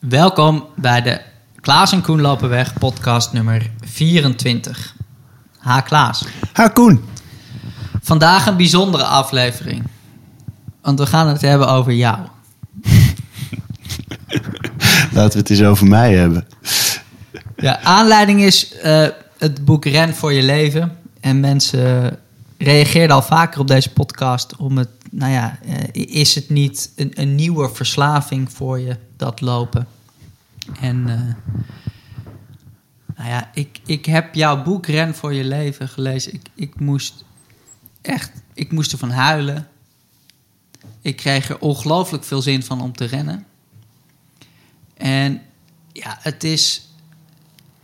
Welkom 0.00 0.66
bij 0.76 1.02
de 1.02 1.20
Klaas 1.60 1.92
en 1.92 2.02
Koen 2.02 2.20
lopen 2.20 2.48
weg 2.48 2.78
podcast 2.78 3.32
nummer 3.32 3.70
24. 3.80 4.94
Ha 5.58 5.80
Klaas. 5.80 6.24
Ha 6.52 6.68
Koen. 6.68 7.04
Vandaag 8.02 8.46
een 8.46 8.56
bijzondere 8.56 9.04
aflevering. 9.04 9.82
Want 10.82 10.98
we 10.98 11.06
gaan 11.06 11.28
het 11.28 11.40
hebben 11.40 11.68
over 11.68 11.92
jou. 11.92 12.18
Laten 15.12 15.32
we 15.32 15.38
het 15.38 15.50
eens 15.50 15.62
over 15.62 15.86
mij 15.86 16.14
hebben. 16.14 16.46
Ja, 17.56 17.80
aanleiding 17.80 18.42
is 18.42 18.72
eh, 18.72 19.06
het 19.38 19.64
boek 19.64 19.84
Ren 19.84 20.14
voor 20.14 20.32
je 20.32 20.42
leven. 20.42 20.96
En 21.20 21.40
mensen 21.40 22.18
reageerden 22.58 23.16
al 23.16 23.22
vaker 23.22 23.60
op 23.60 23.68
deze 23.68 23.92
podcast 23.92 24.56
om 24.56 24.78
het, 24.78 24.90
nou 25.10 25.32
ja, 25.32 25.58
eh, 25.64 26.06
is 26.06 26.34
het 26.34 26.50
niet 26.50 26.92
een, 26.96 27.10
een 27.14 27.34
nieuwe 27.34 27.68
verslaving 27.74 28.52
voor 28.52 28.80
je, 28.80 28.96
dat 29.18 29.40
lopen? 29.40 29.88
En 30.80 31.08
eh, 31.08 31.54
nou 33.16 33.28
ja, 33.28 33.50
ik, 33.54 33.80
ik 33.86 34.06
heb 34.06 34.34
jouw 34.34 34.62
boek 34.62 34.86
Ren 34.86 35.14
voor 35.14 35.34
je 35.34 35.44
leven 35.44 35.88
gelezen. 35.88 36.34
Ik, 36.34 36.46
ik 36.54 36.80
moest 36.80 37.24
echt, 38.00 38.32
ik 38.54 38.72
moest 38.72 38.92
ervan 38.92 39.10
huilen. 39.10 39.68
Ik 41.00 41.16
kreeg 41.16 41.48
er 41.48 41.58
ongelooflijk 41.58 42.24
veel 42.24 42.42
zin 42.42 42.62
van 42.62 42.80
om 42.80 42.92
te 42.92 43.04
rennen. 43.04 43.46
En 44.94 45.42
ja, 45.92 46.18
het 46.20 46.44
is 46.44 46.88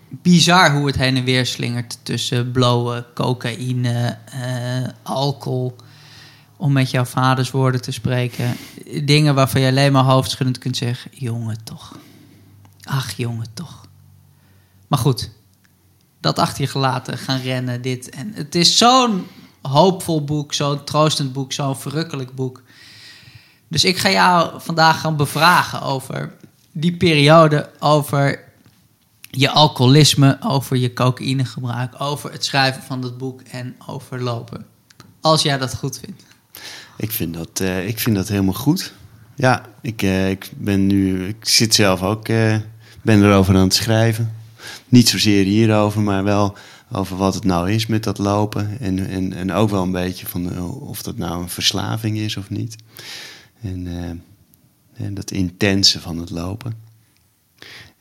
bizar 0.08 0.72
hoe 0.72 0.86
het 0.86 0.96
heen 0.96 1.16
en 1.16 1.24
weer 1.24 1.46
slingert 1.46 1.98
tussen 2.02 2.50
blowen, 2.50 3.06
cocaïne, 3.14 4.18
eh, 4.30 4.88
alcohol. 5.02 5.76
Om 6.64 6.72
met 6.72 6.90
jouw 6.90 7.04
vaders 7.04 7.50
woorden 7.50 7.82
te 7.82 7.92
spreken. 7.92 8.56
Dingen 9.04 9.34
waarvan 9.34 9.60
je 9.60 9.68
alleen 9.68 9.92
maar 9.92 10.04
hoofdschuddend 10.04 10.58
kunt 10.58 10.76
zeggen: 10.76 11.10
jongen, 11.14 11.64
toch. 11.64 11.98
Ach, 12.82 13.12
jongen, 13.16 13.46
toch. 13.54 13.86
Maar 14.86 14.98
goed, 14.98 15.30
dat 16.20 16.38
achter 16.38 16.62
je 16.62 16.70
gelaten, 16.70 17.18
gaan 17.18 17.40
rennen, 17.40 17.82
dit. 17.82 18.10
En 18.10 18.32
het 18.34 18.54
is 18.54 18.78
zo'n 18.78 19.26
hoopvol 19.62 20.24
boek, 20.24 20.54
zo'n 20.54 20.84
troostend 20.84 21.32
boek, 21.32 21.52
zo'n 21.52 21.76
verrukkelijk 21.76 22.34
boek. 22.34 22.62
Dus 23.68 23.84
ik 23.84 23.98
ga 23.98 24.10
jou 24.10 24.60
vandaag 24.60 25.00
gaan 25.00 25.16
bevragen 25.16 25.82
over 25.82 26.34
die 26.72 26.96
periode, 26.96 27.70
over 27.78 28.44
je 29.30 29.50
alcoholisme, 29.50 30.38
over 30.40 30.76
je 30.76 30.92
cocaïnegebruik, 30.92 32.00
over 32.00 32.32
het 32.32 32.44
schrijven 32.44 32.82
van 32.82 33.00
dat 33.00 33.18
boek 33.18 33.40
en 33.40 33.76
over 33.86 34.22
lopen. 34.22 34.66
Als 35.20 35.42
jij 35.42 35.58
dat 35.58 35.74
goed 35.74 35.98
vindt. 35.98 36.32
Ik 36.96 37.10
vind 37.10 37.34
dat, 37.34 37.60
uh, 37.62 37.88
ik 37.88 37.98
vind 37.98 38.16
dat 38.16 38.28
helemaal 38.28 38.54
goed. 38.54 38.94
Ja, 39.34 39.66
ik, 39.80 40.02
uh, 40.02 40.30
ik 40.30 40.50
ben 40.56 40.86
nu, 40.86 41.26
ik 41.26 41.36
zit 41.48 41.74
zelf 41.74 42.02
ook, 42.02 42.28
uh, 42.28 42.56
ben 43.02 43.22
erover 43.22 43.54
aan 43.54 43.62
het 43.62 43.74
schrijven. 43.74 44.32
Niet 44.88 45.08
zozeer 45.08 45.44
hierover, 45.44 46.00
maar 46.02 46.24
wel 46.24 46.56
over 46.92 47.16
wat 47.16 47.34
het 47.34 47.44
nou 47.44 47.70
is 47.70 47.86
met 47.86 48.04
dat 48.04 48.18
lopen. 48.18 48.80
En, 48.80 49.08
en, 49.08 49.32
en 49.32 49.52
ook 49.52 49.70
wel 49.70 49.82
een 49.82 49.92
beetje 49.92 50.26
van 50.26 50.60
of 50.80 51.02
dat 51.02 51.16
nou 51.16 51.42
een 51.42 51.48
verslaving 51.48 52.18
is 52.18 52.36
of 52.36 52.50
niet. 52.50 52.76
En, 53.62 53.86
en 54.94 55.14
dat 55.14 55.30
intense 55.30 56.00
van 56.00 56.18
het 56.18 56.30
lopen. 56.30 56.84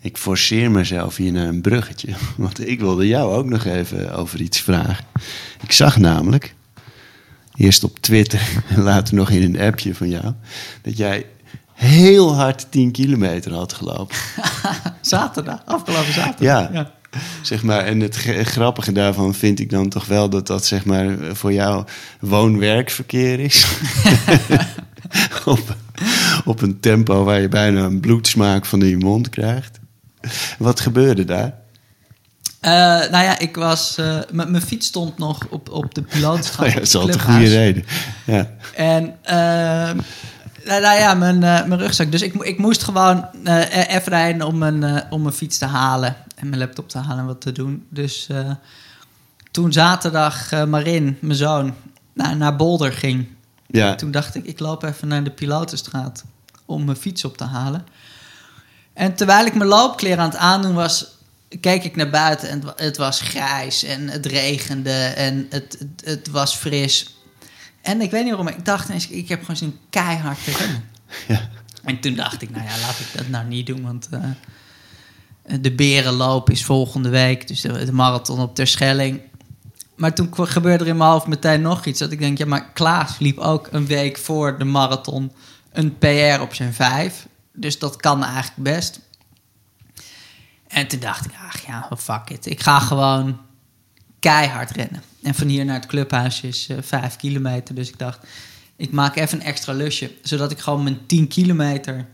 Ik 0.04 0.18
forceer 0.18 0.72
mezelf 0.72 1.16
hier 1.16 1.32
naar 1.32 1.48
een 1.48 1.62
bruggetje. 1.62 2.14
Want 2.38 2.68
ik 2.68 2.80
wilde 2.80 3.08
jou 3.08 3.34
ook 3.34 3.46
nog 3.46 3.66
even 3.66 4.16
over 4.16 4.42
iets 4.42 4.60
vragen. 4.60 5.06
Ik 5.62 5.72
zag 5.72 5.98
namelijk, 5.98 6.56
eerst 7.56 7.84
op 7.84 8.00
Twitter 8.00 8.64
en 8.68 8.82
later 8.82 9.16
nog 9.16 9.30
in 9.30 9.44
een 9.44 9.62
appje 9.62 9.96
van 9.96 10.10
jou, 10.10 10.34
dat 10.82 10.98
jij 10.98 11.26
heel 11.74 12.36
hard 12.36 12.72
10 12.72 12.92
kilometer 12.92 13.54
had 13.54 13.74
gelopen. 13.74 14.16
zaterdag, 15.02 15.62
afgelopen 15.66 16.14
zaterdag. 16.14 16.40
Ja. 16.40 16.70
ja. 16.74 16.92
Zeg 17.42 17.64
maar, 17.64 17.86
en 17.86 18.00
het 18.00 18.16
grappige 18.44 18.92
daarvan 18.92 19.34
vind 19.34 19.60
ik 19.60 19.70
dan 19.70 19.90
toch 19.90 20.06
wel 20.06 20.30
dat 20.30 20.48
dat 20.48 20.66
zeg 20.66 20.86
maar, 20.86 21.18
voor 21.32 21.54
jou 21.54 21.86
woon-werkverkeer 22.20 23.40
is. 23.40 23.66
op, 25.46 25.76
op 26.46 26.62
een 26.62 26.80
tempo 26.80 27.24
waar 27.24 27.42
je 27.42 27.48
bijna 27.48 27.84
een 27.84 28.00
bloedsmaak 28.00 28.66
van 28.66 28.82
in 28.82 28.88
je 28.88 28.98
mond 28.98 29.30
krijgt. 29.30 29.80
Wat 30.58 30.80
gebeurde 30.80 31.26
daar? 31.26 31.62
Uh, 32.66 32.72
nou 33.10 33.24
ja, 33.24 33.40
ik 33.40 33.56
was. 33.56 33.98
Uh, 34.00 34.18
mijn 34.32 34.62
fiets 34.62 34.88
stond 34.88 35.18
nog 35.18 35.48
op, 35.50 35.70
op 35.70 35.96
de 35.96 36.02
pilootstraat. 36.02 36.68
Ja, 36.72 36.74
dat 36.74 36.84
is 36.84 36.96
altijd 36.96 37.16
een 37.16 37.22
goede 37.22 37.48
reden. 37.48 37.86
Ja. 38.26 38.50
En. 38.76 39.04
Uh, 39.26 40.02
nou, 40.66 40.82
nou, 40.82 41.00
ja, 41.00 41.14
mijn, 41.14 41.40
mijn 41.40 41.78
rugzak. 41.78 42.12
Dus 42.12 42.22
ik, 42.22 42.34
ik 42.34 42.58
moest 42.58 42.84
gewoon 42.84 43.28
even 43.88 44.12
rijden 44.12 44.48
om 44.48 44.58
mijn, 44.58 45.04
om 45.12 45.22
mijn 45.22 45.34
fiets 45.34 45.58
te 45.58 45.66
halen. 45.66 46.16
En 46.36 46.50
mijn 46.50 46.62
laptop 46.62 46.90
te 46.90 46.98
halen 46.98 47.20
en 47.20 47.26
wat 47.26 47.42
te 47.42 47.52
doen. 47.52 47.86
Dus 47.90 48.30
toen 49.52 49.74
zaterdag 49.74 50.66
Marin, 50.68 51.18
mijn 51.22 51.38
zoon, 51.38 51.76
naar, 52.14 52.38
naar 52.38 52.56
Boulder 52.56 52.92
ging. 52.92 53.28
Ja. 53.68 53.96
Toen 53.96 54.12
dacht 54.12 54.36
ik, 54.36 54.46
ik 54.46 54.60
loop 54.60 54.84
even 54.84 55.08
naar 55.08 55.24
de 55.24 55.32
pilotenstraat 55.32 56.24
om 56.66 56.86
mijn 56.86 56.98
fiets 56.98 57.26
op 57.26 57.38
te 57.38 57.44
halen. 57.44 57.86
En 58.94 59.16
terwijl 59.16 59.46
ik 59.46 59.56
mijn 59.56 59.70
loopkleren 59.70 60.20
aan 60.20 60.30
het 60.30 60.40
aandoen 60.40 60.74
was, 60.74 61.06
keek 61.60 61.84
ik 61.84 61.96
naar 61.96 62.10
buiten 62.10 62.50
en 62.50 62.62
het 62.76 62.98
was 62.98 63.22
grijs 63.22 63.84
en 63.84 64.10
het 64.10 64.26
regende 64.26 65.04
en 65.06 65.48
het, 65.50 65.78
het, 65.80 66.06
het 66.06 66.28
was 66.28 66.56
fris. 66.56 67.16
En 67.82 68.02
ik 68.02 68.12
weet 68.12 68.24
niet 68.24 68.34
waarom, 68.34 68.48
ik 68.48 68.66
dacht 68.66 68.90
ineens, 68.90 69.08
ik 69.08 69.30
heb 69.30 69.40
gewoon 69.40 69.56
zo'n 69.56 69.80
keihard 69.90 70.44
te 70.44 70.52
rennen. 70.52 70.84
Ja. 71.28 71.50
En 71.84 72.00
toen 72.00 72.16
dacht 72.16 72.42
ik, 72.42 72.50
nou 72.50 72.64
ja, 72.64 72.80
laat 72.80 73.00
ik 73.00 73.08
dat 73.16 73.28
nou 73.28 73.46
niet 73.46 73.66
doen, 73.66 73.82
want 73.82 74.10
uh, 74.14 74.24
de 75.62 75.72
berenloop 75.72 76.50
is 76.50 76.66
volgende 76.66 77.10
week, 77.10 77.48
dus 77.48 77.62
de, 77.62 77.86
de 77.86 77.92
marathon 77.92 78.40
op 78.40 78.56
Terschelling. 78.56 79.22
Maar 79.96 80.14
toen 80.14 80.30
gebeurde 80.32 80.84
er 80.84 80.90
in 80.90 80.98
mijn 80.98 81.10
hoofd 81.10 81.28
meteen 81.28 81.62
nog 81.62 81.86
iets, 81.86 82.00
dat 82.00 82.12
ik 82.12 82.20
denk, 82.20 82.38
ja, 82.38 82.46
maar 82.46 82.72
Klaas 82.72 83.20
liep 83.20 83.38
ook 83.38 83.68
een 83.72 83.86
week 83.86 84.18
voor 84.18 84.58
de 84.58 84.64
marathon 84.64 85.32
een 85.72 85.98
PR 85.98 86.42
op 86.42 86.54
zijn 86.54 86.74
vijf. 86.74 87.28
Dus 87.54 87.80
dat 87.80 87.96
kan 87.96 88.24
eigenlijk 88.24 88.56
best. 88.56 89.00
En 90.74 90.88
toen 90.88 91.00
dacht 91.00 91.26
ik, 91.26 91.32
ach 91.48 91.66
ja, 91.66 91.90
fuck 91.98 92.30
it. 92.30 92.46
Ik 92.46 92.62
ga 92.62 92.80
gewoon 92.80 93.40
keihard 94.20 94.72
rennen. 94.72 95.04
En 95.22 95.36
van 95.36 95.48
hier 95.48 95.66
naar 95.66 95.76
het 95.76 95.86
clubhuis 95.86 96.42
is 96.42 96.70
uh, 96.70 96.78
vijf 96.82 97.16
kilometer. 97.16 97.76
Dus 97.76 97.90
ik 97.90 97.98
dacht, 97.98 98.20
ik 98.76 98.92
maak 98.92 99.16
even 99.16 99.40
een 99.40 99.46
extra 99.46 99.74
lusje. 99.74 100.12
Zodat 100.22 100.52
ik 100.52 100.60
gewoon 100.60 100.84
mijn 100.84 101.06
10 101.06 101.28
kilometer 101.28 102.06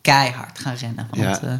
keihard 0.00 0.58
ga 0.58 0.72
rennen. 0.72 1.06
Want 1.10 1.40
ja. 1.40 1.42
uh, 1.42 1.54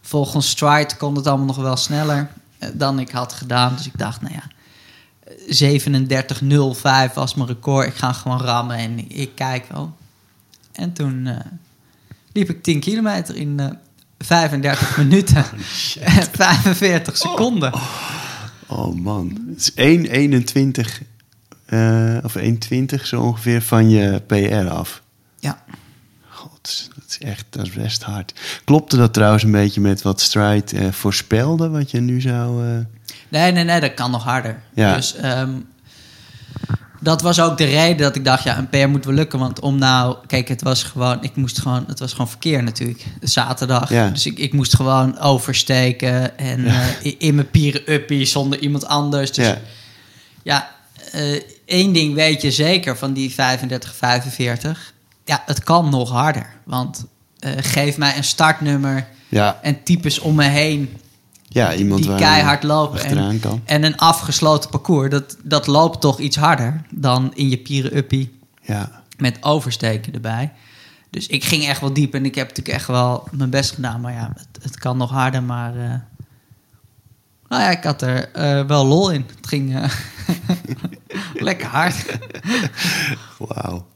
volgens 0.00 0.48
Stride 0.48 0.96
kon 0.96 1.16
het 1.16 1.26
allemaal 1.26 1.46
nog 1.46 1.56
wel 1.56 1.76
sneller 1.76 2.30
uh, 2.58 2.68
dan 2.74 2.98
ik 2.98 3.10
had 3.10 3.32
gedaan. 3.32 3.76
Dus 3.76 3.86
ik 3.86 3.98
dacht, 3.98 4.20
nou 4.20 4.34
ja, 4.34 4.50
37.05 7.08 7.14
was 7.14 7.34
mijn 7.34 7.48
record. 7.48 7.86
Ik 7.86 7.94
ga 7.94 8.12
gewoon 8.12 8.40
rammen 8.40 8.76
en 8.76 9.10
ik 9.10 9.34
kijk 9.34 9.66
wel. 9.72 9.96
En 10.72 10.92
toen 10.92 11.42
liep 12.32 12.48
ik 12.48 12.62
10 12.62 12.80
kilometer 12.80 13.36
in 13.36 13.78
35 14.18 14.96
minuten 14.98 15.44
en 16.00 16.22
45 16.32 17.16
seconden. 17.16 17.74
Oh, 17.74 17.82
oh 18.66 18.94
man, 18.94 19.38
het 19.48 19.72
is 19.76 19.98
1,21 21.00 21.06
uh, 21.68 22.18
of 22.22 22.38
1,20 22.38 23.02
zo 23.02 23.20
ongeveer 23.20 23.62
van 23.62 23.90
je 23.90 24.22
PR 24.26 24.68
af. 24.70 25.02
Ja. 25.38 25.62
God, 26.28 26.90
dat 26.94 27.04
is 27.08 27.18
echt, 27.18 27.46
dat 27.50 27.66
is 27.66 27.72
best 27.72 28.02
hard. 28.02 28.32
Klopte 28.64 28.96
dat 28.96 29.12
trouwens 29.12 29.42
een 29.42 29.50
beetje 29.50 29.80
met 29.80 30.02
wat 30.02 30.20
Stride 30.20 30.74
uh, 30.74 30.92
voorspelde, 30.92 31.68
wat 31.68 31.90
je 31.90 32.00
nu 32.00 32.20
zou... 32.20 32.66
Uh... 32.66 32.78
Nee, 33.28 33.52
nee, 33.52 33.64
nee, 33.64 33.80
dat 33.80 33.94
kan 33.94 34.10
nog 34.10 34.24
harder. 34.24 34.62
Ja. 34.74 34.94
Dus 34.94 35.14
um, 35.24 35.66
dat 37.00 37.22
was 37.22 37.40
ook 37.40 37.58
de 37.58 37.64
reden 37.64 37.96
dat 37.96 38.16
ik 38.16 38.24
dacht, 38.24 38.44
ja, 38.44 38.58
een 38.58 38.68
PR 38.68 38.88
moet 38.88 39.04
wel 39.04 39.14
lukken. 39.14 39.38
Want 39.38 39.60
om 39.60 39.78
nou, 39.78 40.16
kijk, 40.26 40.48
het 40.48 40.62
was 40.62 40.82
gewoon, 40.82 41.18
ik 41.22 41.36
moest 41.36 41.58
gewoon, 41.60 41.84
het 41.88 41.98
was 41.98 42.10
gewoon 42.12 42.28
verkeer 42.28 42.62
natuurlijk. 42.62 43.04
Zaterdag. 43.20 43.90
Ja. 43.90 44.08
Dus 44.08 44.26
ik, 44.26 44.38
ik 44.38 44.52
moest 44.52 44.74
gewoon 44.76 45.18
oversteken 45.18 46.38
en 46.38 46.62
Ja. 46.64 46.82
uh, 47.04 47.14
in 47.18 47.34
mijn 47.34 47.50
pieren 47.50 47.92
uppie 47.92 48.24
zonder 48.24 48.58
iemand 48.58 48.86
anders. 48.86 49.32
Dus 49.32 49.46
Ja. 49.46 49.58
ja, 50.42 50.70
uh, 51.14 51.40
één 51.64 51.92
ding 51.92 52.14
weet 52.14 52.42
je 52.42 52.50
zeker 52.50 52.96
van 52.96 53.12
die 53.12 53.34
35, 53.34 53.94
45. 53.94 54.92
Ja, 55.24 55.42
het 55.46 55.62
kan 55.64 55.88
nog 55.90 56.10
harder. 56.10 56.46
Want 56.64 57.04
uh, 57.40 57.52
geef 57.56 57.96
mij 57.96 58.16
een 58.16 58.24
startnummer 58.24 59.06
Ja, 59.28 59.58
en 59.62 59.82
types 59.82 60.18
om 60.18 60.34
me 60.34 60.44
heen 60.44 60.96
ja 61.48 61.74
iemand 61.74 62.02
die 62.02 62.14
keihard 62.14 62.62
lopen. 62.62 63.04
En, 63.04 63.40
kan. 63.40 63.60
en 63.64 63.84
een 63.84 63.96
afgesloten 63.96 64.70
parcours, 64.70 65.10
dat, 65.10 65.36
dat 65.44 65.66
loopt 65.66 66.00
toch 66.00 66.18
iets 66.18 66.36
harder 66.36 66.82
dan 66.90 67.34
in 67.34 67.48
je 67.48 67.58
pieren 67.58 67.96
uppie 67.96 68.38
Ja, 68.62 69.02
met 69.16 69.38
oversteken 69.40 70.12
erbij. 70.12 70.52
Dus 71.10 71.26
ik 71.26 71.44
ging 71.44 71.66
echt 71.66 71.80
wel 71.80 71.92
diep 71.92 72.14
en 72.14 72.24
ik 72.24 72.34
heb 72.34 72.48
natuurlijk 72.48 72.76
echt 72.76 72.86
wel 72.86 73.28
mijn 73.30 73.50
best 73.50 73.74
gedaan. 73.74 74.00
Maar 74.00 74.12
ja, 74.12 74.32
het, 74.34 74.62
het 74.62 74.78
kan 74.78 74.96
nog 74.96 75.10
harder, 75.10 75.42
maar... 75.42 75.76
Uh, 75.76 75.94
nou 77.48 77.62
ja, 77.62 77.70
ik 77.70 77.84
had 77.84 78.02
er 78.02 78.30
uh, 78.36 78.66
wel 78.66 78.86
lol 78.86 79.10
in. 79.10 79.24
Het 79.36 79.46
ging 79.46 79.76
uh, 79.76 79.84
lekker 81.48 81.66
hard. 81.66 82.18
wauw. 83.38 83.86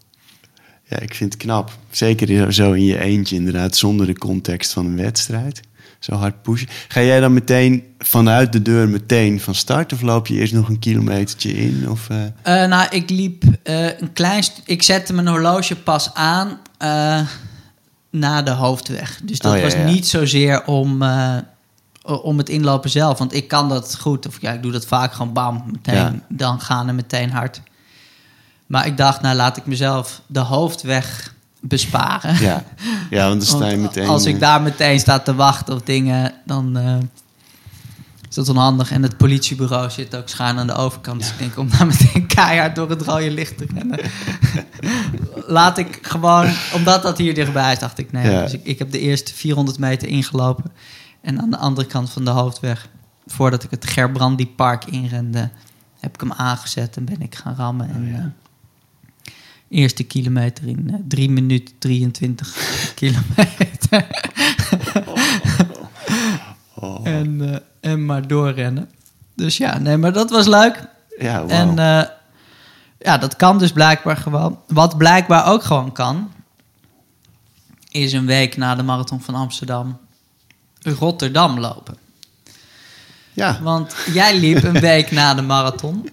ja, 0.84 0.98
ik 0.98 1.14
vind 1.14 1.32
het 1.32 1.42
knap. 1.42 1.78
Zeker 1.90 2.52
zo 2.52 2.72
in 2.72 2.84
je 2.84 2.98
eentje, 2.98 3.36
inderdaad, 3.36 3.76
zonder 3.76 4.06
de 4.06 4.18
context 4.18 4.72
van 4.72 4.86
een 4.86 4.96
wedstrijd. 4.96 5.60
Zo 6.02 6.14
hard 6.14 6.42
pushen. 6.42 6.68
Ga 6.88 7.00
jij 7.02 7.20
dan 7.20 7.32
meteen 7.32 7.84
vanuit 7.98 8.52
de 8.52 8.62
deur 8.62 8.88
meteen 8.88 9.40
van 9.40 9.54
start? 9.54 9.92
Of 9.92 10.00
loop 10.00 10.26
je 10.26 10.34
eerst 10.34 10.52
nog 10.52 10.68
een 10.68 10.78
kilometertje 10.78 11.52
in? 11.52 11.90
Of? 11.90 12.08
Eh, 12.42 12.64
nou, 12.64 12.86
ik 12.90 13.10
liep 13.10 13.44
eh, 13.62 14.00
een 14.00 14.12
klein... 14.12 14.44
Ik 14.64 14.82
zette 14.82 15.12
mijn 15.12 15.28
horloge 15.28 15.76
pas 15.76 16.14
aan 16.14 16.58
na 18.10 18.42
de 18.42 18.50
hoofdweg. 18.50 19.20
Dus 19.24 19.38
dat 19.38 19.52
Oh, 19.52 19.58
ja, 19.58 19.64
was 19.64 19.72
ja. 19.72 19.84
niet 19.84 20.06
zozeer 20.08 20.64
om, 20.64 21.02
om 22.02 22.38
het 22.38 22.48
inlopen 22.48 22.90
zelf. 22.90 23.18
Want 23.18 23.34
ik 23.34 23.48
kan 23.48 23.68
dat 23.68 23.96
goed. 24.00 24.26
Of 24.26 24.40
ja, 24.40 24.52
ik 24.52 24.62
doe 24.62 24.72
dat 24.72 24.86
vaak 24.86 25.12
gewoon 25.12 25.32
bam. 25.32 25.64
Meteen, 25.66 25.94
Ja. 25.94 26.14
Dan 26.28 26.60
gaan 26.60 26.88
en 26.88 26.94
meteen 26.94 27.30
hard. 27.30 27.60
Maar 28.66 28.86
ik 28.86 28.96
dacht, 28.96 29.20
nou 29.22 29.36
laat 29.36 29.56
ik 29.56 29.66
mezelf 29.66 30.22
de 30.26 30.40
hoofdweg 30.40 31.34
besparen. 31.62 32.40
Ja. 32.40 32.64
ja, 33.10 33.28
want 33.28 33.46
dan 33.46 33.56
sta 33.56 33.68
je 33.68 33.76
meteen... 33.76 34.08
Als 34.08 34.24
ik 34.24 34.34
eh, 34.34 34.40
daar 34.40 34.62
meteen 34.62 35.00
sta 35.00 35.18
te 35.18 35.34
wachten 35.34 35.74
op 35.74 35.86
dingen, 35.86 36.32
dan 36.44 36.76
eh, 36.76 36.96
is 38.28 38.34
dat 38.34 38.48
onhandig. 38.48 38.90
En 38.90 39.02
het 39.02 39.16
politiebureau 39.16 39.90
zit 39.90 40.16
ook 40.16 40.28
schuin 40.28 40.58
aan 40.58 40.66
de 40.66 40.74
overkant. 40.74 41.20
Dus 41.20 41.30
ik 41.30 41.38
denk, 41.38 41.58
om 41.58 41.70
daar 41.70 41.86
meteen 41.86 42.26
keihard 42.26 42.74
door 42.74 42.90
het 42.90 43.02
rode 43.02 43.30
licht 43.30 43.58
te 43.58 43.66
rennen. 43.74 44.00
Laat 45.46 45.78
ik 45.78 45.98
gewoon, 46.02 46.52
omdat 46.74 47.02
dat 47.02 47.18
hier 47.18 47.34
dichtbij 47.34 47.72
is, 47.72 47.78
dacht 47.78 47.98
ik, 47.98 48.12
nee. 48.12 48.30
Ja. 48.30 48.42
Dus 48.42 48.52
ik, 48.52 48.64
ik 48.64 48.78
heb 48.78 48.90
de 48.90 48.98
eerste 48.98 49.34
400 49.34 49.78
meter 49.78 50.08
ingelopen. 50.08 50.64
En 51.20 51.40
aan 51.40 51.50
de 51.50 51.56
andere 51.56 51.86
kant 51.86 52.10
van 52.10 52.24
de 52.24 52.30
hoofdweg, 52.30 52.88
voordat 53.26 53.64
ik 53.64 53.70
het 53.70 53.86
Gerbrandi 53.86 54.48
Park 54.48 54.84
inrende, 54.84 55.50
heb 56.00 56.14
ik 56.14 56.20
hem 56.20 56.32
aangezet 56.32 56.96
en 56.96 57.04
ben 57.04 57.20
ik 57.20 57.34
gaan 57.34 57.54
rammen. 57.54 57.88
En, 57.88 58.02
Oh, 58.02 58.10
ja. 58.10 58.32
Eerste 59.72 60.02
kilometer 60.02 60.66
in 60.66 60.90
eh, 60.90 60.94
3 61.08 61.30
minuten 61.30 61.74
23 61.78 62.92
kilometer. 62.94 64.06
oh, 66.74 67.06
en, 67.06 67.52
eh, 67.52 67.90
en 67.90 68.04
maar 68.04 68.26
doorrennen. 68.26 68.90
Dus 69.34 69.56
ja, 69.56 69.78
nee, 69.78 69.96
maar 69.96 70.12
dat 70.12 70.30
was 70.30 70.46
leuk. 70.46 70.88
ja, 71.18 71.40
wow. 71.40 71.50
En 71.50 71.78
eh, 71.78 72.08
ja, 72.98 73.18
dat 73.18 73.36
kan 73.36 73.58
dus 73.58 73.72
blijkbaar 73.72 74.16
gewoon. 74.16 74.58
Wat 74.66 74.96
blijkbaar 74.96 75.46
ook 75.46 75.62
gewoon 75.62 75.92
kan, 75.92 76.32
is 77.90 78.12
een 78.12 78.26
week 78.26 78.56
na 78.56 78.74
de 78.74 78.82
Marathon 78.82 79.20
van 79.20 79.34
Amsterdam 79.34 79.98
Rotterdam 80.82 81.58
lopen. 81.58 81.96
ja, 83.32 83.58
Want 83.62 83.96
jij 84.12 84.38
liep 84.38 84.62
een 84.62 84.80
week 84.80 85.10
na 85.10 85.34
de 85.34 85.42
marathon, 85.42 86.08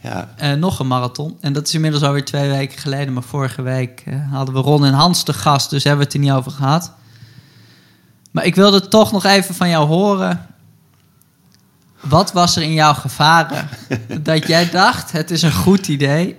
ja, 0.00 0.34
eh, 0.36 0.52
nog 0.52 0.78
een 0.78 0.86
marathon. 0.86 1.36
En 1.40 1.52
dat 1.52 1.66
is 1.66 1.74
inmiddels 1.74 2.02
alweer 2.02 2.24
twee 2.24 2.50
weken 2.50 2.78
geleden. 2.78 3.12
Maar 3.12 3.22
vorige 3.22 3.62
week 3.62 4.02
eh, 4.06 4.32
hadden 4.32 4.54
we 4.54 4.60
Ron 4.60 4.84
en 4.84 4.92
Hans 4.92 5.22
te 5.22 5.32
gast, 5.32 5.70
dus 5.70 5.84
hebben 5.84 6.00
we 6.00 6.06
het 6.06 6.14
er 6.14 6.20
niet 6.20 6.32
over 6.38 6.52
gehad. 6.52 6.92
Maar 8.30 8.44
ik 8.44 8.54
wilde 8.54 8.88
toch 8.88 9.12
nog 9.12 9.24
even 9.24 9.54
van 9.54 9.68
jou 9.68 9.86
horen. 9.86 10.46
Wat 12.00 12.32
was 12.32 12.56
er 12.56 12.62
in 12.62 12.72
jouw 12.72 12.94
gevaren 12.94 13.68
dat 14.22 14.46
jij 14.46 14.70
dacht: 14.70 15.12
het 15.12 15.30
is 15.30 15.42
een 15.42 15.52
goed 15.52 15.88
idee 15.88 16.38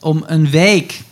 om 0.00 0.24
een 0.26 0.50
week 0.50 1.02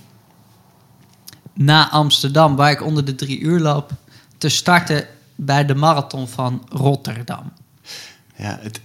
na 1.52 1.90
Amsterdam, 1.90 2.56
waar 2.56 2.70
ik 2.70 2.82
onder 2.82 3.04
de 3.04 3.14
drie 3.14 3.40
uur 3.40 3.60
loop, 3.60 3.90
te 4.38 4.48
starten 4.48 5.06
bij 5.34 5.66
de 5.66 5.74
marathon 5.74 6.28
van 6.28 6.66
Rotterdam? 6.68 7.52
ja 8.36 8.58
het, 8.60 8.80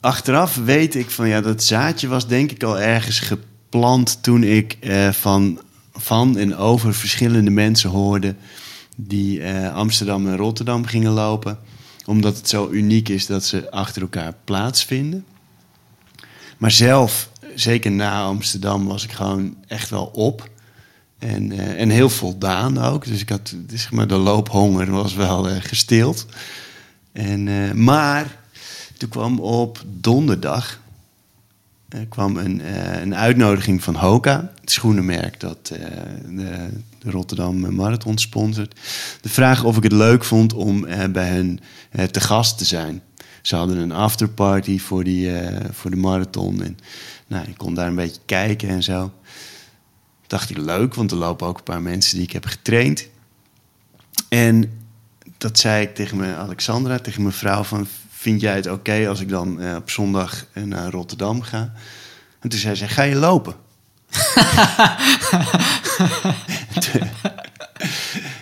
achteraf 0.00 0.56
weet 0.56 0.94
ik 0.94 1.10
van 1.10 1.28
ja, 1.28 1.40
dat 1.40 1.62
zaadje 1.62 2.08
was 2.08 2.26
denk 2.26 2.50
ik 2.50 2.62
al 2.62 2.80
ergens 2.80 3.20
geplant 3.20 4.22
toen 4.22 4.42
ik 4.42 4.76
eh, 4.80 5.08
van, 5.12 5.60
van 5.92 6.38
en 6.38 6.56
over 6.56 6.94
verschillende 6.94 7.50
mensen 7.50 7.90
hoorde 7.90 8.34
die 8.96 9.42
eh, 9.42 9.74
Amsterdam 9.74 10.26
en 10.26 10.36
Rotterdam 10.36 10.84
gingen 10.84 11.12
lopen. 11.12 11.58
Omdat 12.06 12.36
het 12.36 12.48
zo 12.48 12.68
uniek 12.70 13.08
is 13.08 13.26
dat 13.26 13.44
ze 13.44 13.70
achter 13.70 14.02
elkaar 14.02 14.34
plaatsvinden. 14.44 15.24
Maar 16.58 16.70
zelf, 16.70 17.30
zeker 17.54 17.90
na 17.90 18.22
Amsterdam, 18.22 18.86
was 18.86 19.04
ik 19.04 19.12
gewoon 19.12 19.56
echt 19.66 19.90
wel 19.90 20.06
op. 20.06 20.48
En, 21.18 21.52
eh, 21.52 21.80
en 21.80 21.90
heel 21.90 22.10
voldaan 22.10 22.78
ook. 22.78 23.04
Dus 23.04 23.20
ik 23.20 23.28
had, 23.28 23.54
zeg 23.66 23.92
maar, 23.92 24.06
de 24.06 24.16
loophonger 24.16 24.90
was 24.90 25.14
wel 25.14 25.44
gestild. 25.44 26.26
En, 27.12 27.44
maar 27.84 28.38
toen 28.98 29.08
kwam 29.08 29.40
op 29.40 29.84
donderdag 29.86 30.80
kwam 32.08 32.36
een, 32.36 32.60
eh, 32.60 33.00
een 33.00 33.14
uitnodiging 33.14 33.82
van 33.82 33.94
Hoka, 33.94 34.52
het 34.68 34.76
schoenenmerk 34.76 35.40
dat 35.40 35.70
eh, 35.72 35.86
de, 36.28 36.68
Rotterdam 37.10 37.74
Marathon 37.74 38.18
sponsort. 38.18 38.80
De 39.20 39.28
vraag 39.28 39.64
of 39.64 39.76
ik 39.76 39.82
het 39.82 39.92
leuk 39.92 40.24
vond 40.24 40.52
om 40.52 40.84
eh, 40.84 41.08
bij 41.10 41.58
eh, 41.90 42.04
te 42.04 42.20
gast 42.20 42.58
te 42.58 42.64
zijn. 42.64 43.02
Ze 43.42 43.56
hadden 43.56 43.76
een 43.76 43.92
afterparty 43.92 44.78
voor, 44.78 45.04
die, 45.04 45.30
voor 45.70 45.90
de 45.90 45.96
marathon. 45.96 46.62
En 46.62 46.78
nou, 47.26 47.48
ik 47.48 47.56
kon 47.56 47.74
daar 47.74 47.86
een 47.86 47.94
beetje 47.94 48.20
kijken 48.26 48.68
en 48.68 48.82
zo. 48.82 49.12
Dacht 50.26 50.50
ik 50.50 50.56
leuk, 50.56 50.94
want 50.94 51.10
er 51.10 51.16
lopen 51.16 51.46
ook 51.46 51.58
een 51.58 51.62
paar 51.62 51.82
mensen 51.82 52.14
die 52.14 52.26
ik 52.26 52.32
heb 52.32 52.44
getraind. 52.44 53.08
En 54.28 54.72
dat 55.38 55.58
zei 55.58 55.82
ik 55.82 55.94
tegen 55.94 56.16
mijn 56.16 56.34
Alexandra, 56.34 56.98
tegen 56.98 57.22
mijn 57.22 57.34
vrouw 57.34 57.62
van... 57.62 57.86
vind 58.18 58.40
jij 58.40 58.54
het 58.54 58.66
oké 58.66 59.08
als 59.08 59.20
ik 59.20 59.28
dan 59.28 59.60
eh, 59.60 59.76
op 59.76 59.90
zondag 59.90 60.46
eh, 60.52 60.62
naar 60.62 60.90
Rotterdam 60.90 61.42
ga? 61.42 61.72
En 62.40 62.48
toen 62.48 62.58
zei 62.58 62.74
ze, 62.74 62.88
ga 62.88 63.02
je 63.02 63.14
lopen? 63.14 63.54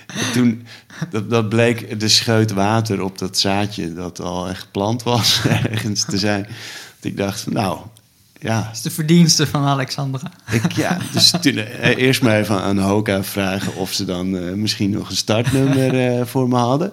En 0.07 0.33
toen, 0.33 0.67
dat, 1.11 1.31
dat 1.31 1.49
bleek 1.49 2.01
de 2.01 2.09
scheut 2.09 2.53
water 2.53 3.03
op 3.03 3.19
dat 3.19 3.39
zaadje 3.39 3.95
dat 3.95 4.21
al 4.21 4.49
echt 4.49 4.61
geplant 4.61 5.03
was 5.03 5.41
ergens 5.71 6.05
te 6.05 6.19
zijn. 6.19 6.43
Dat 6.43 7.11
ik 7.11 7.17
dacht, 7.17 7.51
nou, 7.51 7.79
ja, 8.41 8.63
Dat 8.63 8.75
is 8.75 8.83
de 8.83 8.91
verdienste 8.91 9.47
van 9.47 9.65
Alexandra. 9.65 10.31
ik, 10.51 10.73
ja, 10.73 10.99
dus 11.13 11.31
toen, 11.31 11.57
eh, 11.57 11.97
eerst 11.97 12.23
maar 12.23 12.39
even 12.39 12.63
aan 12.63 12.79
Hoka 12.79 13.25
vragen 13.25 13.75
of 13.75 13.93
ze 13.93 14.05
dan 14.05 14.37
eh, 14.37 14.53
misschien 14.53 14.91
nog 14.91 15.11
een 15.11 15.17
startnummer 15.17 16.19
eh, 16.19 16.27
voor 16.27 16.49
me 16.49 16.57
hadden. 16.57 16.93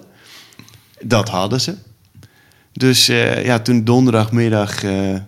Dat 1.00 1.28
hadden 1.28 1.60
ze. 1.60 1.76
Dus 2.74 3.08
eh, 3.08 3.44
ja, 3.44 3.58
toen 3.58 3.84
donderdagmiddag 3.84 4.82
eh, 4.84 5.14
eh, 5.14 5.20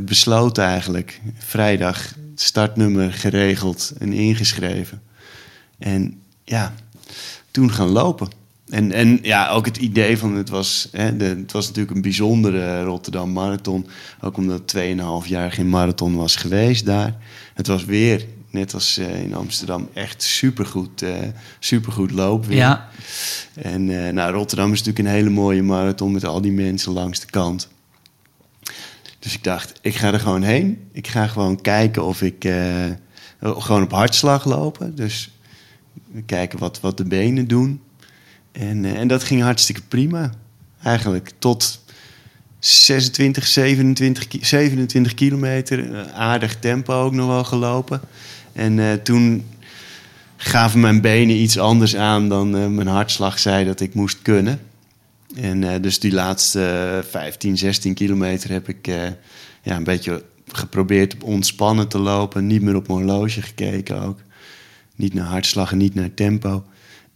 besloten 0.00 0.64
eigenlijk. 0.64 1.20
Vrijdag 1.38 2.14
startnummer 2.34 3.12
geregeld 3.12 3.92
en 3.98 4.12
ingeschreven. 4.12 5.02
En 5.78 6.20
ja, 6.44 6.74
toen 7.50 7.72
gaan 7.72 7.88
lopen. 7.88 8.28
En, 8.68 8.92
en 8.92 9.18
ja, 9.22 9.48
ook 9.48 9.66
het 9.66 9.76
idee 9.76 10.18
van 10.18 10.34
het 10.34 10.48
was, 10.48 10.88
hè, 10.92 11.04
het 11.24 11.52
was 11.52 11.66
natuurlijk 11.66 11.96
een 11.96 12.02
bijzondere 12.02 12.82
Rotterdam 12.82 13.32
Marathon. 13.32 13.86
Ook 14.20 14.36
omdat 14.36 14.72
het 14.72 14.98
2,5 15.24 15.28
jaar 15.28 15.52
geen 15.52 15.68
marathon 15.68 16.16
was 16.16 16.36
geweest 16.36 16.86
daar. 16.86 17.16
Het 17.54 17.66
was 17.66 17.84
weer, 17.84 18.26
net 18.50 18.74
als 18.74 18.98
eh, 18.98 19.22
in 19.22 19.34
Amsterdam, 19.34 19.88
echt 19.94 20.22
supergoed, 20.22 21.02
eh 21.02 21.16
supergoed 21.58 22.10
loopweer. 22.10 22.56
Ja. 22.56 22.88
En 23.54 24.06
eh, 24.06 24.12
nou, 24.12 24.32
Rotterdam 24.32 24.72
is 24.72 24.78
natuurlijk 24.78 25.08
een 25.08 25.14
hele 25.14 25.30
mooie 25.30 25.62
marathon 25.62 26.12
met 26.12 26.24
al 26.24 26.40
die 26.40 26.52
mensen 26.52 26.92
langs 26.92 27.20
de 27.20 27.26
kant. 27.26 27.68
Dus 29.18 29.34
ik 29.34 29.44
dacht, 29.44 29.78
ik 29.82 29.94
ga 29.96 30.12
er 30.12 30.20
gewoon 30.20 30.42
heen. 30.42 30.88
Ik 30.92 31.06
ga 31.06 31.26
gewoon 31.26 31.60
kijken 31.60 32.04
of 32.04 32.22
ik 32.22 32.48
gewoon 33.40 33.82
op 33.82 33.90
hartslag 33.90 34.44
lopen. 34.44 34.94
Dus 34.94 35.30
kijken 36.26 36.58
wat, 36.58 36.80
wat 36.80 36.96
de 36.96 37.04
benen 37.04 37.46
doen. 37.48 37.80
En, 38.52 38.84
en 38.84 39.08
dat 39.08 39.24
ging 39.24 39.42
hartstikke 39.42 39.82
prima. 39.88 40.30
Eigenlijk 40.82 41.32
tot 41.38 41.80
26, 42.58 43.46
27, 43.46 44.28
ki- 44.28 44.44
27 44.44 45.14
kilometer. 45.14 46.06
aardig 46.12 46.56
tempo 46.58 46.92
ook 47.02 47.12
nog 47.12 47.26
wel 47.26 47.44
gelopen. 47.44 48.00
En 48.58 48.78
eh, 48.78 48.92
toen 48.92 49.44
gaven 50.40 50.80
mijn 50.80 51.00
benen 51.00 51.36
iets 51.36 51.58
anders 51.58 51.96
aan 51.96 52.28
dan 52.28 52.56
eh, 52.56 52.66
mijn 52.66 52.86
hartslag 52.86 53.38
zei 53.38 53.64
dat 53.64 53.80
ik 53.80 53.94
moest 53.94 54.22
kunnen. 54.22 54.60
En 55.34 55.64
eh, 55.64 55.82
dus 55.82 56.00
die 56.00 56.12
laatste 56.12 57.00
eh, 57.04 57.10
15, 57.10 57.58
16 57.58 57.94
kilometer 57.94 58.50
heb 58.50 58.68
ik 58.68 58.86
ja, 59.62 59.76
een 59.76 59.84
beetje 59.84 60.24
geprobeerd 60.52 61.14
op 61.14 61.22
ontspannen 61.22 61.88
te 61.88 61.98
lopen. 61.98 62.46
Niet 62.46 62.62
meer 62.62 62.76
op 62.76 62.88
mijn 62.88 62.98
horloge 62.98 63.42
gekeken 63.42 64.02
ook. 64.02 64.18
Niet 64.96 65.14
naar 65.14 65.26
hartslag 65.26 65.72
en 65.72 65.78
niet 65.78 65.94
naar 65.94 66.14
tempo. 66.14 66.64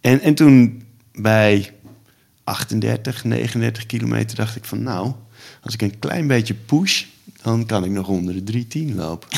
En, 0.01 0.21
en 0.21 0.35
toen 0.35 0.83
bij 1.13 1.71
38, 2.45 3.25
39 3.25 3.87
kilometer 3.87 4.37
dacht 4.37 4.57
ik 4.57 4.65
van 4.65 4.83
nou, 4.83 5.13
als 5.63 5.75
ik 5.75 5.83
een 5.83 5.99
klein 5.99 6.27
beetje 6.27 6.55
push, 6.55 7.05
dan 7.43 7.67
kan 7.67 7.85
ik 7.85 7.91
nog 7.91 8.09
onder 8.09 8.35
de 8.35 8.43
310 8.45 8.95
lopen. 8.95 9.29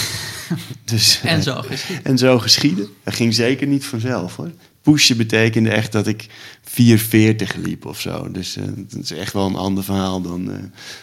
dus, 0.85 1.21
En 1.23 1.37
eh, 1.37 1.43
zo 1.43 1.63
geschieden. 1.63 2.05
en 2.05 2.19
zo 2.19 2.39
geschieden. 2.39 2.89
Dat 3.03 3.15
ging 3.15 3.35
zeker 3.35 3.67
niet 3.67 3.85
vanzelf 3.85 4.37
hoor. 4.37 4.51
Pushen 4.83 5.17
betekende 5.17 5.71
echt 5.71 5.93
dat 5.93 6.07
ik 6.07 6.27
4,40 6.63 7.61
liep 7.63 7.87
of 7.87 8.01
zo. 8.01 8.31
Dus 8.31 8.57
dat 8.75 9.03
is 9.03 9.11
echt 9.11 9.33
wel 9.33 9.47
een 9.47 9.57
ander 9.57 9.85
verhaal 9.85 10.21
dan, 10.21 10.51
eh, 10.53 10.59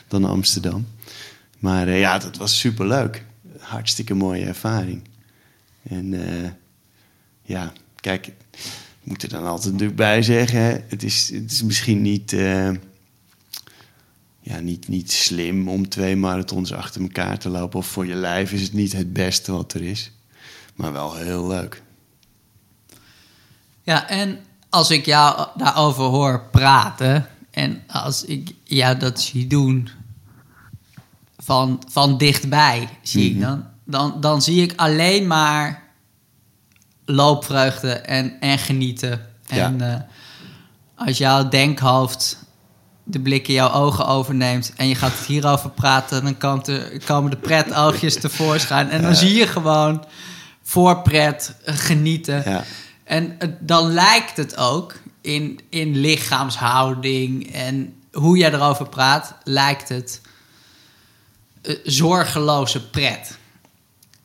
dan 0.07 0.25
Amsterdam. 0.25 0.88
Maar 1.60 1.89
ja, 1.89 2.17
dat 2.17 2.38
was 2.38 2.60
superleuk. 2.60 3.24
Hartstikke 3.60 4.13
mooie 4.13 4.45
ervaring. 4.45 5.01
En 5.83 6.15
ja, 7.43 7.74
kijk, 7.95 8.27
ik 8.27 8.33
moet 9.03 9.24
er 9.24 9.29
dan 9.29 9.45
altijd 9.45 9.71
natuurlijk 9.71 9.98
bij 9.98 10.21
zeggen, 10.21 10.60
hè, 10.60 10.77
het, 10.88 11.03
is, 11.03 11.29
het 11.33 11.51
is 11.51 11.63
misschien 11.63 12.01
niet, 12.01 12.36
ja, 14.41 14.60
niet, 14.60 14.88
niet 14.88 15.12
slim 15.12 15.67
om 15.69 15.89
twee 15.89 16.15
marathons 16.15 16.74
achter 16.74 17.01
elkaar 17.01 17.38
te 17.38 17.50
lopen. 17.50 17.79
Of 17.79 17.88
voor 17.88 18.05
je 18.07 18.15
lijf 18.15 18.51
is 18.51 18.62
het 18.62 18.74
niet 18.74 18.93
het 18.93 19.13
beste 19.13 19.51
wat 19.51 19.74
er 19.74 19.81
is. 19.83 20.12
Maar 20.75 20.91
wel 20.93 21.15
heel 21.15 21.48
leuk. 21.48 21.81
Ja, 23.83 24.07
en 24.10 24.39
als 24.69 24.91
ik 24.91 25.05
jou 25.05 25.48
daarover 25.57 26.03
hoor 26.03 26.43
praten 26.51 27.27
en 27.51 27.83
als 27.88 28.25
ik 28.25 28.51
jou 28.63 28.98
dat 28.98 29.21
zie 29.21 29.48
doen 29.48 29.89
van, 31.38 31.83
van 31.89 32.17
dichtbij, 32.17 32.89
zie 33.01 33.29
ik 33.29 33.36
Mhm. 33.36 33.41
dan, 33.41 33.65
dan, 33.83 34.21
dan 34.21 34.41
zie 34.41 34.62
ik 34.62 34.74
alleen 34.75 35.27
maar 35.27 35.83
loopvreugde 37.05 37.91
en, 37.91 38.39
en 38.39 38.57
genieten. 38.57 39.27
En 39.48 39.77
Ja. 39.77 39.93
eh, 39.93 40.01
als 41.07 41.17
jouw 41.17 41.50
denkhoofd 41.50 42.39
de 43.03 43.20
blik 43.20 43.48
in 43.48 43.53
jouw 43.53 43.72
ogen 43.72 44.05
overneemt 44.08 44.74
en 44.75 44.88
je 44.88 44.96
gaat 44.96 45.17
het 45.17 45.27
hierover 45.27 45.70
praten, 45.70 46.24
dan 46.24 46.38
komt 46.38 46.67
er, 46.67 47.03
komen 47.05 47.31
de 47.31 47.38
pretoogjes 47.38 48.20
tevoorschijn. 48.22 48.89
En 48.89 49.01
dan 49.01 49.15
zie 49.15 49.34
je 49.34 49.48
gewoon 49.48 50.05
voor 50.63 51.01
pret 51.01 51.55
genieten. 51.63 52.50
Ja, 52.50 52.63
En 53.03 53.38
dan 53.60 53.91
lijkt 53.91 54.38
het 54.38 54.58
ook 54.58 54.93
in, 55.22 55.60
in 55.70 55.98
lichaamshouding 55.98 57.53
en 57.53 57.96
hoe 58.12 58.38
jij 58.38 58.53
erover 58.53 58.89
praat, 58.89 59.36
lijkt 59.43 59.89
het 59.89 60.22
eh, 61.62 61.75
zorgeloze 61.84 62.89
pret. 62.89 63.38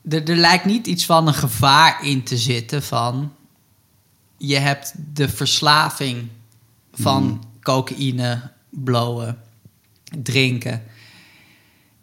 Er, 0.09 0.29
er 0.29 0.35
lijkt 0.35 0.65
niet 0.65 0.87
iets 0.87 1.05
van 1.05 1.27
een 1.27 1.33
gevaar 1.33 2.05
in 2.05 2.23
te 2.23 2.37
zitten 2.37 2.83
van 2.83 3.31
je 4.37 4.57
hebt 4.57 4.93
de 5.13 5.29
verslaving 5.29 6.27
van 6.93 7.23
Mm. 7.23 7.39
cocaïne, 7.61 8.51
blowen, 8.83 9.41
drinken 10.21 10.83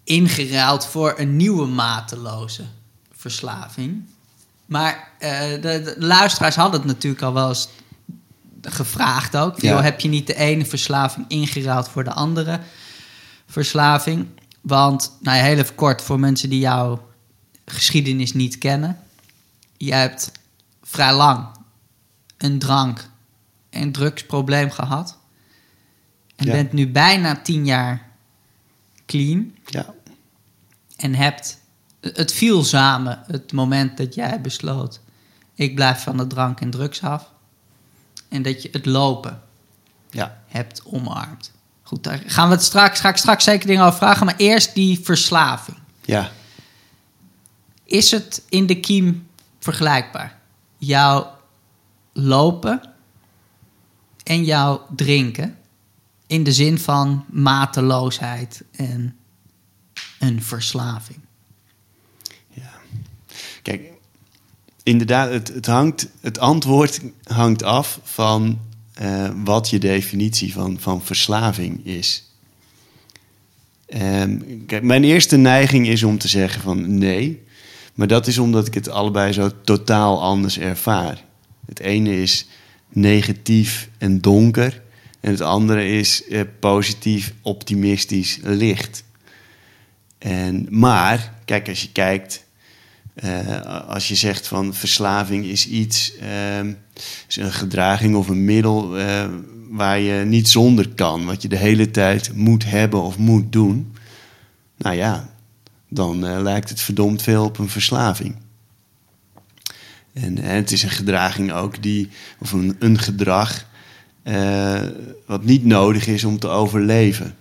ingeruild 0.04 0.86
voor 0.86 1.14
een 1.16 1.36
nieuwe 1.36 1.66
mateloze 1.66 2.64
verslaving. 3.12 4.04
Maar 4.66 5.08
eh, 5.18 5.50
de, 5.50 5.60
de 5.60 5.94
luisteraars 5.98 6.56
hadden 6.56 6.80
het 6.80 6.88
natuurlijk 6.88 7.22
al 7.22 7.32
wel 7.32 7.48
eens 7.48 7.68
gevraagd 8.60 9.36
ook. 9.36 9.60
Ja. 9.60 9.82
Heb 9.82 10.00
je 10.00 10.08
niet 10.08 10.26
de 10.26 10.36
ene 10.36 10.66
verslaving 10.66 11.24
ingeruild 11.28 11.88
voor 11.88 12.04
de 12.04 12.12
andere 12.12 12.60
verslaving? 13.46 14.26
Want, 14.60 15.16
nou 15.20 15.38
heel 15.38 15.58
even 15.58 15.74
kort 15.74 16.02
voor 16.02 16.20
mensen 16.20 16.48
die 16.48 16.58
jouw 16.58 17.08
geschiedenis 17.64 18.32
niet 18.32 18.58
kennen. 18.58 18.98
Je 19.76 19.94
hebt 19.94 20.32
vrij 20.82 21.14
lang 21.14 21.46
een 22.36 22.58
drank- 22.58 23.08
en 23.70 23.92
drugsprobleem 23.92 24.70
gehad. 24.70 25.18
En 26.36 26.46
Ja. 26.46 26.52
bent 26.52 26.72
nu 26.72 26.88
bijna 26.88 27.36
tien 27.42 27.66
jaar 27.66 28.10
clean. 29.06 29.54
ja, 29.64 29.94
En 30.96 31.14
hebt... 31.14 31.62
Het 32.00 32.32
viel 32.32 32.64
samen 32.64 33.22
het 33.26 33.52
moment 33.52 33.96
dat 33.96 34.14
jij 34.14 34.40
besloot... 34.40 35.00
ik 35.54 35.74
blijf 35.74 36.02
van 36.02 36.16
de 36.16 36.26
drank 36.26 36.60
en 36.60 36.70
drugs 36.70 37.02
af. 37.02 37.30
En 38.28 38.42
dat 38.42 38.62
je 38.62 38.68
het 38.72 38.86
lopen 38.86 39.42
ja. 40.10 40.42
hebt 40.46 40.82
omarmd. 40.84 41.52
Goed, 41.82 42.04
daar 42.04 42.22
gaan 42.26 42.48
we 42.48 42.54
het 42.54 42.64
straks, 42.64 43.00
ga 43.00 43.08
ik 43.08 43.16
straks 43.16 43.44
zeker 43.44 43.66
dingen 43.66 43.84
over 43.84 43.98
vragen. 43.98 44.26
Maar 44.26 44.36
eerst 44.36 44.74
die 44.74 45.00
verslaving. 45.00 45.76
ja. 46.04 46.30
Is 47.84 48.10
het 48.10 48.42
in 48.48 48.66
de 48.66 48.80
kiem 48.80 49.26
vergelijkbaar? 49.58 50.38
Jouw 50.78 51.38
lopen 52.12 52.80
en 54.22 54.44
jouw 54.44 54.86
drinken... 54.96 55.58
in 56.26 56.44
de 56.44 56.52
zin 56.52 56.78
van 56.78 57.24
mateloosheid 57.30 58.64
en 58.72 59.16
een 60.18 60.42
verslaving. 60.42 61.18
Kijk, 63.64 63.90
inderdaad, 64.82 65.30
het, 65.30 65.48
het, 65.48 65.66
hangt, 65.66 66.08
het 66.20 66.38
antwoord 66.38 67.00
hangt 67.22 67.62
af 67.62 68.00
van 68.02 68.58
eh, 68.94 69.30
wat 69.44 69.70
je 69.70 69.78
definitie 69.78 70.52
van, 70.52 70.80
van 70.80 71.02
verslaving 71.02 71.86
is. 71.86 72.32
Ehm, 73.86 74.38
kijk, 74.66 74.82
mijn 74.82 75.04
eerste 75.04 75.36
neiging 75.36 75.88
is 75.88 76.02
om 76.02 76.18
te 76.18 76.28
zeggen 76.28 76.62
van 76.62 76.98
nee. 76.98 77.42
Maar 77.94 78.06
dat 78.06 78.26
is 78.26 78.38
omdat 78.38 78.66
ik 78.66 78.74
het 78.74 78.88
allebei 78.88 79.32
zo 79.32 79.50
totaal 79.64 80.22
anders 80.22 80.58
ervaar. 80.58 81.24
Het 81.66 81.80
ene 81.80 82.20
is 82.20 82.46
negatief 82.88 83.88
en 83.98 84.20
donker. 84.20 84.82
En 85.24 85.30
het 85.30 85.40
andere 85.40 85.88
is 85.88 86.24
eh, 86.28 86.40
positief, 86.60 87.32
optimistisch, 87.42 88.38
licht. 88.42 89.04
En, 90.18 90.66
maar, 90.70 91.34
kijk, 91.44 91.68
als 91.68 91.82
je 91.82 91.92
kijkt 91.92 92.44
eh, 93.14 93.60
als 93.88 94.08
je 94.08 94.14
zegt 94.14 94.46
van 94.46 94.74
verslaving 94.74 95.44
is 95.44 95.68
iets, 95.68 96.16
ehm, 96.16 96.72
is 97.28 97.36
een 97.36 97.52
gedraging 97.52 98.16
of 98.16 98.28
een 98.28 98.44
middel 98.44 98.98
eh, 98.98 99.28
waar 99.70 99.98
je 99.98 100.24
niet 100.24 100.48
zonder 100.48 100.88
kan, 100.88 101.24
wat 101.24 101.42
je 101.42 101.48
de 101.48 101.56
hele 101.56 101.90
tijd 101.90 102.34
moet 102.34 102.64
hebben 102.64 103.02
of 103.02 103.18
moet 103.18 103.52
doen, 103.52 103.96
nou 104.76 104.96
ja, 104.96 105.30
dan 105.88 106.42
lijkt 106.42 106.68
het 106.68 106.80
verdomd 106.80 107.22
veel 107.22 107.44
op 107.44 107.58
een 107.58 107.68
verslaving. 107.68 108.36
En 110.12 110.38
het 110.38 110.72
is 110.72 110.82
een 110.82 110.90
gedraging 110.90 111.52
ook 111.52 111.82
die, 111.82 112.08
of 112.38 112.52
een, 112.52 112.76
een 112.78 112.98
gedrag, 112.98 113.72
eh, 114.24 114.80
wat 115.26 115.44
niet 115.44 115.64
nodig 115.64 116.06
is 116.06 116.24
om 116.24 116.38
te 116.38 116.48
overleven. 116.48 117.34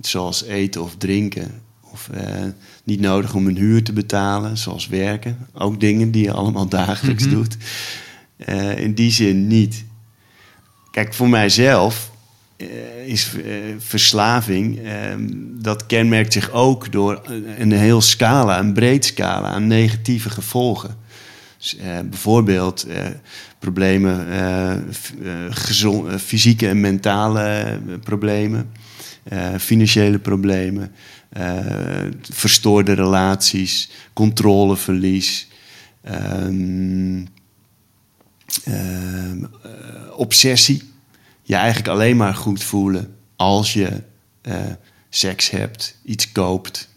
Zoals 0.00 0.44
eten 0.44 0.82
of 0.82 0.94
drinken. 0.96 1.50
Of 1.80 2.08
eh, 2.12 2.44
niet 2.84 3.00
nodig 3.00 3.34
om 3.34 3.46
een 3.46 3.56
huur 3.56 3.82
te 3.84 3.92
betalen, 3.92 4.56
zoals 4.58 4.86
werken. 4.86 5.38
Ook 5.52 5.80
dingen 5.80 6.10
die 6.10 6.22
je 6.24 6.32
allemaal 6.32 6.68
dagelijks 6.80 7.24
Mhm. 7.24 7.34
doet. 7.34 7.56
Eh, 8.36 8.78
in 8.78 8.94
die 8.94 9.10
zin 9.10 9.46
niet. 9.46 9.84
Kijk, 10.90 11.14
voor 11.14 11.28
mijzelf 11.28 12.12
is 13.06 13.30
verslaving, 13.78 14.78
eh, 14.78 14.92
dat 15.62 15.86
kenmerkt 15.86 16.32
zich 16.32 16.50
ook 16.50 16.92
door 16.92 17.20
een, 17.24 17.60
een 17.60 17.72
heel 17.72 18.00
scala, 18.00 18.58
een 18.58 18.72
breed 18.72 19.04
scala 19.04 19.48
aan 19.48 19.66
negatieve 19.66 20.30
gevolgen. 20.30 20.96
Dus, 21.64 21.76
eh, 21.76 21.98
bijvoorbeeld 22.00 22.82
eh, 22.82 23.06
problemen, 23.58 24.28
eh, 24.30 24.76
f- 24.92 25.12
gezon- 25.50 26.10
eh, 26.10 26.18
fysieke 26.18 26.68
en 26.68 26.80
mentale 26.80 27.78
problemen, 28.02 28.70
financiële 29.58 30.18
problemen, 30.18 30.92
verstoorde 32.30 32.92
relaties, 32.92 33.90
controleverlies, 34.12 35.48
ehm, 36.02 37.24
ehm, 38.64 39.44
eh, 39.62 39.70
obsessie. 40.16 40.82
Je 41.42 41.54
eigenlijk 41.54 41.88
alleen 41.88 42.16
maar 42.16 42.34
goed 42.34 42.62
voelen 42.62 43.14
als 43.36 43.72
je 43.72 43.88
seks 45.08 45.50
hebt, 45.50 45.98
iets 46.04 46.32
koopt 46.32 46.88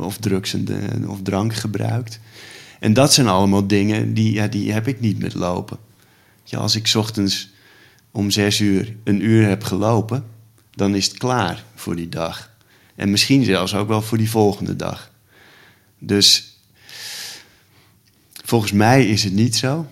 of 0.00 0.16
drugs 0.16 0.54
en 0.54 1.08
of 1.08 1.18
drank 1.22 1.54
gebruikt. 1.54 2.20
En 2.78 2.92
dat 2.92 3.14
zijn 3.14 3.28
allemaal 3.28 3.66
dingen 3.66 4.14
die, 4.14 4.32
ja, 4.32 4.46
die 4.46 4.72
heb 4.72 4.88
ik 4.88 5.00
niet 5.00 5.18
met 5.18 5.34
lopen. 5.34 5.78
Ja, 6.44 6.58
als 6.58 6.74
ik 6.74 6.92
ochtends 6.96 7.50
om 8.10 8.30
zes 8.30 8.60
uur 8.60 8.96
een 9.04 9.24
uur 9.24 9.46
heb 9.46 9.64
gelopen, 9.64 10.24
dan 10.70 10.94
is 10.94 11.06
het 11.06 11.18
klaar 11.18 11.64
voor 11.74 11.96
die 11.96 12.08
dag. 12.08 12.50
En 12.94 13.10
misschien 13.10 13.44
zelfs 13.44 13.74
ook 13.74 13.88
wel 13.88 14.02
voor 14.02 14.18
die 14.18 14.30
volgende 14.30 14.76
dag. 14.76 15.10
Dus 15.98 16.58
volgens 18.44 18.72
mij 18.72 19.06
is 19.06 19.24
het 19.24 19.32
niet 19.32 19.56
zo. 19.56 19.86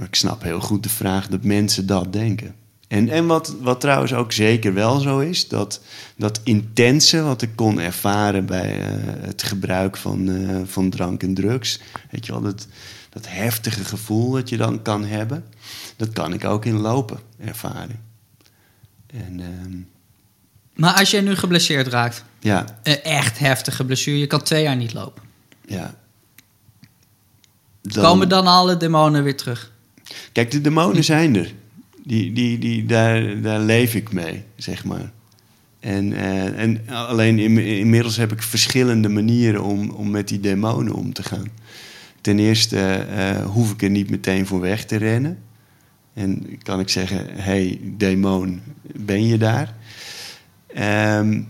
Ik 0.00 0.14
snap 0.14 0.42
heel 0.42 0.60
goed 0.60 0.82
de 0.82 0.88
vraag 0.88 1.28
dat 1.28 1.44
mensen 1.44 1.86
dat 1.86 2.12
denken. 2.12 2.54
En, 2.88 3.08
en 3.08 3.26
wat, 3.26 3.54
wat 3.60 3.80
trouwens 3.80 4.12
ook 4.14 4.32
zeker 4.32 4.74
wel 4.74 4.98
zo 5.00 5.18
is, 5.18 5.48
dat, 5.48 5.80
dat 6.16 6.40
intense 6.44 7.22
wat 7.22 7.42
ik 7.42 7.50
kon 7.54 7.80
ervaren 7.80 8.46
bij 8.46 8.80
eh, 8.80 8.92
het 9.26 9.42
gebruik 9.42 9.96
van, 9.96 10.28
eh, 10.28 10.60
van 10.64 10.90
drank 10.90 11.22
en 11.22 11.34
drugs. 11.34 11.80
Weet 12.10 12.26
je 12.26 12.32
wel, 12.32 12.40
dat, 12.40 12.66
dat 13.10 13.26
heftige 13.28 13.84
gevoel 13.84 14.30
dat 14.30 14.48
je 14.48 14.56
dan 14.56 14.82
kan 14.82 15.04
hebben, 15.04 15.44
dat 15.96 16.12
kan 16.12 16.32
ik 16.32 16.44
ook 16.44 16.64
in 16.64 16.76
lopen 16.78 17.18
ervaren. 17.40 18.00
En 19.06 19.40
ehm, 19.40 19.76
Maar 20.74 20.94
als 20.94 21.10
je 21.10 21.20
nu 21.20 21.36
geblesseerd 21.36 21.86
raakt, 21.86 22.24
ja, 22.40 22.64
een 22.82 23.02
echt 23.02 23.38
heftige 23.38 23.84
blessure, 23.84 24.18
je 24.18 24.26
kan 24.26 24.42
twee 24.42 24.62
jaar 24.62 24.76
niet 24.76 24.92
lopen. 24.92 25.22
ja. 25.66 25.94
Dan- 27.82 28.04
Komen 28.04 28.28
dan 28.28 28.46
alle 28.46 28.76
demonen 28.76 29.22
weer 29.22 29.36
terug? 29.36 29.72
Kijk, 30.32 30.50
de 30.50 30.60
demonen 30.60 31.04
zijn 31.04 31.36
er. 31.36 31.52
Die, 32.08 32.32
die, 32.32 32.58
die, 32.58 32.86
daar, 32.86 33.40
daar 33.40 33.60
leef 33.60 33.94
ik 33.94 34.12
mee, 34.12 34.42
zeg 34.56 34.84
maar. 34.84 35.10
En, 35.80 36.12
eh, 36.12 36.60
en 36.60 36.88
alleen 36.88 37.38
in, 37.38 37.58
inmiddels 37.58 38.16
heb 38.16 38.32
ik 38.32 38.42
verschillende 38.42 39.08
manieren 39.08 39.62
om, 39.62 39.90
om 39.90 40.10
met 40.10 40.28
die 40.28 40.40
demonen 40.40 40.94
om 40.94 41.12
te 41.12 41.22
gaan. 41.22 41.48
ten 42.20 42.38
eerste 42.38 42.80
eh, 42.80 43.44
hoef 43.44 43.72
ik 43.72 43.82
er 43.82 43.90
niet 43.90 44.10
meteen 44.10 44.46
voor 44.46 44.60
weg 44.60 44.84
te 44.84 44.96
rennen. 44.96 45.38
En 46.14 46.58
kan 46.62 46.80
ik 46.80 46.88
zeggen, 46.88 47.26
hey 47.30 47.80
demon, 47.82 48.60
ben 48.82 49.26
je 49.26 49.38
daar? 49.38 49.74
Ehm, 50.66 51.42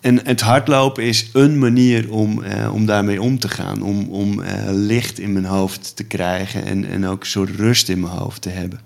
en 0.00 0.26
het 0.26 0.40
hardlopen 0.40 1.04
is 1.04 1.30
een 1.32 1.58
manier 1.58 2.12
om, 2.12 2.42
eh, 2.42 2.74
om 2.74 2.86
daarmee 2.86 3.22
om 3.22 3.38
te 3.38 3.48
gaan. 3.48 3.82
Om, 3.82 4.08
om 4.08 4.42
eh, 4.42 4.62
licht 4.66 5.18
in 5.18 5.32
mijn 5.32 5.44
hoofd 5.44 5.96
te 5.96 6.04
krijgen 6.04 6.64
en, 6.64 6.84
en 6.84 7.06
ook 7.06 7.20
een 7.20 7.26
soort 7.26 7.50
rust 7.50 7.88
in 7.88 8.00
mijn 8.00 8.12
hoofd 8.12 8.42
te 8.42 8.48
hebben. 8.48 8.80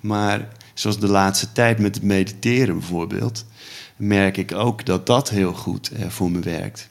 Maar 0.00 0.48
zoals 0.74 0.98
de 0.98 1.08
laatste 1.08 1.52
tijd 1.52 1.78
met 1.78 1.94
het 1.94 2.04
mediteren 2.04 2.78
bijvoorbeeld, 2.78 3.44
merk 3.96 4.36
ik 4.36 4.52
ook 4.52 4.86
dat 4.86 5.06
dat 5.06 5.30
heel 5.30 5.52
goed 5.52 5.90
eh, 5.90 6.08
voor 6.08 6.30
me 6.30 6.40
werkt. 6.40 6.88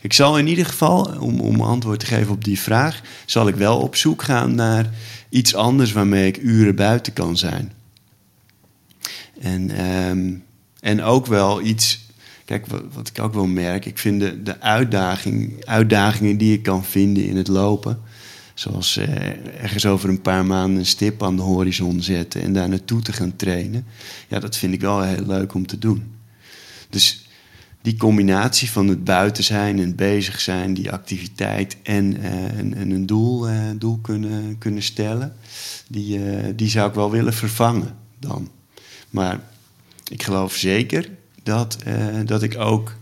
Ik 0.00 0.12
zal 0.12 0.38
in 0.38 0.46
ieder 0.46 0.66
geval, 0.66 1.16
om, 1.20 1.40
om 1.40 1.60
antwoord 1.60 2.00
te 2.00 2.06
geven 2.06 2.32
op 2.32 2.44
die 2.44 2.60
vraag, 2.60 3.00
zal 3.26 3.48
ik 3.48 3.54
wel 3.54 3.78
op 3.78 3.96
zoek 3.96 4.22
gaan 4.22 4.54
naar 4.54 4.90
iets 5.28 5.54
anders 5.54 5.92
waarmee 5.92 6.26
ik 6.26 6.36
uren 6.36 6.74
buiten 6.74 7.12
kan 7.12 7.36
zijn. 7.36 7.72
En, 9.40 9.70
ehm, 9.70 10.34
en 10.80 11.02
ook 11.02 11.26
wel 11.26 11.62
iets 11.62 12.06
Kijk, 12.48 12.66
wat, 12.66 13.08
ik 13.08 13.18
ook 13.18 13.34
wel 13.34 13.46
merk, 13.46 13.84
ik 13.84 13.98
vind 13.98 14.20
de, 14.20 14.60
uitdaging, 14.60 15.64
uitdagingen 15.64 16.36
die 16.36 16.52
ik 16.52 16.62
kan 16.62 16.84
vinden 16.84 17.24
in 17.24 17.36
het 17.36 17.48
lopen. 17.48 18.00
Zoals 18.54 18.96
eh, 18.96 19.62
ergens 19.62 19.86
over 19.86 20.08
een 20.08 20.22
paar 20.22 20.46
maanden 20.46 20.78
een 20.78 20.86
stip 20.86 21.22
aan 21.22 21.36
de 21.36 21.42
horizon 21.42 22.02
zetten 22.02 22.42
en 22.42 22.52
daar 22.52 22.68
naartoe 22.68 23.02
te 23.02 23.12
gaan 23.12 23.36
trainen. 23.36 23.86
Ja, 24.28 24.38
dat 24.38 24.56
vind 24.56 24.74
ik 24.74 24.80
wel 24.80 25.02
heel 25.02 25.26
leuk 25.26 25.54
om 25.54 25.66
te 25.66 25.78
doen. 25.78 26.14
Dus 26.90 27.26
die 27.82 27.96
combinatie 27.96 28.70
van 28.70 28.88
het 28.88 29.04
buiten 29.04 29.44
zijn 29.44 29.78
en 29.78 29.94
bezig 29.94 30.40
zijn, 30.40 30.74
die 30.74 30.92
activiteit 30.92 31.76
en, 31.82 32.20
en, 32.20 32.90
een 32.90 33.06
doel, 33.06 33.50
uh, 33.50 33.60
doel 33.76 33.98
kunnen, 34.02 34.58
kunnen 34.58 34.82
stellen, 34.82 35.36
die, 35.88 36.18
uh, 36.18 36.44
die 36.56 36.68
zou 36.68 36.88
ik 36.88 36.94
wel 36.94 37.10
willen 37.10 37.34
vervangen 37.34 37.96
dan. 38.18 38.50
Maar 39.10 39.40
ik 40.10 40.22
geloof 40.22 40.54
zeker 40.54 41.16
dat, 41.48 41.78
uh, 41.86 42.20
dat 42.24 42.42
ik 42.42 42.58
ook 42.58 42.94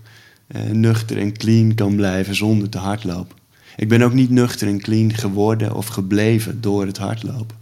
uh, 0.48 0.62
nuchter 0.62 1.18
en 1.18 1.36
clean 1.36 1.74
kan 1.74 1.96
blijven 1.96 2.34
zonder 2.34 2.68
te 2.68 2.78
hardlopen. 2.78 3.36
Ik 3.76 3.88
ben 3.88 4.02
ook 4.02 4.12
niet 4.12 4.30
nuchter 4.30 4.68
en 4.68 4.80
clean 4.80 5.14
geworden 5.14 5.74
of 5.74 5.86
gebleven 5.86 6.60
door 6.60 6.86
het 6.86 6.98
hardlopen. 6.98 7.56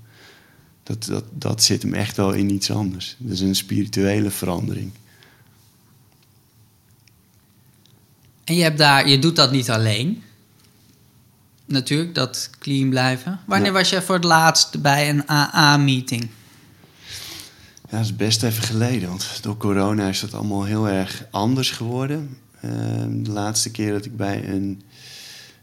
Dat, 0.83 1.05
dat, 1.05 1.25
dat 1.33 1.62
zit 1.62 1.83
hem 1.83 1.95
echt 1.95 2.17
wel 2.17 2.33
in 2.33 2.50
iets 2.50 2.71
anders. 2.71 3.17
Dat 3.19 3.33
is 3.33 3.41
een 3.41 3.55
spirituele 3.55 4.31
verandering. 4.31 4.91
En 8.45 8.55
je, 8.55 8.62
hebt 8.62 8.79
daar, 8.79 9.09
je 9.09 9.19
doet 9.19 9.37
dat 9.37 9.53
niet 9.53 9.71
alleen. 9.71 10.23
Natuurlijk, 11.64 12.14
dat 12.14 12.50
clean 12.59 12.88
blijven. 12.88 13.41
Wanneer 13.47 13.73
was 13.73 13.91
je 13.91 14.03
voor 14.03 14.14
het 14.14 14.25
laatst 14.25 14.83
bij 14.83 15.09
een 15.09 15.31
AA-meeting? 15.31 16.29
Ja, 17.95 18.01
dat 18.01 18.09
is 18.09 18.17
best 18.17 18.43
even 18.43 18.63
geleden, 18.63 19.09
want 19.09 19.39
door 19.43 19.57
corona 19.57 20.09
is 20.09 20.21
dat 20.21 20.35
allemaal 20.35 20.65
heel 20.65 20.89
erg 20.89 21.25
anders 21.31 21.71
geworden. 21.71 22.39
Ehm, 22.61 23.23
de 23.23 23.31
laatste 23.31 23.71
keer 23.71 23.93
dat 23.93 24.05
ik 24.05 24.17
bij 24.17 24.49
een 24.49 24.83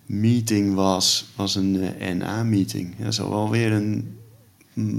meeting 0.05 0.73
was, 0.73 1.25
was 1.35 1.55
een 1.55 1.75
uh, 1.75 2.13
NA-meeting. 2.13 2.95
Ja, 2.97 3.11
zo 3.11 3.31
alweer 3.31 3.71
een 3.71 4.17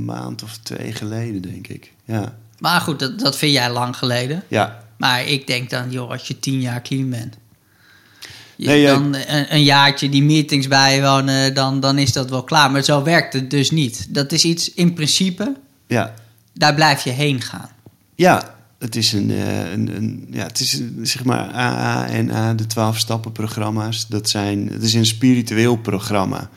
maand 0.05 0.43
of 0.43 0.57
twee 0.57 0.93
geleden, 0.93 1.43
denk 1.43 1.67
ik. 1.67 1.93
Ja. 2.05 2.39
Maar 2.59 2.81
goed, 2.81 2.99
dat, 2.99 3.19
dat 3.19 3.37
vind 3.37 3.53
jij 3.53 3.73
lang 3.73 3.97
geleden. 3.97 4.45
Ja. 4.49 4.85
Maar 4.97 5.27
ik 5.27 5.47
denk 5.47 5.71
dan, 5.71 5.91
joh, 5.91 6.11
als 6.11 6.29
je 6.29 6.39
tien 6.39 6.61
jaar 6.61 6.83
clean 6.83 7.11
bent. 7.11 7.37
Je, 8.57 8.67
nee, 8.67 8.87
dan 8.87 9.15
een, 9.15 9.55
een, 9.55 9.65
jaartje 9.65 10.09
die 10.09 10.23
meetings 10.23 10.69
bijwonen, 10.69 11.55
dan, 11.55 11.81
dan 11.81 11.99
is 11.99 12.13
dat 12.13 12.31
wel 12.31 12.45
klaar. 12.45 12.71
Maar 12.71 12.83
zo 12.83 13.03
werkt 13.03 13.33
het 13.33 13.51
dus 13.51 13.71
niet. 13.71 14.15
Dat 14.15 14.33
is 14.33 14.45
iets 14.45 14.75
in 14.75 14.95
principe. 14.95 15.57
Ja 15.87 16.15
daar 16.53 16.75
blijf 16.75 17.05
je 17.05 17.11
heen 17.11 17.41
gaan. 17.41 17.69
Ja, 18.15 18.55
het 18.79 18.97
is 18.97 19.13
een, 19.13 19.31
uh, 19.31 19.71
een, 19.73 20.27
ja, 20.31 20.47
het 20.47 20.61
is 20.61 20.83
zeg 21.03 21.25
maar 21.25 21.51
AA 21.51 22.09
en 22.09 22.31
A, 22.31 22.55
de 22.55 22.67
12 22.67 22.99
stappen 22.99 23.33
programma's. 23.33 24.07
Dat 24.09 24.29
zijn, 24.29 24.69
het 24.69 24.83
is 24.83 24.95
een 24.95 25.07
spiritueel 25.07 25.77
programma. 25.77 26.51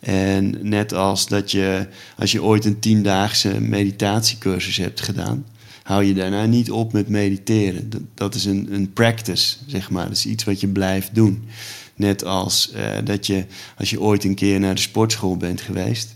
En 0.00 0.68
net 0.68 0.92
als 0.92 1.26
dat 1.28 1.50
je, 1.50 1.88
als 2.18 2.32
je 2.32 2.42
ooit 2.42 2.64
een 2.64 2.78
tiendaagse 2.78 3.60
meditatiecursus 3.60 4.76
hebt 4.76 5.00
gedaan, 5.00 5.46
hou 5.82 6.04
je 6.04 6.14
daarna 6.14 6.44
niet 6.44 6.70
op 6.70 6.92
met 6.92 7.08
mediteren. 7.08 7.90
Dat, 8.14 8.34
is 8.34 8.44
een, 8.44 8.68
een 8.70 8.92
practice, 8.92 9.56
zeg 9.66 9.90
maar. 9.90 10.08
Dat 10.08 10.16
is 10.16 10.26
iets 10.26 10.44
wat 10.44 10.60
je 10.60 10.68
blijft 10.68 11.14
doen. 11.14 11.48
Net 11.94 12.24
als 12.24 12.72
uh, 12.74 12.82
dat 13.04 13.26
je, 13.26 13.44
als 13.78 13.90
je 13.90 14.00
ooit 14.00 14.24
een 14.24 14.34
keer 14.34 14.60
naar 14.60 14.74
de 14.74 14.80
sportschool 14.80 15.36
bent 15.36 15.60
geweest, 15.60 16.14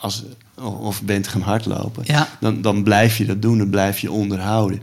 als, 0.00 0.24
of 0.58 1.02
bent 1.02 1.28
gaan 1.28 1.40
hardlopen, 1.40 2.02
ja. 2.06 2.38
dan, 2.40 2.62
dan 2.62 2.82
blijf 2.82 3.18
je 3.18 3.24
dat 3.24 3.42
doen, 3.42 3.58
dan 3.58 3.70
blijf 3.70 3.98
je 3.98 4.10
onderhouden. 4.10 4.82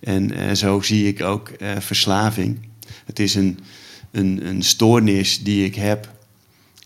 En 0.00 0.32
uh, 0.32 0.52
zo 0.52 0.80
zie 0.80 1.06
ik 1.06 1.22
ook 1.22 1.50
uh, 1.58 1.70
verslaving. 1.78 2.58
Het 3.04 3.18
is 3.18 3.34
een, 3.34 3.58
een, 4.10 4.46
een 4.46 4.62
stoornis 4.62 5.42
die 5.42 5.64
ik 5.64 5.74
heb. 5.74 6.14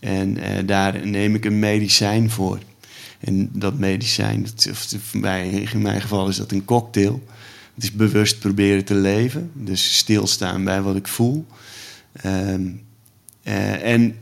En 0.00 0.36
uh, 0.36 0.44
daar 0.66 1.06
neem 1.06 1.34
ik 1.34 1.44
een 1.44 1.58
medicijn 1.58 2.30
voor. 2.30 2.58
En 3.20 3.50
dat 3.52 3.78
medicijn, 3.78 4.42
dat, 4.42 4.68
of 4.72 5.14
mij, 5.14 5.48
in 5.48 5.82
mijn 5.82 6.00
geval 6.00 6.28
is 6.28 6.36
dat 6.36 6.52
een 6.52 6.64
cocktail. 6.64 7.22
Het 7.74 7.82
is 7.82 7.92
bewust 7.92 8.38
proberen 8.38 8.84
te 8.84 8.94
leven. 8.94 9.50
Dus 9.54 9.96
stilstaan 9.96 10.64
bij 10.64 10.82
wat 10.82 10.96
ik 10.96 11.08
voel. 11.08 11.46
Um, 12.24 12.82
en 13.42 14.16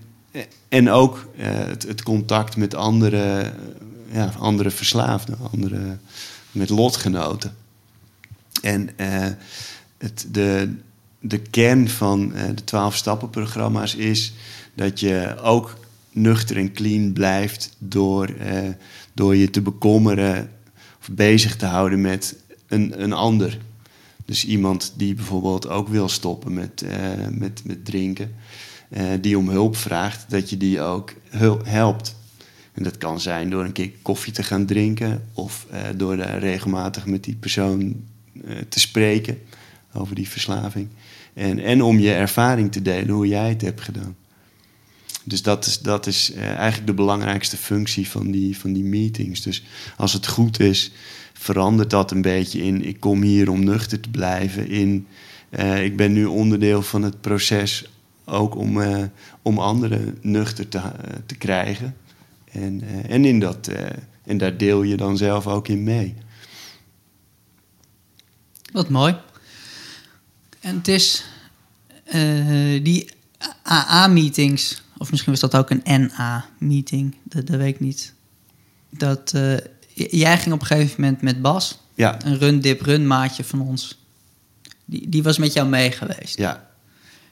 en 0.69 0.91
ook 0.91 1.29
het, 1.37 1.83
het, 1.83 2.03
contact 2.03 2.57
met 2.57 2.75
andere, 2.75 3.53
ja, 4.13 4.33
andere 4.39 4.71
verslaafden, 4.71 5.39
andere, 5.53 5.99
met 6.53 6.69
lotgenoten. 6.69 7.57
En 8.63 8.91
uh, 8.97 9.27
het, 9.99 10.27
de, 10.31 10.75
de 11.21 11.39
kern 11.39 11.89
van 11.89 12.33
uh, 12.35 12.43
de 12.55 12.65
12 12.65 12.97
stappenprogramma's 12.97 13.95
is 13.95 14.33
dat 14.75 15.01
je 15.01 15.37
ook 15.43 15.79
nuchter 16.11 16.57
en 16.57 16.73
clean 16.73 17.13
blijft 17.13 17.77
door, 17.79 18.35
door 19.13 19.37
je 19.37 19.51
te 19.51 19.61
bekommeren 19.61 20.51
of 21.01 21.09
bezig 21.11 21.57
te 21.57 21.67
houden 21.67 22.01
met 22.01 22.37
een, 22.67 23.03
een 23.03 23.13
ander. 23.13 23.59
Dus 24.25 24.45
iemand 24.45 24.93
die 24.97 25.15
bijvoorbeeld 25.15 25.69
ook 25.69 25.89
wil 25.89 26.09
stoppen 26.09 26.55
met, 26.55 26.85
met, 27.31 27.63
met 27.65 27.85
drinken 27.85 28.35
die 29.21 29.39
om 29.39 29.49
hulp 29.49 29.77
vraagt, 29.77 30.31
dat 30.31 30.51
je 30.51 30.57
die 30.57 30.81
ook 30.81 31.15
helpt. 31.63 32.17
En 32.79 32.85
dat 32.85 32.99
kan 32.99 33.21
zijn 33.21 33.51
door 33.51 33.65
een 33.65 33.73
keer 33.73 33.91
koffie 34.03 34.33
te 34.33 34.43
gaan 34.43 34.67
drinken 34.67 35.25
of 35.33 35.67
uh, 35.73 35.79
door 35.97 36.17
regelmatig 36.17 37.07
met 37.07 37.25
die 37.25 37.35
persoon 37.35 37.81
uh, 38.35 38.57
te 38.69 38.81
spreken 38.81 39.39
over 39.93 40.15
die 40.15 40.29
verslaving. 40.29 40.89
En, 41.35 41.59
en 41.59 41.83
om 41.83 41.99
je 41.99 42.13
ervaring 42.13 42.73
te 42.73 42.83
delen, 42.83 43.09
hoe 43.09 43.29
jij 43.29 43.49
het 43.49 43.61
hebt 43.61 43.81
gedaan. 43.81 44.17
Dus 45.25 45.43
dat 45.43 45.67
is, 45.67 45.79
dat 45.79 46.07
is 46.07 46.33
eigenlijk 46.33 46.87
de 46.87 46.95
belangrijkste 46.95 47.57
functie 47.57 48.09
van 48.09 48.31
die, 48.31 48.59
van 48.59 48.73
die 48.73 48.85
meetings. 48.85 49.43
Dus 49.43 49.65
als 49.97 50.13
het 50.13 50.27
goed 50.27 50.61
is, 50.61 50.93
verandert 51.33 51.91
dat 51.91 52.11
een 52.11 52.23
beetje 52.23 52.63
in: 52.63 52.85
ik 52.85 53.01
kom 53.01 53.23
hier 53.23 53.51
om 53.51 53.65
nuchter 53.65 54.01
te 54.01 54.11
blijven. 54.11 54.69
In 54.69 55.07
ik 55.83 55.97
ben 55.97 56.13
nu 56.13 56.25
onderdeel 56.25 56.83
van 56.83 57.03
het 57.03 57.21
proces 57.21 57.91
ook 58.25 58.57
om, 58.57 58.83
om 59.43 59.59
anderen 59.59 60.19
nuchter 60.21 60.69
te, 60.69 60.81
te 61.27 61.37
krijgen. 61.37 61.95
En, 62.63 62.85
uh, 62.85 63.11
en, 63.11 63.25
in 63.25 63.41
dat, 63.41 63.71
en 64.25 64.39
daar 64.39 64.57
deel 64.57 64.83
je 64.83 64.97
dan 64.97 65.17
zelf 65.17 65.47
ook 65.47 65.69
in 65.69 65.83
mee. 65.83 66.15
Wat 68.73 68.89
mooi. 68.89 69.17
En 70.61 70.77
het 70.77 70.89
is 70.89 71.25
die 72.83 73.11
AA-meetings, 73.63 74.83
of 74.97 75.11
misschien 75.11 75.33
was 75.33 75.41
dat 75.41 75.57
ook 75.57 75.71
een 75.71 75.83
NA-meeting, 75.85 77.15
dat, 77.23 77.47
dat, 77.47 77.57
weet 77.57 77.75
ik 77.75 77.81
niet. 77.81 78.15
Dat, 78.91 79.33
jij 79.95 80.39
ging 80.39 80.55
op 80.55 80.61
een 80.61 80.67
gegeven 80.67 81.01
moment 81.01 81.23
met 81.23 81.43
Bas, 81.43 81.79
ja. 81.95 82.25
een 82.25 82.39
run-dip-run 82.39 83.07
maatje 83.07 83.45
van 83.45 83.61
ons. 83.61 83.99
Die, 84.85 85.09
die 85.09 85.23
was 85.23 85.39
met 85.39 85.53
jou 85.53 85.69
mee 85.69 85.91
geweest. 85.91 86.39
Ja, 86.39 86.69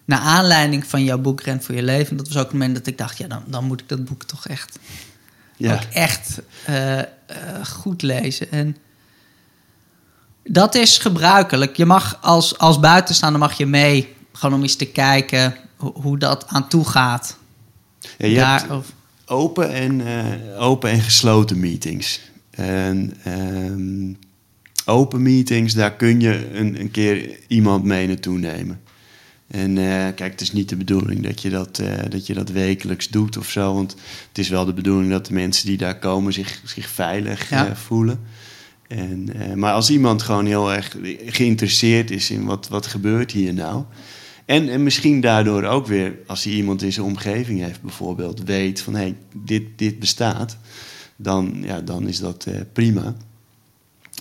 naar 0.06 0.18
aanleiding 0.18 0.86
van 0.86 1.04
jouw 1.04 1.18
boek 1.18 1.40
Ren 1.40 1.62
voor 1.62 1.74
je 1.74 1.82
leven. 1.82 2.16
Dat 2.16 2.26
was 2.26 2.36
ook 2.36 2.42
het 2.42 2.52
moment 2.52 2.74
dat 2.74 2.86
ik 2.86 2.98
dacht, 2.98 3.18
ja, 3.18 3.28
dan, 3.28 3.42
dan 3.46 3.64
moet 3.64 3.80
ik 3.80 3.88
dat 3.88 4.04
boek 4.04 4.24
toch 4.24 4.46
echt, 4.46 4.78
ja. 5.56 5.74
ook 5.74 5.82
echt 5.92 6.40
uh, 6.68 6.96
uh, 6.96 7.04
goed 7.64 8.02
lezen. 8.02 8.50
En 8.50 8.76
dat 10.44 10.74
is 10.74 10.98
gebruikelijk. 10.98 11.76
Je 11.76 11.86
mag 11.86 12.18
als, 12.20 12.58
als 12.58 12.80
buitenstaander 12.80 13.40
mag 13.40 13.52
je 13.52 13.66
mee, 13.66 14.14
gewoon 14.32 14.54
om 14.54 14.62
eens 14.62 14.76
te 14.76 14.86
kijken 14.86 15.56
hoe, 15.76 15.92
hoe 15.92 16.18
dat 16.18 16.46
aan 16.46 16.68
toe 16.68 16.84
gaat. 16.84 17.36
Ja, 18.18 18.26
je 18.26 18.34
Daar, 18.34 18.60
hebt 18.60 18.72
of... 18.72 18.92
open, 19.26 19.72
en, 19.72 20.00
uh, 20.00 20.62
open 20.62 20.90
en 20.90 21.00
gesloten 21.00 21.60
meetings. 21.60 22.20
En 22.50 23.16
um, 23.26 24.18
open 24.84 25.22
meetings, 25.22 25.74
daar 25.74 25.92
kun 25.92 26.20
je 26.20 26.50
een, 26.54 26.80
een 26.80 26.90
keer 26.90 27.38
iemand 27.48 27.84
mee 27.84 28.06
naartoe 28.06 28.38
nemen. 28.38 28.80
En 29.46 29.78
eh, 29.78 29.84
kijk, 30.14 30.30
het 30.30 30.40
is 30.40 30.52
niet 30.52 30.68
de 30.68 30.76
bedoeling 30.76 31.22
dat 31.22 31.42
je 31.42 31.50
dat, 31.50 31.78
eh, 31.78 31.88
dat 32.08 32.26
je 32.26 32.34
dat 32.34 32.48
wekelijks 32.48 33.08
doet 33.08 33.36
of 33.36 33.50
zo. 33.50 33.74
Want 33.74 33.96
het 34.28 34.38
is 34.38 34.48
wel 34.48 34.64
de 34.64 34.72
bedoeling 34.72 35.10
dat 35.10 35.26
de 35.26 35.32
mensen 35.34 35.66
die 35.66 35.76
daar 35.76 35.98
komen 35.98 36.32
zich, 36.32 36.62
zich 36.64 36.88
veilig 36.88 37.50
Ja. 37.50 37.66
eh, 37.66 37.74
voelen. 37.74 38.20
En, 38.88 39.28
maar 39.54 39.72
als 39.72 39.90
iemand 39.90 40.22
gewoon 40.22 40.46
heel 40.46 40.72
erg 40.72 40.96
geïnteresseerd 41.26 42.10
is 42.10 42.30
in 42.30 42.44
wat, 42.44 42.68
wat 42.68 42.86
gebeurt 42.86 43.32
hier 43.32 43.54
nou. 43.54 43.84
En, 44.44 44.68
en 44.68 44.82
misschien 44.82 45.20
daardoor 45.20 45.62
ook 45.64 45.86
weer, 45.86 46.18
als 46.26 46.44
hij 46.44 46.52
iemand 46.52 46.82
in 46.82 46.92
zijn 46.92 47.06
omgeving 47.06 47.60
heeft 47.60 47.82
bijvoorbeeld, 47.82 48.42
weet 48.44 48.80
van 48.80 48.94
hé, 48.94 49.00
hey, 49.00 49.16
dit, 49.36 49.62
dit 49.76 49.98
bestaat. 49.98 50.56
Dan, 51.16 51.56
ja, 51.62 51.80
dan 51.80 52.08
is 52.08 52.18
dat 52.18 52.46
prima. 52.72 53.16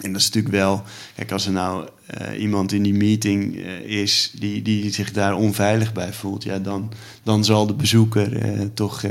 En 0.01 0.11
dat 0.11 0.21
is 0.21 0.27
natuurlijk 0.27 0.55
wel, 0.55 0.83
kijk, 1.15 1.31
als 1.31 1.45
er 1.45 1.51
nou 1.51 1.87
eh, 2.05 2.41
iemand 2.41 2.71
in 2.71 2.83
die 2.83 2.93
meeting 2.93 3.57
eh, 3.57 3.79
is 3.79 4.31
die, 4.39 4.61
die 4.61 4.93
zich 4.93 5.11
daar 5.11 5.35
onveilig 5.35 5.93
bij 5.93 6.13
voelt, 6.13 6.43
ja, 6.43 6.59
dan, 6.59 6.91
dan 7.23 7.45
zal 7.45 7.67
de 7.67 7.73
bezoeker 7.73 8.37
eh, 8.37 8.61
toch 8.73 9.01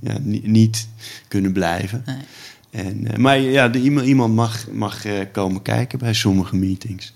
ja, 0.00 0.18
ni- 0.20 0.42
niet 0.44 0.88
kunnen 1.28 1.52
blijven. 1.52 2.02
Nee. 2.06 2.16
En, 2.70 3.20
maar 3.20 3.38
ja, 3.38 3.68
de, 3.68 3.80
iemand, 3.80 4.34
mag, 4.34 4.70
mag 4.70 5.04
komen 5.32 5.62
kijken 5.62 5.98
bij 5.98 6.14
sommige 6.14 6.56
meetings. 6.56 7.12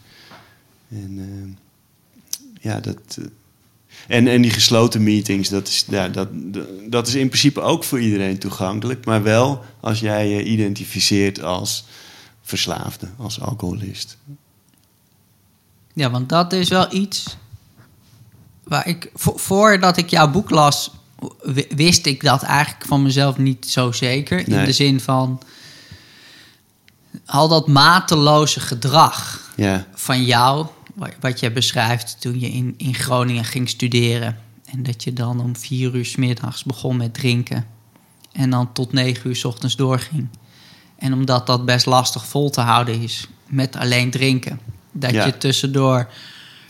En 0.89 1.59
ja, 2.61 2.81
dat. 2.81 3.19
en, 4.09 4.27
en 4.27 4.43
die 4.43 4.51
gesloten 4.51 5.03
meetings, 5.03 5.49
dat 5.49 5.69
is, 5.69 5.85
ja, 5.89 6.09
dat, 6.09 6.29
dat 6.89 7.09
is 7.09 7.15
in 7.15 7.29
principe 7.29 7.61
ook 7.61 7.85
voor 7.85 8.01
iedereen 8.01 8.39
toegankelijk. 8.39 9.05
Maar 9.05 9.23
wel 9.23 9.65
als 9.81 10.01
jij 10.01 10.29
je 10.29 10.45
identificeert 10.45 11.43
als 11.43 11.85
verslaafde, 12.49 13.09
als 13.19 13.41
alcoholist. 13.41 14.17
Ja, 15.93 16.11
want 16.11 16.29
dat 16.29 16.53
is 16.53 16.69
wel 16.69 16.93
iets 16.95 17.37
waar 18.65 18.87
ik 18.87 19.11
vo- 19.15 19.37
voordat 19.37 19.97
ik 19.97 20.09
jouw 20.11 20.31
boek 20.31 20.51
las, 20.51 20.91
wist 21.69 22.07
ik 22.07 22.23
dat 22.23 22.43
eigenlijk 22.43 22.87
van 22.87 23.03
mezelf 23.03 23.39
niet 23.39 23.67
zo 23.67 23.93
zeker. 23.93 24.39
In 24.49 24.55
Nee. 24.55 24.65
de 24.65 24.73
zin 24.73 25.01
van 25.01 25.41
al 27.27 27.49
dat 27.49 27.67
mateloze 27.69 28.61
gedrag 28.61 29.51
Ja, 29.57 29.87
van 29.95 30.25
jou, 30.25 30.67
wa- 30.95 31.11
wat 31.21 31.41
je 31.41 31.51
beschrijft 31.51 32.21
toen 32.21 32.41
je 32.41 32.49
in, 32.49 32.75
in 32.77 32.95
Groningen 32.95 33.45
ging 33.45 33.69
studeren. 33.69 34.39
En 34.65 34.83
dat 34.83 35.05
je 35.05 35.13
dan 35.13 35.41
om 35.41 35.57
vier 35.57 35.95
uur 35.95 36.05
's 36.05 36.17
middags 36.17 36.65
begon 36.65 36.97
met 36.97 37.15
drinken. 37.15 37.67
En 38.33 38.51
dan 38.51 38.73
tot 38.73 38.93
negen 38.93 39.29
uur 39.29 39.37
's 39.37 39.45
ochtends 39.45 39.77
doorging. 39.77 40.29
En 40.99 41.13
omdat 41.13 41.47
dat 41.47 41.65
best 41.65 41.87
lastig 41.87 42.27
vol 42.27 42.51
te 42.51 42.61
houden 42.61 43.03
is 43.03 43.27
met 43.47 43.77
alleen 43.77 44.11
drinken. 44.11 44.61
Dat 44.93 45.11
Ja. 45.11 45.25
je 45.25 45.37
tussendoor 45.39 46.09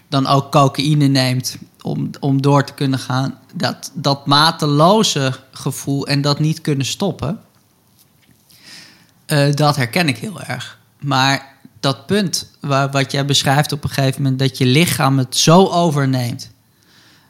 dan 0.09 0.27
ook 0.27 0.53
cocaïne 0.53 1.07
neemt 1.07 1.57
om, 1.83 2.11
om 2.21 2.43
door 2.43 2.65
te 2.65 2.75
kunnen 2.75 2.99
gaan. 2.99 3.39
Dat, 3.55 3.91
dat 3.95 4.27
mateloze 4.27 5.33
gevoel 5.53 6.07
en 6.07 6.21
dat 6.21 6.39
niet 6.39 6.61
kunnen 6.61 6.87
stoppen. 6.87 7.41
eh, 9.27 9.55
dat 9.55 9.77
herken 9.77 10.09
ik 10.09 10.19
heel 10.19 10.41
erg. 10.41 10.79
Maar 11.01 11.57
dat 11.81 12.07
punt 12.07 12.51
waar, 12.61 12.91
wat 12.91 13.13
jij 13.13 13.25
beschrijft 13.25 13.73
op 13.73 13.85
een 13.85 13.91
gegeven 13.91 14.23
moment... 14.23 14.39
dat 14.41 14.59
je 14.59 14.67
lichaam 14.67 15.19
het 15.19 15.37
zo 15.37 15.67
overneemt... 15.67 16.51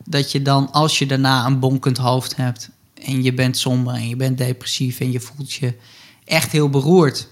dat 0.05 0.33
je 0.33 0.43
dan 0.43 0.73
als 0.73 0.99
je 0.99 1.07
daarna 1.07 1.47
een 1.47 1.59
bonkend 1.59 1.97
hoofd 1.97 2.37
hebt... 2.37 2.71
en 2.95 3.23
je 3.23 3.35
bent 3.35 3.57
somber 3.57 3.95
en 3.95 4.09
je 4.09 4.17
bent 4.17 4.39
depressief... 4.39 5.01
en 5.01 5.13
je 5.13 5.21
voelt 5.21 5.53
je 5.53 5.75
echt 6.29 6.53
heel 6.53 6.69
beroerd... 6.69 7.29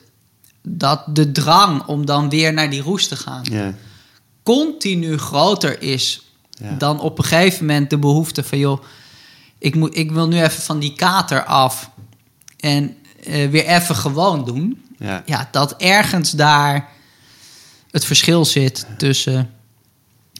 dat 0.62 1.02
de 1.06 1.32
drang 1.32 1.86
om 1.86 2.06
dan 2.06 2.28
weer 2.28 2.52
naar 2.52 2.70
die 2.70 2.82
roes 2.82 3.08
te 3.08 3.16
gaan... 3.16 3.44
continu 4.42 5.18
groter 5.18 5.82
is... 5.82 6.20
Dan 6.78 7.00
op 7.00 7.18
een 7.18 7.24
gegeven 7.24 7.66
moment 7.66 7.90
de 7.90 7.98
behoefte 7.98 8.44
van... 8.44 8.58
joh, 8.58 8.82
ik, 9.58 9.74
moet, 9.74 9.96
ik 9.96 10.12
wil 10.12 10.28
nu 10.28 10.42
even 10.42 10.62
van 10.62 10.78
die 10.78 10.92
kater 10.92 11.44
af... 11.44 11.90
en 12.60 12.96
eh, 13.24 13.50
weer 13.50 13.66
even 13.66 13.96
gewoon 13.96 14.44
doen. 14.44 14.84
Ja, 14.98 15.22
ja, 15.26 15.48
dat 15.50 15.76
ergens 15.76 16.30
daar 16.30 16.88
het 17.90 18.04
verschil 18.04 18.44
zit 18.44 18.86
tussen, 18.96 19.50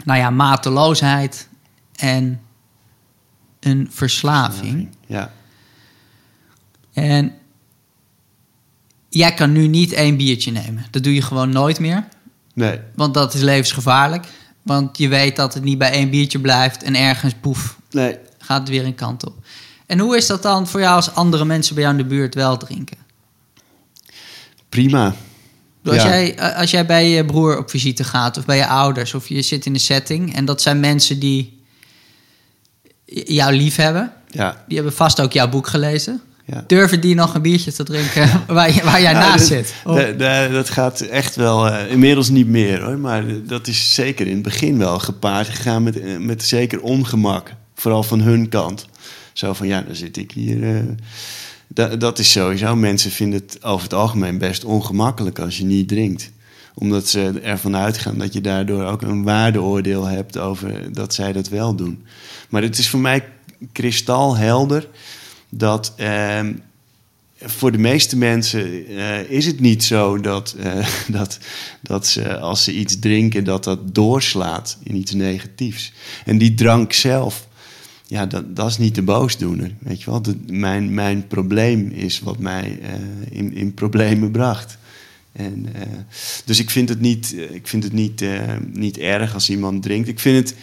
nou 0.04 0.18
ja, 0.18 0.30
mateloosheid 0.30 1.48
en 1.96 2.40
een 3.60 3.88
verslaving. 3.90 4.88
ja, 5.06 5.32
En 6.92 7.34
jij 9.16 9.34
kan 9.34 9.52
nu 9.52 9.66
niet 9.66 9.92
één 9.92 10.16
biertje 10.16 10.50
nemen. 10.50 10.86
Dat 10.90 11.02
doe 11.02 11.14
je 11.14 11.22
gewoon 11.22 11.50
nooit 11.50 11.80
meer, 11.80 12.08
nee, 12.54 12.78
want 12.94 13.14
dat 13.14 13.34
is 13.34 13.40
levensgevaarlijk. 13.40 14.26
Want 14.62 14.98
je 14.98 15.08
weet 15.08 15.36
dat 15.36 15.54
het 15.54 15.64
niet 15.64 15.78
bij 15.78 15.90
één 15.90 16.10
biertje 16.10 16.38
blijft 16.38 16.82
en 16.82 16.94
ergens, 16.94 17.34
poef, 17.40 17.78
nee. 17.90 18.16
gaat 18.38 18.60
het 18.60 18.68
weer 18.68 18.84
een 18.84 18.94
kant 18.94 19.26
op. 19.26 19.34
En 19.86 19.98
hoe 19.98 20.16
is 20.16 20.26
dat 20.26 20.42
dan 20.42 20.66
voor 20.66 20.80
jou 20.80 20.96
als 20.96 21.14
andere 21.14 21.44
mensen 21.44 21.74
bij 21.74 21.84
jou 21.84 21.96
in 21.96 22.02
de 22.02 22.08
buurt 22.08 22.34
wel 22.34 22.56
drinken? 22.56 22.96
Prima. 24.68 25.14
Als, 25.84 25.96
Ja. 25.96 26.08
jij, 26.08 26.38
eh, 26.38 26.58
als 26.58 26.70
jij 26.70 26.86
bij 26.86 27.08
je 27.08 27.24
broer 27.24 27.58
op 27.58 27.70
visite 27.70 28.04
gaat 28.04 28.38
of 28.38 28.44
bij 28.44 28.56
je 28.56 28.66
ouders 28.66 29.14
of 29.14 29.28
je 29.28 29.42
zit 29.42 29.66
in 29.66 29.74
een 29.74 29.80
setting 29.80 30.34
en 30.34 30.44
dat 30.44 30.62
zijn 30.62 30.80
mensen 30.80 31.18
die 31.18 31.62
jou 33.24 33.54
lief 33.54 33.76
hebben, 33.76 34.12
Ja, 34.30 34.64
die 34.66 34.76
hebben 34.76 34.94
vast 34.94 35.20
ook 35.20 35.32
jouw 35.32 35.48
boek 35.48 35.66
gelezen. 35.66 36.20
Ja. 36.46 36.64
Durven 36.66 37.00
die 37.00 37.14
nog 37.14 37.34
een 37.34 37.42
biertje 37.42 37.72
te 37.72 37.82
drinken 37.84 38.30
waar, 38.46 38.72
je- 38.74 38.82
waar 38.84 39.00
jij 39.00 39.12
Nou, 39.12 39.24
naast 39.24 39.38
dat- 39.38 39.46
zit? 39.48 39.74
Oh. 39.84 39.94
da- 39.96 40.12
da- 40.12 40.48
dat 40.48 40.70
gaat 40.70 41.00
echt 41.00 41.36
wel, 41.36 41.68
eh, 41.68 41.90
inmiddels 41.90 42.28
niet 42.28 42.46
meer 42.48 42.82
hoor, 42.82 42.98
maar 42.98 43.24
dat 43.46 43.66
is 43.66 43.94
zeker 43.94 44.26
in 44.26 44.34
het 44.34 44.42
begin 44.42 44.78
wel 44.78 44.98
gepaard 44.98 45.48
gegaan 45.48 45.82
met, 45.82 46.00
eh, 46.00 46.16
met 46.18 46.42
zeker 46.44 46.80
ongemak. 46.80 47.52
Vooral 47.74 48.02
van 48.02 48.20
hun 48.20 48.48
kant. 48.48 48.86
Zo 49.32 49.52
van 49.52 49.66
ja, 49.66 49.80
dan 49.82 49.94
zit 49.94 50.16
ik 50.16 50.30
hier. 50.32 50.76
eh, 50.76 50.82
da- 51.68 51.96
dat 51.96 52.18
is 52.18 52.30
sowieso. 52.32 52.76
Mensen 52.76 53.10
vinden 53.10 53.40
het 53.46 53.64
over 53.64 53.82
het 53.82 53.94
algemeen 53.94 54.38
best 54.38 54.64
ongemakkelijk 54.64 55.38
als 55.38 55.56
je 55.58 55.64
niet 55.64 55.88
drinkt. 55.88 56.30
Omdat 56.74 57.08
ze 57.08 57.40
ervan 57.42 57.76
uitgaan 57.76 58.18
dat 58.18 58.32
je 58.32 58.40
daardoor 58.40 58.84
ook 58.84 59.02
een 59.02 59.22
waardeoordeel 59.22 60.04
hebt 60.04 60.38
over 60.38 60.92
dat 60.92 61.14
zij 61.14 61.32
dat 61.32 61.48
wel 61.48 61.74
doen. 61.74 62.04
Maar 62.48 62.62
het 62.62 62.78
is 62.78 62.88
voor 62.88 63.00
mij 63.00 63.24
kristalhelder 63.72 64.88
dat. 65.48 65.92
ehm, 65.96 66.52
voor 67.38 67.72
de 67.72 67.78
meeste 67.78 68.16
mensen 68.16 68.86
eh, 68.86 69.30
is 69.30 69.46
het 69.46 69.60
niet 69.60 69.84
zo 69.84 70.20
dat, 70.20 70.56
eh, 70.58 70.88
dat, 71.08 71.38
dat 71.80 72.06
ze 72.06 72.38
als 72.38 72.64
ze 72.64 72.72
iets 72.72 72.98
drinken, 72.98 73.44
dat 73.44 73.64
dat 73.64 73.94
doorslaat 73.94 74.78
in 74.82 74.96
iets 74.96 75.12
negatiefs. 75.12 75.92
En 76.24 76.38
die 76.38 76.54
drank 76.54 76.92
zelf, 76.92 77.48
ja, 78.06 78.26
dat, 78.26 78.56
dat 78.56 78.70
is 78.70 78.78
niet 78.78 78.94
de 78.94 79.02
boosdoener. 79.02 79.74
Weet 79.78 80.02
je 80.02 80.10
wel? 80.10 80.22
Mijn, 80.46 80.94
mijn 80.94 81.26
probleem 81.26 81.90
is 81.90 82.20
wat 82.20 82.38
mij 82.38 82.78
eh, 82.82 82.92
in, 83.38 83.54
in 83.54 83.74
problemen 83.74 84.30
bracht. 84.30 84.78
En, 85.32 85.66
dus 86.44 86.58
ik 86.58 86.70
vind 86.70 86.88
het 86.88 87.00
niet, 87.00 87.36
ik 87.50 87.68
vind 87.68 87.82
het 87.82 87.92
niet, 87.92 88.24
niet 88.72 88.98
erg 88.98 89.34
als 89.34 89.50
iemand 89.50 89.82
drinkt. 89.82 90.08
Ik 90.08 90.20
vind 90.20 90.48
het 90.48 90.58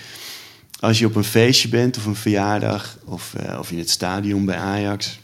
als 0.84 1.00
je 1.00 1.06
op 1.06 1.16
een 1.16 1.24
feestje 1.24 1.68
bent 1.68 1.98
of 1.98 2.06
een 2.06 2.16
verjaardag 2.16 2.98
of, 3.06 3.34
eh, 3.34 3.60
of 3.60 3.72
in 3.72 3.78
het 3.78 3.90
stadion 3.90 4.46
bij 4.46 4.58
Ajax 4.58 5.20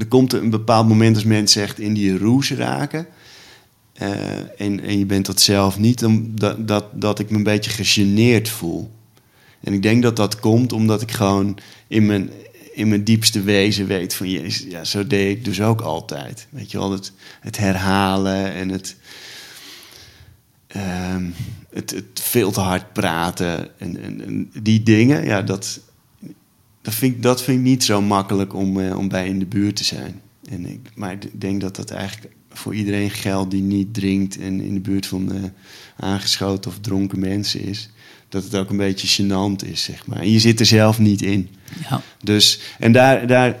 er 0.00 0.06
komt 0.06 0.32
een 0.32 0.50
bepaald 0.50 0.88
moment 0.88 1.14
als 1.14 1.24
mensen 1.24 1.62
echt 1.62 1.78
in 1.78 1.94
die 1.94 2.18
roes 2.18 2.50
raken. 2.50 3.06
eh, 3.92 4.60
en, 4.60 4.80
en 4.80 4.98
je 4.98 5.06
bent 5.06 5.26
dat 5.26 5.40
zelf 5.40 5.78
niet, 5.78 5.98
dan, 5.98 6.30
dat, 6.34 6.68
dat, 6.68 6.84
dat 6.92 7.18
ik 7.18 7.30
me 7.30 7.36
een 7.36 7.42
beetje 7.42 7.70
gegeneerd 7.70 8.48
voel. 8.48 8.90
En 9.60 9.72
ik 9.72 9.82
denk 9.82 10.02
dat 10.02 10.16
dat 10.16 10.40
komt 10.40 10.72
omdat 10.72 11.02
ik 11.02 11.10
gewoon 11.12 11.58
in 11.88 12.06
mijn, 12.06 12.30
in 12.72 12.88
mijn 12.88 13.04
diepste 13.04 13.42
wezen 13.42 13.86
weet 13.86 14.14
van... 14.14 14.30
Jezus, 14.30 14.66
ja, 14.68 14.84
zo 14.84 15.06
deed 15.06 15.36
ik 15.36 15.44
dus 15.44 15.60
ook 15.60 15.80
altijd. 15.80 16.46
Weet 16.50 16.70
je 16.70 16.78
wel, 16.78 16.92
het, 16.92 17.12
het 17.40 17.56
herhalen 17.56 18.52
en 18.52 18.68
het, 18.68 18.96
ehm, 20.72 21.24
het, 21.70 21.90
het 21.90 22.20
veel 22.22 22.50
te 22.50 22.60
hard 22.60 22.92
praten 22.92 23.78
en, 23.78 24.02
en, 24.02 24.24
en 24.26 24.50
die 24.62 24.82
dingen. 24.82 25.24
Ja, 25.24 25.42
dat, 25.42 25.80
dat 26.82 26.94
vind, 26.94 27.14
ik, 27.14 27.22
dat 27.22 27.42
vind 27.42 27.58
ik 27.58 27.64
niet 27.64 27.84
zo 27.84 28.02
makkelijk 28.02 28.54
om, 28.54 28.80
eh, 28.80 28.98
om 28.98 29.08
bij 29.08 29.28
in 29.28 29.38
de 29.38 29.46
buurt 29.46 29.76
te 29.76 29.84
zijn. 29.84 30.20
En 30.48 30.66
ik, 30.66 30.90
maar 30.94 31.12
ik 31.12 31.40
denk 31.40 31.60
dat 31.60 31.76
dat 31.76 31.90
eigenlijk 31.90 32.34
voor 32.50 32.74
iedereen 32.74 33.10
geldt 33.10 33.50
die 33.50 33.62
niet 33.62 33.94
drinkt 33.94 34.38
en 34.38 34.60
in 34.60 34.74
de 34.74 34.80
buurt 34.80 35.06
van 35.06 35.32
eh, 35.32 35.42
aangeschoten 35.96 36.70
of 36.70 36.78
dronken 36.80 37.18
mensen 37.18 37.60
is. 37.60 37.90
Dat 38.28 38.44
het 38.44 38.54
ook 38.56 38.70
een 38.70 38.76
beetje 38.76 39.22
gênant 39.22 39.68
is, 39.68 39.82
zeg 39.82 40.06
maar. 40.06 40.18
En 40.18 40.30
je 40.30 40.38
zit 40.38 40.60
er 40.60 40.66
zelf 40.66 40.98
niet 40.98 41.22
in. 41.22 41.48
Ja. 41.88 42.02
Dus, 42.22 42.60
en 42.78 42.92
daar, 42.92 43.26
daar, 43.26 43.56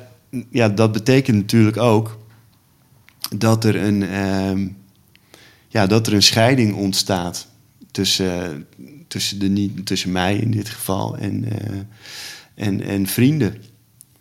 ja, 0.50 0.68
dat 0.68 0.92
betekent 0.92 1.36
natuurlijk 1.36 1.76
ook 1.76 2.18
dat 3.36 3.64
er 3.64 3.76
een, 3.76 4.02
ehm, 4.02 4.68
ja, 5.70 5.86
dat 5.86 6.06
er 6.06 6.14
een 6.14 6.22
scheiding 6.22 6.74
ontstaat 6.74 7.46
tussen, 7.90 8.66
tussen, 9.08 9.38
de, 9.38 9.82
tussen 9.84 10.12
mij 10.12 10.36
in 10.36 10.50
dit 10.50 10.68
geval 10.68 11.16
en, 11.16 11.44
eh, 11.44 11.78
en, 12.54 12.82
en 12.82 13.06
vrienden. 13.06 13.62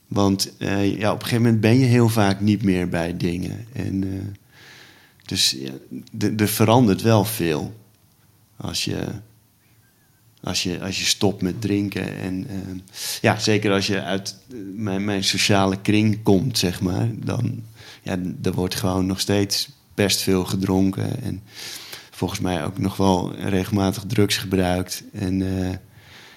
Want 0.07 0.57
eh, 0.57 0.97
ja, 0.97 1.11
op 1.11 1.15
een 1.15 1.23
gegeven 1.23 1.43
moment 1.43 1.61
ben 1.61 1.79
je 1.79 1.85
heel 1.85 2.09
vaak 2.09 2.39
niet 2.39 2.63
meer 2.63 2.89
bij 2.89 3.17
dingen. 3.17 3.65
En, 3.73 4.03
eh, 4.03 4.19
dus 5.25 5.55
ja, 5.59 5.71
er 6.37 6.47
verandert 6.47 7.01
wel 7.01 7.25
veel 7.25 7.73
als 8.57 8.85
je, 8.85 9.07
Als 10.41 10.63
je, 10.63 10.81
als 10.81 10.99
je 10.99 11.05
stopt 11.05 11.41
met 11.41 11.61
drinken. 11.61 12.17
En 12.17 12.47
ja, 13.21 13.39
zeker 13.39 13.71
als 13.71 13.87
je 13.87 14.01
uit 14.01 14.37
mijn, 14.75 15.05
mijn 15.05 15.23
sociale 15.23 15.81
kring 15.81 16.23
komt, 16.23 16.57
zeg 16.57 16.81
maar. 16.81 17.09
Dan 17.15 17.63
ja, 18.03 18.19
er 18.43 18.53
wordt 18.53 18.75
gewoon 18.75 19.05
nog 19.05 19.19
steeds 19.19 19.69
best 20.03 20.21
veel 20.21 20.45
gedronken. 20.45 21.23
En 21.23 21.41
volgens 22.11 22.39
mij 22.39 22.65
ook 22.65 22.77
nog 22.77 22.97
wel 22.97 23.35
regelmatig 23.35 24.03
drugs 24.07 24.37
gebruikt. 24.37 25.03
En 25.13 25.39
uh, 25.39 25.69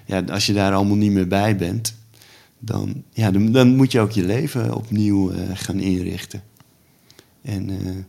ja, 0.05 0.23
als 0.31 0.47
je 0.47 0.53
daar 0.53 0.75
allemaal 0.75 0.97
niet 0.97 1.13
meer 1.13 1.29
bij 1.29 1.57
bent, 1.57 1.95
dan, 2.59 3.03
ja, 3.13 3.31
dan, 3.31 3.53
dan 3.53 3.77
moet 3.77 3.93
je 3.93 4.01
ook 4.01 4.11
je 4.11 4.25
leven 4.25 4.75
opnieuw 4.75 5.33
uh, 5.33 5.39
gaan 5.55 5.81
inrichten. 5.81 6.43
En, 7.43 7.71
uh, 7.71 8.05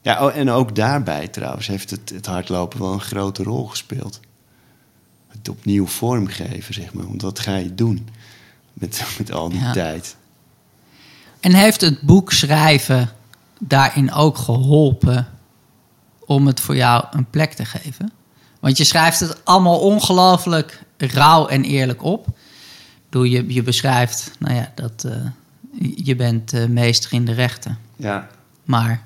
ja, 0.00 0.26
oh, 0.26 0.36
en 0.36 0.50
ook 0.50 0.74
daarbij 0.74 1.28
trouwens 1.28 1.66
heeft 1.66 1.90
het, 1.90 2.10
het 2.10 2.26
hardlopen 2.26 2.78
wel 2.78 2.92
een 2.92 3.00
grote 3.00 3.42
rol 3.42 3.66
gespeeld. 3.66 4.20
Het 5.28 5.48
opnieuw 5.48 5.86
vormgeven, 5.86 6.74
zeg 6.74 6.92
maar. 6.92 7.06
Want 7.06 7.22
wat 7.22 7.38
ga 7.38 7.56
je 7.56 7.74
doen 7.74 8.08
met, 8.72 9.04
met 9.18 9.32
al 9.32 9.48
die 9.48 9.60
ja. 9.60 9.72
tijd? 9.72 10.16
En 11.40 11.54
heeft 11.54 11.80
het 11.80 12.00
boek 12.00 12.32
schrijven 12.32 13.18
daarin 13.60 14.12
ook 14.12 14.38
geholpen 14.38 15.28
om 16.26 16.46
het 16.46 16.60
voor 16.60 16.76
jou 16.76 17.04
een 17.10 17.30
plek 17.30 17.52
te 17.52 17.64
geven? 17.64 18.12
Want 18.60 18.76
je 18.76 18.84
schrijft 18.84 19.20
het 19.20 19.44
allemaal 19.44 19.78
ongelooflijk 19.78 20.82
rauw 20.96 21.46
en 21.46 21.64
eerlijk 21.64 22.02
op. 22.02 22.26
Doe 23.08 23.30
je, 23.30 23.52
je 23.52 23.62
beschrijft, 23.62 24.30
nou 24.38 24.54
ja, 24.54 24.72
dat 24.74 25.04
uh, 25.06 25.12
je 26.04 26.16
bent 26.16 26.54
uh, 26.54 26.66
meester 26.66 27.12
in 27.12 27.24
de 27.24 27.32
rechten. 27.32 27.78
Ja. 27.96 28.26
Maar 28.64 29.02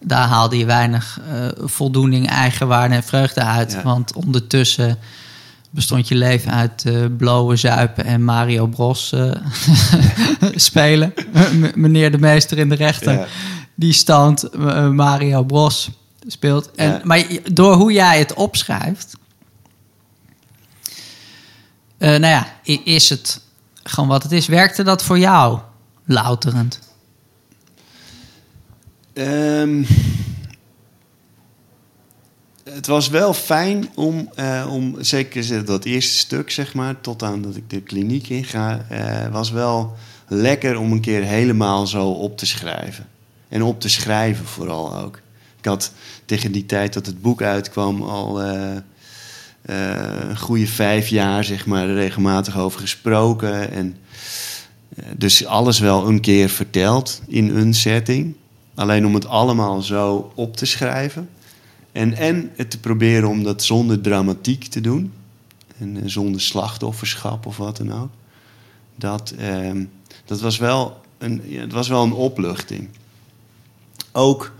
daar 0.00 0.26
haalde 0.26 0.58
je 0.58 0.64
weinig 0.64 1.20
uh, 1.28 1.48
voldoening, 1.56 2.28
eigenwaarde 2.28 2.94
en 2.94 3.02
vreugde 3.02 3.44
uit. 3.44 3.72
Ja. 3.72 3.82
Want 3.82 4.14
ondertussen 4.14 4.98
bestond 5.74 6.08
je 6.08 6.14
leven 6.14 6.52
uit 6.52 6.84
uh, 6.86 7.06
blowen, 7.16 7.58
zuipen 7.58 8.04
en 8.04 8.24
Mario 8.24 8.66
Bros 8.66 9.12
uh, 9.14 9.32
spelen. 10.54 11.14
meneer 11.74 12.10
de 12.10 12.18
meester 12.18 12.58
in 12.58 12.68
de 12.68 12.74
rechter, 12.74 13.12
ja. 13.12 13.26
die 13.74 13.92
stand 13.92 14.56
Mario 14.92 15.44
Bros 15.44 15.90
speelt. 16.26 16.70
En, 16.70 16.88
ja. 16.88 17.00
Maar 17.04 17.26
door 17.52 17.74
hoe 17.74 17.92
jij 17.92 18.18
het 18.18 18.34
opschrijft, 18.34 19.16
nou 21.98 22.26
ja, 22.26 22.46
is 22.84 23.08
het 23.08 23.40
gewoon 23.82 24.08
wat 24.08 24.22
het 24.22 24.32
is. 24.32 24.46
Werkte 24.46 24.82
dat 24.82 25.04
voor 25.04 25.18
jou 25.18 25.58
louterend? 26.04 26.78
Um, 29.14 29.86
het 32.74 32.86
was 32.86 33.08
wel 33.08 33.34
fijn 33.34 33.88
om, 33.94 34.30
uh, 34.36 34.66
om, 34.70 34.96
zeker 34.98 35.64
dat 35.64 35.84
eerste 35.84 36.16
stuk, 36.16 36.50
zeg 36.50 36.74
maar, 36.74 37.00
tot 37.00 37.22
aan 37.22 37.42
dat 37.42 37.56
ik 37.56 37.70
de 37.70 37.80
kliniek 37.80 38.28
inga, 38.28 38.86
uh, 38.92 39.32
was 39.32 39.50
wel 39.50 39.94
lekker 40.28 40.78
om 40.78 40.92
een 40.92 41.00
keer 41.00 41.22
helemaal 41.22 41.86
zo 41.86 42.08
op 42.08 42.38
te 42.38 42.46
schrijven. 42.46 43.06
En 43.48 43.62
op 43.62 43.80
te 43.80 43.88
schrijven 43.88 44.46
vooral 44.46 44.96
ook. 44.96 45.20
Ik 45.58 45.64
had 45.64 45.92
tegen 46.24 46.52
die 46.52 46.66
tijd 46.66 46.92
dat 46.92 47.06
het 47.06 47.22
boek 47.22 47.42
uitkwam 47.42 48.02
al 48.02 48.44
uh, 48.44 48.72
een 49.62 50.38
goede 50.38 50.66
vijf 50.66 51.08
jaar, 51.08 51.44
zeg 51.44 51.66
maar, 51.66 51.86
regelmatig 51.86 52.58
over 52.58 52.80
gesproken. 52.80 53.70
En 53.70 53.96
dus 55.16 55.46
alles 55.46 55.78
wel 55.78 56.08
een 56.08 56.20
keer 56.20 56.48
verteld 56.48 57.20
in 57.26 57.56
een 57.56 57.74
setting. 57.74 58.34
Alleen 58.74 59.06
om 59.06 59.14
het 59.14 59.26
allemaal 59.26 59.82
zo 59.82 60.32
op 60.34 60.56
te 60.56 60.66
schrijven. 60.66 61.28
En, 61.94 62.14
en 62.14 62.50
het 62.56 62.70
te 62.70 62.80
proberen 62.80 63.28
om 63.28 63.42
dat 63.42 63.62
zonder 63.62 64.00
dramatiek 64.00 64.64
te 64.64 64.80
doen. 64.80 65.12
En 65.78 66.10
zonder 66.10 66.40
slachtofferschap 66.40 67.46
of 67.46 67.56
wat 67.56 67.76
dan 67.76 67.92
ook. 67.92 68.10
Dat, 68.96 69.30
eh, 69.30 69.70
dat 70.24 70.40
was, 70.40 70.58
wel 70.58 71.00
een, 71.18 71.42
ja, 71.44 71.60
het 71.60 71.72
was 71.72 71.88
wel 71.88 72.02
een 72.02 72.12
opluchting. 72.12 72.88
Ook 74.12 74.52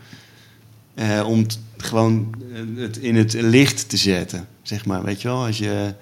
eh, 0.94 1.24
om 1.28 1.46
t, 1.46 1.58
gewoon 1.76 2.34
het 2.76 2.96
in 2.96 3.16
het 3.16 3.32
licht 3.32 3.88
te 3.88 3.96
zetten. 3.96 4.48
Zeg 4.62 4.84
maar, 4.84 5.02
weet 5.02 5.22
je 5.22 5.28
wel, 5.28 5.44
als 5.46 5.58
je, 5.58 5.94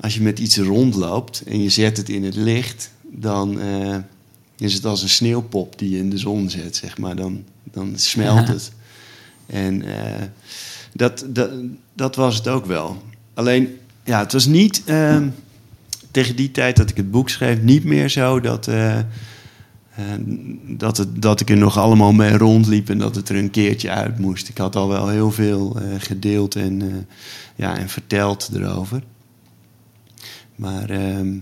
als 0.00 0.14
je 0.14 0.22
met 0.22 0.38
iets 0.38 0.56
rondloopt 0.56 1.42
en 1.46 1.62
je 1.62 1.70
zet 1.70 1.96
het 1.96 2.08
in 2.08 2.24
het 2.24 2.36
licht, 2.36 2.90
dan 3.02 3.58
uh, 3.58 3.96
is 4.56 4.74
het 4.74 4.84
als 4.84 5.02
een 5.02 5.08
sneeuwpop 5.08 5.78
die 5.78 5.90
je 5.90 5.98
in 5.98 6.10
de 6.10 6.18
zon 6.18 6.50
zet, 6.50 6.76
zeg 6.76 6.98
maar. 6.98 7.16
Dan, 7.16 7.44
dan 7.62 7.98
smelt 7.98 8.48
het. 8.48 8.72
En 9.46 9.84
uh, 9.84 9.94
dat, 10.92 11.26
dat, 11.28 11.50
dat 11.94 12.16
was 12.16 12.36
het 12.36 12.48
ook 12.48 12.66
wel. 12.66 13.02
Alleen, 13.34 13.78
ja, 14.04 14.18
het 14.18 14.32
was 14.32 14.46
niet 14.46 14.82
uh, 14.86 15.22
tegen 16.10 16.36
die 16.36 16.50
tijd 16.50 16.76
dat 16.76 16.90
ik 16.90 16.96
het 16.96 17.10
boek 17.10 17.28
schreef, 17.28 17.62
niet 17.62 17.84
meer 17.84 18.08
zo 18.08 18.40
dat, 18.40 18.68
uh, 18.68 18.98
dat, 20.62 20.96
het, 20.96 21.22
dat 21.22 21.40
ik 21.40 21.50
er 21.50 21.56
nog 21.56 21.78
allemaal 21.78 22.12
mee 22.12 22.36
rondliep 22.36 22.88
en 22.88 22.98
dat 22.98 23.14
het 23.14 23.28
er 23.28 23.36
een 23.36 23.50
keertje 23.50 23.90
uit 23.90 24.18
moest. 24.18 24.48
Ik 24.48 24.58
had 24.58 24.76
al 24.76 24.88
wel 24.88 25.08
heel 25.08 25.30
veel 25.30 25.76
gedeeld 25.98 26.56
en, 26.56 27.06
ja, 27.56 27.78
en 27.78 27.88
verteld 27.88 28.50
erover. 28.54 29.02
Maar 30.56 30.90
ehm, 30.90 31.32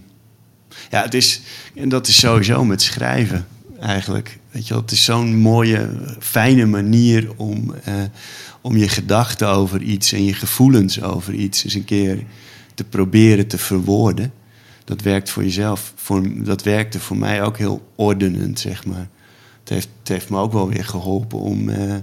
ja, 0.91 1.03
het 1.03 1.15
is, 1.15 1.41
en 1.75 1.89
dat 1.89 2.07
is 2.07 2.19
sowieso 2.19 2.65
met 2.65 2.83
schrijven 2.83 3.47
eigenlijk. 3.81 4.39
Weet 4.53 4.67
je 4.69 4.75
het 4.75 4.91
is 4.91 5.05
zo'n 5.05 5.37
mooie, 5.37 5.89
fijne 6.19 6.67
manier 6.67 7.33
om, 7.37 7.75
uh, 7.89 7.95
om 8.61 8.77
je 8.77 8.89
gedachten 8.89 9.49
over 9.49 9.83
iets 9.83 10.13
en 10.13 10.25
je 10.25 10.35
gevoelens 10.35 11.03
over 11.03 11.35
iets 11.35 11.65
eens 11.65 11.75
een 11.75 11.85
keer 11.85 12.25
te 12.75 12.85
proberen 12.85 13.47
te 13.47 13.59
verwoorden. 13.59 14.33
Dat 14.85 15.03
werkt 15.03 15.31
voor 15.31 15.43
jezelf. 15.43 15.93
Voor, 15.97 16.45
dat 16.45 16.63
werkte 16.63 17.01
voor 17.01 17.17
mij 17.17 17.43
ook 17.43 17.59
heel 17.59 17.93
ordenend, 17.95 18.61
zeg 18.61 18.85
maar. 18.85 19.09
Het 19.61 19.69
heeft, 19.69 19.89
het 19.99 20.09
heeft 20.09 20.31
me 20.31 20.39
ook 20.39 20.53
wel 20.53 20.69
weer 20.69 20.85
geholpen 20.85 21.39
om, 21.39 21.69
uh, 21.69 21.95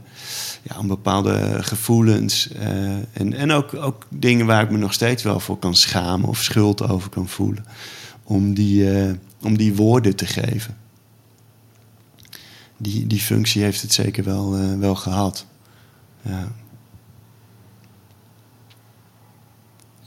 ja, 0.62 0.78
om 0.78 0.88
bepaalde 0.88 1.58
gevoelens 1.64 2.50
uh, 2.56 2.64
en, 3.14 3.34
en 3.34 3.52
ook, 3.52 3.74
ook 3.74 4.06
dingen 4.10 4.46
waar 4.46 4.64
ik 4.64 4.72
me 4.72 4.78
nog 4.78 4.94
steeds 4.94 5.24
wel 5.24 5.40
voor 5.40 5.58
kan 5.58 5.76
schamen 5.76 6.30
of 6.30 6.44
schuld 6.44 6.90
over 6.90 7.10
kan 7.10 7.28
voelen, 7.28 7.66
om 8.24 8.54
die, 8.54 9.06
uh, 9.06 9.12
om 9.42 9.58
die 9.58 9.76
woorden 9.76 10.16
te 10.16 10.26
geven 10.26 10.78
die, 12.80 13.08
die 13.08 13.20
functie 13.20 13.64
heeft 13.64 13.82
het 13.82 13.94
zeker 13.94 14.24
wel, 14.24 14.60
uh, 14.60 14.78
wel 14.78 14.96
gehad. 14.96 15.46
Ja. 16.22 16.52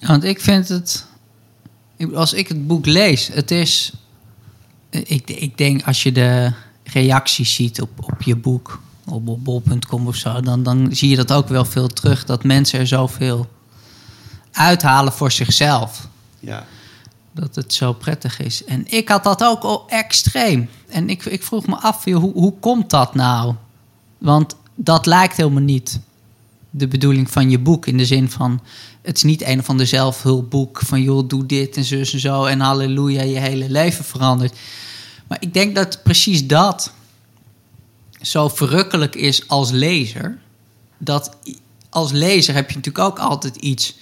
Want 0.00 0.24
ik 0.24 0.40
vind 0.40 0.68
het, 0.68 1.06
als 2.14 2.32
ik 2.32 2.48
het 2.48 2.66
boek 2.66 2.86
lees, 2.86 3.28
het 3.28 3.50
is, 3.50 3.92
ik, 4.90 5.30
ik 5.30 5.58
denk 5.58 5.86
als 5.86 6.02
je 6.02 6.12
de 6.12 6.52
reacties 6.84 7.54
ziet 7.54 7.80
op, 7.80 7.90
op 7.96 8.22
je 8.22 8.36
boek, 8.36 8.80
op 9.04 9.44
bol.com 9.44 10.06
of 10.06 10.16
zo, 10.16 10.40
dan, 10.40 10.62
dan 10.62 10.88
zie 10.94 11.08
je 11.08 11.16
dat 11.16 11.32
ook 11.32 11.48
wel 11.48 11.64
veel 11.64 11.88
terug, 11.88 12.24
dat 12.24 12.44
mensen 12.44 12.80
er 12.80 12.86
zoveel 12.86 13.50
uithalen 14.52 15.12
voor 15.12 15.32
zichzelf. 15.32 16.08
Ja 16.40 16.66
dat 17.32 17.54
het 17.54 17.74
zo 17.74 17.92
prettig 17.92 18.40
is. 18.40 18.64
En 18.64 18.84
ik 18.86 19.08
had 19.08 19.24
dat 19.24 19.44
ook 19.44 19.62
al 19.62 19.88
extreem. 19.88 20.68
En 20.88 21.10
ik, 21.10 21.24
ik 21.24 21.42
vroeg 21.42 21.66
me 21.66 21.76
af, 21.76 22.04
hoe, 22.04 22.32
hoe 22.32 22.54
komt 22.60 22.90
dat 22.90 23.14
nou? 23.14 23.54
Want 24.18 24.56
dat 24.74 25.06
lijkt 25.06 25.36
helemaal 25.36 25.62
niet 25.62 26.00
de 26.70 26.88
bedoeling 26.88 27.30
van 27.30 27.50
je 27.50 27.58
boek. 27.58 27.86
In 27.86 27.96
de 27.96 28.06
zin 28.06 28.30
van, 28.30 28.60
het 29.02 29.16
is 29.16 29.22
niet 29.22 29.42
een 29.42 29.58
of 29.58 29.68
ander 29.68 29.86
zelfhulpboek 29.86 30.80
van... 30.84 31.02
joh, 31.02 31.28
doe 31.28 31.46
dit 31.46 31.76
en 31.76 31.84
zus 31.84 32.12
en 32.12 32.20
zo 32.20 32.44
en 32.44 32.60
halleluja, 32.60 33.22
je 33.22 33.38
hele 33.38 33.70
leven 33.70 34.04
verandert. 34.04 34.58
Maar 35.26 35.38
ik 35.40 35.54
denk 35.54 35.74
dat 35.74 36.02
precies 36.02 36.46
dat 36.46 36.92
zo 38.20 38.48
verrukkelijk 38.48 39.14
is 39.14 39.48
als 39.48 39.70
lezer... 39.70 40.38
dat 40.98 41.36
als 41.90 42.12
lezer 42.12 42.54
heb 42.54 42.70
je 42.70 42.76
natuurlijk 42.76 43.04
ook 43.04 43.18
altijd 43.18 43.56
iets 43.56 43.94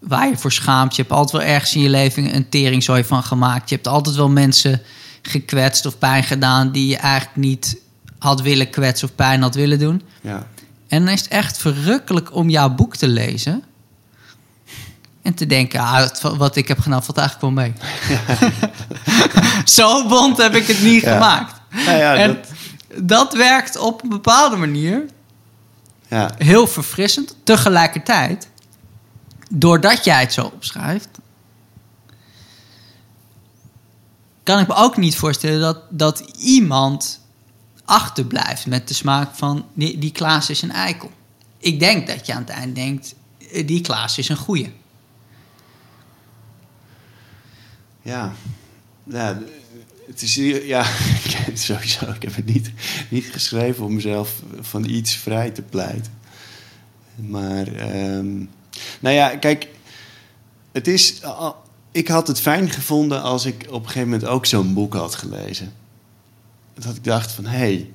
waar 0.00 0.28
je 0.28 0.36
voor 0.36 0.52
schaamt. 0.52 0.96
Je 0.96 1.02
hebt 1.02 1.14
altijd 1.14 1.42
wel 1.42 1.52
ergens 1.52 1.74
in 1.74 1.82
je 1.82 1.88
leven 1.88 2.34
een 2.34 2.48
teringzooi 2.48 3.04
van 3.04 3.22
gemaakt. 3.22 3.68
Je 3.68 3.74
hebt 3.74 3.88
altijd 3.88 4.16
wel 4.16 4.28
mensen 4.28 4.82
gekwetst 5.22 5.86
of 5.86 5.98
pijn 5.98 6.24
gedaan 6.24 6.72
die 6.72 6.86
je 6.86 6.96
eigenlijk 6.96 7.36
niet 7.36 7.76
had 8.18 8.40
willen 8.40 8.70
kwetsen 8.70 9.08
of 9.08 9.14
pijn 9.14 9.42
had 9.42 9.54
willen 9.54 9.78
doen. 9.78 10.02
Ja. 10.20 10.46
En 10.88 11.04
dan 11.04 11.14
is 11.14 11.20
het 11.20 11.30
echt 11.30 11.58
verrukkelijk 11.58 12.34
om 12.34 12.48
jouw 12.48 12.70
boek 12.70 12.96
te 12.96 13.08
lezen. 13.08 13.64
En 15.22 15.34
te 15.34 15.46
denken, 15.46 15.80
ah, 15.80 16.08
wat 16.20 16.56
ik 16.56 16.68
heb 16.68 16.78
gedaan 16.78 17.04
valt 17.04 17.18
eigenlijk 17.18 17.54
wel 17.54 17.64
mee. 17.64 17.72
Zo 19.64 20.08
bond 20.08 20.36
heb 20.36 20.54
ik 20.54 20.66
het 20.66 20.82
niet 20.82 21.02
ja. 21.02 21.12
gemaakt. 21.12 21.60
Ja, 21.86 21.92
ja, 21.92 22.14
en 22.14 22.38
dat... 22.88 23.08
dat... 23.08 23.32
werkt 23.32 23.78
op 23.78 24.02
een 24.02 24.08
bepaalde 24.08 24.56
manier 24.56 25.04
ja. 26.08 26.30
heel 26.38 26.66
verfrissend. 26.66 27.36
Tegelijkertijd 27.44 28.49
doordat 29.50 30.04
jij 30.04 30.20
het 30.20 30.32
zo 30.32 30.44
opschrijft, 30.44 31.08
kan 34.42 34.58
ik 34.58 34.66
me 34.66 34.74
ook 34.74 34.96
niet 34.96 35.16
voorstellen 35.16 35.60
dat, 35.60 35.82
dat 35.90 36.20
iemand 36.38 37.20
achterblijft 37.84 38.66
met 38.66 38.88
de 38.88 38.94
smaak 38.94 39.34
van 39.34 39.66
die, 39.72 39.98
die 39.98 40.12
Klaas 40.12 40.50
is 40.50 40.62
een 40.62 40.72
eikel. 40.72 41.10
Ik 41.58 41.80
denk 41.80 42.06
dat 42.06 42.26
je 42.26 42.34
aan 42.34 42.40
het 42.40 42.50
eind 42.50 42.74
denkt, 42.74 43.14
eh, 43.52 43.66
die 43.66 43.80
Klaas 43.80 44.18
is 44.18 44.28
een 44.28 44.36
goeie. 44.36 44.72
Ja, 48.02 48.32
ja 49.04 49.38
het 50.06 50.22
is 50.22 50.34
ja, 50.64 50.86
sowieso. 51.54 52.10
Ik 52.10 52.22
heb 52.22 52.34
het 52.34 52.44
niet, 52.44 52.72
niet 53.08 53.26
geschreven 53.26 53.84
om 53.84 53.94
mezelf 53.94 54.42
van 54.60 54.84
iets 54.84 55.14
vrij 55.14 55.50
te 55.50 55.62
pleiten. 55.62 56.12
Maar, 57.14 57.66
um, 58.16 58.50
nou 59.00 59.14
ja, 59.14 59.36
kijk, 59.36 59.68
het 60.72 60.86
is. 60.88 61.20
Ik 61.92 62.08
had 62.08 62.26
het 62.26 62.40
fijn 62.40 62.70
gevonden 62.70 63.22
als 63.22 63.44
ik 63.44 63.66
op 63.68 63.82
een 63.82 63.86
gegeven 63.86 64.08
moment 64.08 64.28
ook 64.28 64.46
zo'n 64.46 64.74
boek 64.74 64.94
had 64.94 65.14
gelezen. 65.14 65.72
Dat 66.74 66.96
ik 66.96 67.04
dacht 67.04 67.32
van 67.32 67.44
hé. 67.44 67.58
Hey, 67.58 67.90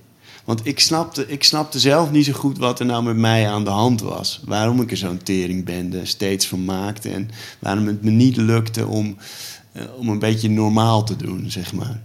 want 0.45 0.65
ik 0.65 0.79
snapte, 0.79 1.27
ik 1.27 1.43
snapte 1.43 1.79
zelf 1.79 2.11
niet 2.11 2.25
zo 2.25 2.33
goed 2.33 2.57
wat 2.57 2.79
er 2.79 2.85
nou 2.85 3.03
met 3.03 3.15
mij 3.17 3.49
aan 3.49 3.63
de 3.63 3.69
hand 3.69 4.01
was. 4.01 4.41
Waarom 4.45 4.81
ik 4.81 4.91
er 4.91 4.97
zo'n 4.97 5.23
teringbende 5.23 6.05
steeds 6.05 6.47
van 6.47 6.65
maakte. 6.65 7.09
En 7.09 7.29
waarom 7.59 7.87
het 7.87 8.03
me 8.03 8.11
niet 8.11 8.37
lukte 8.37 8.87
om, 8.87 9.17
uh, 9.73 9.83
om 9.97 10.09
een 10.09 10.19
beetje 10.19 10.49
normaal 10.49 11.03
te 11.03 11.15
doen, 11.15 11.51
zeg 11.51 11.73
maar. 11.73 12.01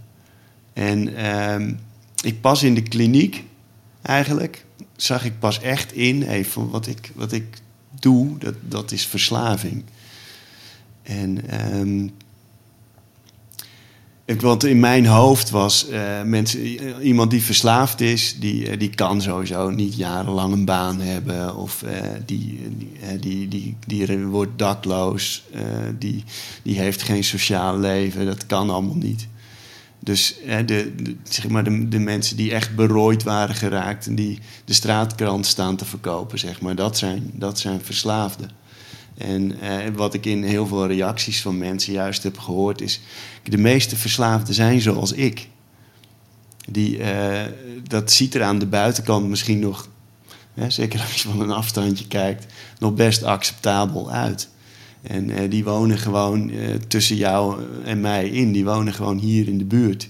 En 0.73 1.09
uh, 1.09 1.75
ik 2.23 2.41
pas 2.41 2.63
in 2.63 2.75
de 2.75 2.83
kliniek 2.83 3.43
eigenlijk. 4.01 4.65
Zag 4.95 5.25
ik 5.25 5.39
pas 5.39 5.59
echt 5.59 5.93
in, 5.93 6.23
even 6.23 6.69
wat 6.69 6.87
ik, 6.87 7.11
wat 7.15 7.31
ik 7.31 7.57
doe, 8.01 8.37
dat, 8.37 8.55
dat 8.61 8.91
is 8.91 9.05
verslaving. 9.05 9.83
En 11.03 11.39
um, 11.79 12.11
want 14.39 14.63
in 14.63 14.79
mijn 14.79 15.05
hoofd 15.05 15.49
was 15.49 15.89
uh, 15.89 16.21
mensen, 16.21 16.61
iemand 17.01 17.31
die 17.31 17.43
verslaafd 17.43 18.01
is, 18.01 18.39
die, 18.39 18.69
eh, 18.69 18.79
die 18.79 18.89
kan 18.89 19.21
sowieso 19.21 19.69
niet 19.69 19.95
jarenlang 19.95 20.53
een 20.53 20.65
baan 20.65 20.99
hebben. 20.99 21.55
Of 21.55 21.83
die, 22.25 22.59
die, 22.77 23.47
die, 23.47 23.47
die, 23.47 24.05
die, 24.05 24.17
wordt 24.17 24.59
dakloos, 24.59 25.43
die, 25.97 26.23
die 26.63 26.79
heeft 26.79 27.01
geen 27.01 27.23
sociaal 27.23 27.79
leven. 27.79 28.25
Dat 28.25 28.45
kan 28.45 28.69
allemaal 28.69 28.95
niet. 28.95 29.27
Dus 30.03 30.35
de, 30.45 30.65
de, 30.65 31.15
zeg 31.23 31.47
maar 31.47 31.63
de, 31.63 31.87
de 31.87 31.99
mensen 31.99 32.37
die 32.37 32.51
echt 32.51 32.75
berooid 32.75 33.23
waren 33.23 33.55
geraakt 33.55 34.07
en 34.07 34.15
die 34.15 34.39
de 34.65 34.73
straatkrant 34.73 35.45
staan 35.45 35.75
te 35.75 35.85
verkopen, 35.85 36.39
zeg 36.39 36.61
maar, 36.61 36.75
dat 36.75 36.97
zijn, 36.97 37.31
dat 37.33 37.59
zijn 37.59 37.81
verslaafden. 37.81 38.49
En 39.17 39.59
eh, 39.61 39.77
wat 39.95 40.13
ik 40.13 40.25
in 40.25 40.43
heel 40.43 40.67
veel 40.67 40.87
reacties 40.87 41.41
van 41.41 41.57
mensen 41.57 41.93
juist 41.93 42.23
heb 42.23 42.37
gehoord 42.37 42.81
is... 42.81 43.01
de 43.43 43.57
meeste 43.57 43.95
verslaafden 43.95 44.53
zijn 44.53 44.81
zoals 44.81 45.11
ik. 45.11 45.49
Die, 46.69 46.97
uh, 46.97 47.41
dat 47.87 48.11
ziet 48.11 48.35
er 48.35 48.43
aan 48.43 48.59
de 48.59 48.65
buitenkant 48.65 49.29
misschien 49.29 49.59
nog... 49.59 49.87
Hè, 50.53 50.69
zeker 50.69 50.99
als 51.01 51.21
je 51.21 51.29
van 51.29 51.41
een 51.41 51.51
afstandje 51.51 52.07
kijkt... 52.07 52.45
nog 52.79 52.93
best 52.93 53.23
acceptabel 53.23 54.11
uit. 54.11 54.49
En 55.01 55.29
uh, 55.29 55.49
die 55.49 55.63
wonen 55.63 55.97
gewoon 55.97 56.51
tussen 56.87 57.15
jou 57.15 57.63
en 57.83 58.01
mij 58.01 58.29
in. 58.29 58.51
Die 58.51 58.65
wonen 58.65 58.93
gewoon 58.93 59.17
hier 59.17 59.47
in 59.47 59.57
de 59.57 59.65
buurt. 59.65 60.09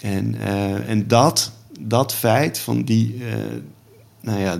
En, 0.00 0.40
en 0.86 1.08
dat, 1.08 1.52
dat 1.80 2.14
feit 2.14 2.58
van 2.58 2.82
die, 2.82 3.22
nou 4.20 4.40
ja, 4.40 4.58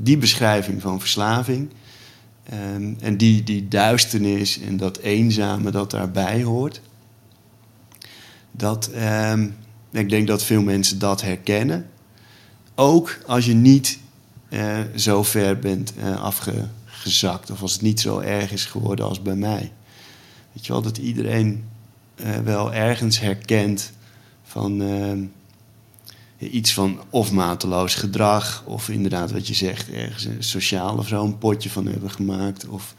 die 0.00 0.16
beschrijving 0.16 0.82
van 0.82 1.00
verslaving 1.00 1.68
Um, 2.52 2.96
en 3.00 3.16
die, 3.16 3.42
die 3.42 3.68
duisternis 3.68 4.60
en 4.60 4.76
dat 4.76 4.98
eenzame 4.98 5.70
dat 5.70 5.90
daarbij 5.90 6.42
hoort. 6.42 6.80
Dat, 8.50 8.90
um, 9.32 9.56
ik 9.90 10.08
denk 10.08 10.26
dat 10.26 10.44
veel 10.44 10.62
mensen 10.62 10.98
dat 10.98 11.22
herkennen. 11.22 11.86
Ook 12.74 13.18
als 13.26 13.46
je 13.46 13.54
niet 13.54 13.98
zo 14.96 15.22
ver 15.22 15.58
bent 15.58 15.92
uh, 15.98 16.24
afgezakt. 17.04 17.50
Of 17.50 17.62
als 17.62 17.72
het 17.72 17.82
niet 17.82 18.00
zo 18.00 18.18
erg 18.18 18.52
is 18.52 18.64
geworden 18.64 19.06
als 19.06 19.22
bij 19.22 19.34
mij. 19.34 19.72
Weet 20.52 20.66
je 20.66 20.72
wel, 20.72 20.82
dat 20.82 20.98
iedereen 20.98 21.64
uh, 22.16 22.38
wel 22.38 22.72
ergens 22.72 23.20
herkent 23.20 23.92
van 24.44 24.82
ehm, 24.82 25.24
iets 26.38 26.74
van 26.74 27.00
of 27.10 27.32
mateloos 27.32 27.94
gedrag, 27.94 28.62
of 28.66 28.88
inderdaad 28.88 29.32
wat 29.32 29.48
je 29.48 29.54
zegt, 29.54 29.90
ergens 29.90 30.28
sociaal 30.38 30.96
of 30.96 31.08
zo 31.08 31.24
een 31.24 31.38
potje 31.38 31.70
van 31.70 31.86
hebben 31.86 32.10
gemaakt. 32.10 32.68
Of 32.68 32.94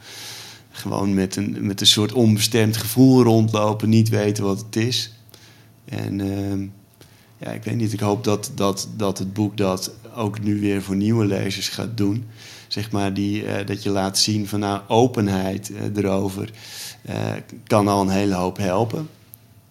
gewoon 0.71 1.13
met 1.13 1.35
een, 1.35 1.57
met 1.65 1.81
een 1.81 1.87
soort 1.87 2.13
onbestemd 2.13 2.77
gevoel 2.77 3.23
rondlopen, 3.23 3.89
niet 3.89 4.09
weten 4.09 4.43
wat 4.43 4.59
het 4.59 4.75
is. 4.75 5.11
En 5.85 6.19
uh, 6.19 6.67
ja, 7.37 7.51
ik 7.51 7.63
weet 7.63 7.75
niet, 7.75 7.93
ik 7.93 7.99
hoop 7.99 8.23
dat, 8.23 8.51
dat, 8.55 8.87
dat 8.97 9.17
het 9.17 9.33
boek 9.33 9.57
dat 9.57 9.91
ook 10.15 10.41
nu 10.41 10.59
weer 10.59 10.81
voor 10.81 10.95
nieuwe 10.95 11.25
lezers 11.25 11.69
gaat 11.69 11.97
doen. 11.97 12.25
Zeg 12.67 12.91
maar, 12.91 13.13
die, 13.13 13.43
uh, 13.43 13.65
dat 13.65 13.83
je 13.83 13.89
laat 13.89 14.17
zien 14.17 14.47
van 14.47 14.59
nou, 14.59 14.81
openheid 14.87 15.69
uh, 15.69 15.95
erover 15.95 16.51
uh, 17.09 17.15
kan 17.63 17.87
al 17.87 18.01
een 18.01 18.09
hele 18.09 18.35
hoop 18.35 18.57
helpen. 18.57 19.09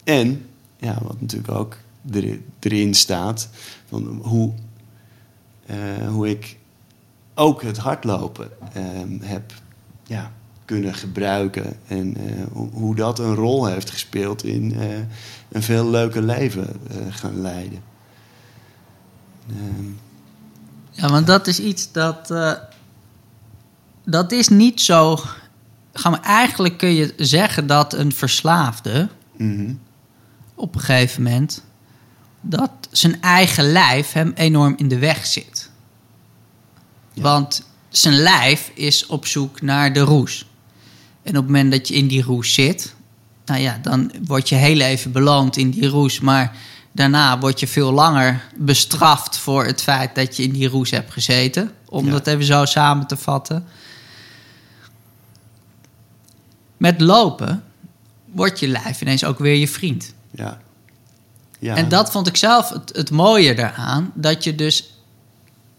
En, 0.05 0.47
ja, 0.79 0.99
wat 1.03 1.21
natuurlijk 1.21 1.53
ook 1.53 1.77
erin 2.61 2.95
staat. 2.95 3.49
Van 3.89 4.21
hoe, 4.23 4.53
hoe 6.09 6.29
ik 6.29 6.57
ook 7.35 7.63
het 7.63 7.77
hardlopen 7.77 8.51
uh, 8.77 8.83
heb 9.21 9.53
ja, 10.03 10.33
kunnen 10.65 10.95
gebruiken. 10.95 11.77
En 11.87 12.17
uh, 12.21 12.63
hoe 12.73 12.95
dat 12.95 13.19
een 13.19 13.35
rol 13.35 13.67
heeft 13.67 13.91
gespeeld 13.91 14.45
in 14.45 14.75
eh, 14.75 14.89
een 15.49 15.63
veel 15.63 15.91
leuker 15.91 16.23
leven 16.23 16.67
gaan 17.11 17.41
leiden. 17.41 17.83
Ehm. 19.49 19.89
Ja, 20.91 21.09
want 21.09 21.27
dat 21.27 21.47
is 21.47 21.61
iets 21.61 21.93
dat. 21.93 22.35
Dat 24.05 24.33
is 24.33 24.49
niet 24.49 24.81
zo. 24.81 25.19
Gaan 25.93 26.23
eigenlijk 26.23 26.79
kun 26.79 26.95
je 26.95 27.14
zeggen 27.17 27.67
dat 27.67 27.93
een 27.93 28.12
verslaafde. 28.12 29.09
Mm 29.37 29.57
-hmm. 29.57 29.81
op 30.55 30.75
een 30.75 30.81
gegeven 30.81 31.23
moment 31.23 31.62
dat 32.40 32.71
zijn 32.90 33.23
eigen 33.23 33.73
lijf 33.73 34.12
hem 34.12 34.33
enorm 34.35 34.75
in 34.77 34.88
de 34.88 34.99
weg 34.99 35.27
zit. 35.27 35.71
Want 37.14 37.67
zijn 37.88 38.14
lijf 38.14 38.71
is 38.75 39.07
op 39.07 39.27
zoek 39.27 39.61
naar 39.61 39.93
de 39.93 40.01
roes. 40.01 40.47
En 41.23 41.31
op 41.31 41.43
het 41.43 41.47
moment 41.47 41.73
dat 41.73 41.88
je 41.88 41.95
in 41.95 42.07
die 42.07 42.23
roes 42.23 42.55
zit, 42.55 42.95
nou 43.45 43.61
ja, 43.61 43.79
dan 43.83 44.12
word 44.27 44.49
je 44.49 44.55
heel 44.55 44.81
even 44.81 45.12
beloond 45.12 45.57
in 45.57 45.71
die 45.71 45.88
roes. 45.88 46.21
Maar 46.21 46.57
daarna 46.93 47.38
word 47.38 47.61
je 47.61 47.67
veel 47.67 47.93
langer 47.93 48.45
bestraft 48.57 49.37
voor 49.37 49.64
het 49.64 49.83
feit 49.83 50.14
dat 50.14 50.37
je 50.37 50.43
in 50.43 50.53
die 50.53 50.69
roes 50.69 50.90
hebt 50.90 51.12
gezeten. 51.12 51.71
Om 51.88 52.11
dat 52.11 52.27
even 52.27 52.45
zo 52.45 52.64
samen 52.64 53.07
te 53.07 53.17
vatten. 53.17 53.64
Met 56.77 57.01
lopen 57.01 57.65
wordt 58.25 58.61
je 58.61 58.69
lijf 58.69 59.01
ineens 59.01 59.25
ook 59.25 59.39
weer 59.39 59.57
je 59.57 59.69
vriend. 59.69 60.15
Ja. 60.31 60.61
Ja. 61.59 61.77
En 61.77 61.89
dat 61.89 62.11
vond 62.11 62.27
ik 62.27 62.37
zelf 62.37 62.69
het, 62.69 62.97
het 62.97 63.11
mooie 63.11 63.55
daaraan. 63.55 64.13
Dat 64.15 64.45
je 64.45 64.55
dus 64.55 64.99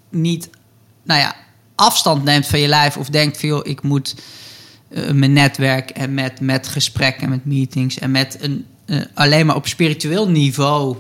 niet, 0.10 0.50
nou 1.04 1.20
ja, 1.20 1.36
afstand 1.76 2.24
neemt 2.24 2.48
van 2.48 2.60
je 2.60 2.68
lijf 2.68 2.98
of 2.98 3.10
denkt 3.10 3.40
van 3.40 3.50
joh, 3.50 3.68
ik 3.68 3.82
moet 3.82 4.16
uh, 4.90 5.12
mijn 5.12 5.34
netwerk 5.34 5.90
en 5.90 6.14
met, 6.14 6.40
met 6.40 6.68
gesprekken, 6.68 7.30
met 7.30 7.46
meetings 7.46 8.00
en 8.00 8.12
met 8.12 8.38
een 8.42 8.66
uh, 8.86 9.02
alleen 9.14 9.46
maar 9.46 9.56
op 9.56 9.68
spiritueel 9.68 10.30
niveau 10.30 10.98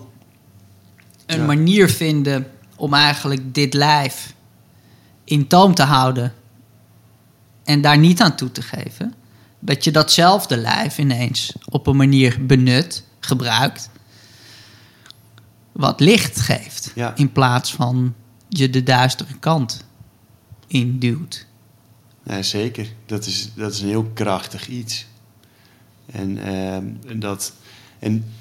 een 1.25 1.39
ja. 1.39 1.45
manier 1.45 1.89
vinden 1.89 2.47
om 2.75 2.93
eigenlijk 2.93 3.53
dit 3.53 3.73
lijf 3.73 4.33
in 5.23 5.47
toom 5.47 5.73
te 5.73 5.83
houden 5.83 6.33
en 7.63 7.81
daar 7.81 7.97
niet 7.97 8.21
aan 8.21 8.35
toe 8.35 8.51
te 8.51 8.61
geven. 8.61 9.13
Dat 9.65 9.83
je 9.83 9.91
datzelfde 9.91 10.57
lijf 10.57 10.97
ineens 10.97 11.53
op 11.69 11.87
een 11.87 11.95
manier 11.95 12.45
benut, 12.45 13.03
gebruikt 13.19 13.89
wat 15.71 15.99
licht 15.99 16.39
geeft. 16.39 16.93
In 17.15 17.31
plaats 17.31 17.73
van 17.73 18.13
je 18.49 18.69
de 18.69 18.83
duistere 18.83 19.39
kant 19.39 19.85
induwt. 20.67 21.45
Ja, 22.23 22.41
zeker. 22.41 22.87
Dat 23.05 23.25
is, 23.25 23.51
dat 23.55 23.73
is 23.73 23.81
een 23.81 23.87
heel 23.87 24.11
krachtig 24.13 24.67
iets. 24.67 25.05
En, 26.05 26.37
uh, 26.37 27.19
dat, 27.19 27.53
en 27.99 28.33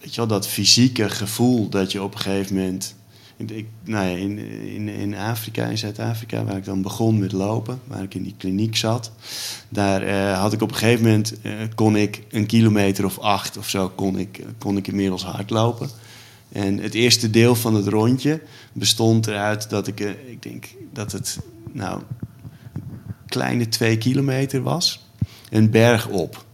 weet 0.00 0.14
je 0.14 0.16
wel, 0.16 0.26
dat 0.26 0.48
fysieke 0.48 1.08
gevoel 1.08 1.68
dat 1.68 1.92
je 1.92 2.02
op 2.02 2.14
een 2.14 2.20
gegeven 2.20 2.56
moment. 2.56 2.94
Ik, 3.36 3.66
nou 3.84 4.06
ja, 4.08 4.16
in, 4.16 4.38
in, 4.74 4.88
in 4.88 5.14
Afrika, 5.14 5.66
in 5.66 5.78
Zuid-Afrika, 5.78 6.44
waar 6.44 6.56
ik 6.56 6.64
dan 6.64 6.82
begon 6.82 7.18
met 7.18 7.32
lopen, 7.32 7.80
waar 7.86 8.02
ik 8.02 8.14
in 8.14 8.22
die 8.22 8.34
kliniek 8.38 8.76
zat, 8.76 9.12
daar 9.68 10.06
uh, 10.06 10.40
had 10.40 10.52
ik 10.52 10.62
op 10.62 10.70
een 10.70 10.76
gegeven 10.76 11.04
moment, 11.04 11.34
uh, 11.42 11.52
kon 11.74 11.96
ik 11.96 12.22
een 12.30 12.46
kilometer 12.46 13.04
of 13.04 13.18
acht 13.18 13.56
of 13.56 13.68
zo, 13.68 13.88
kon 13.94 14.18
ik, 14.18 14.44
kon 14.58 14.76
ik 14.76 14.86
inmiddels 14.86 15.24
hardlopen. 15.24 15.88
En 16.54 16.78
het 16.78 16.94
eerste 16.94 17.30
deel 17.30 17.54
van 17.54 17.74
het 17.74 17.86
rondje 17.86 18.40
bestond 18.72 19.26
eruit 19.26 19.70
dat 19.70 19.86
ik, 19.86 20.00
eh, 20.00 20.10
ik 20.10 20.42
denk 20.42 20.66
dat 20.92 21.12
het 21.12 21.38
nou 21.72 22.02
kleine 23.26 23.68
twee 23.68 23.98
kilometer 23.98 24.62
was. 24.62 25.06
Een 25.50 25.70
berg 25.70 26.08
op, 26.08 26.44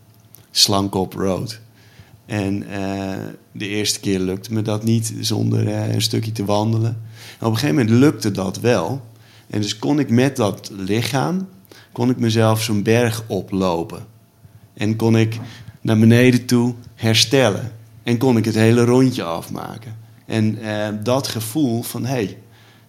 Slankop 0.51 1.12
Road. 1.12 1.61
En 2.31 2.62
uh, 2.62 3.16
de 3.53 3.68
eerste 3.68 4.01
keer 4.01 4.18
lukte 4.18 4.53
me 4.53 4.62
dat 4.62 4.85
niet 4.85 5.14
zonder 5.20 5.66
uh, 5.66 5.93
een 5.93 6.03
stukje 6.03 6.33
te 6.33 6.45
wandelen. 6.45 7.01
En 7.39 7.47
op 7.47 7.53
een 7.53 7.59
gegeven 7.59 7.74
moment 7.74 7.91
lukte 7.99 8.31
dat 8.31 8.61
wel. 8.61 9.03
En 9.47 9.61
dus 9.61 9.78
kon 9.78 9.99
ik 9.99 10.11
met 10.11 10.37
dat 10.37 10.70
lichaam, 10.76 11.49
kon 11.93 12.11
ik 12.11 12.18
mezelf 12.18 12.62
zo'n 12.62 12.83
berg 12.83 13.24
oplopen. 13.26 14.07
En 14.74 14.97
kon 14.97 15.16
ik 15.16 15.39
naar 15.81 15.99
beneden 15.99 16.47
toe 16.47 16.74
herstellen. 16.95 17.72
En 18.03 18.18
kon 18.18 18.37
ik 18.37 18.45
het 18.45 18.55
hele 18.55 18.85
rondje 18.85 19.22
afmaken. 19.22 19.97
En 20.26 20.59
eh, 20.62 20.89
dat 21.03 21.28
gevoel 21.28 21.83
van, 21.83 22.05
hé, 22.05 22.12
hey, 22.12 22.39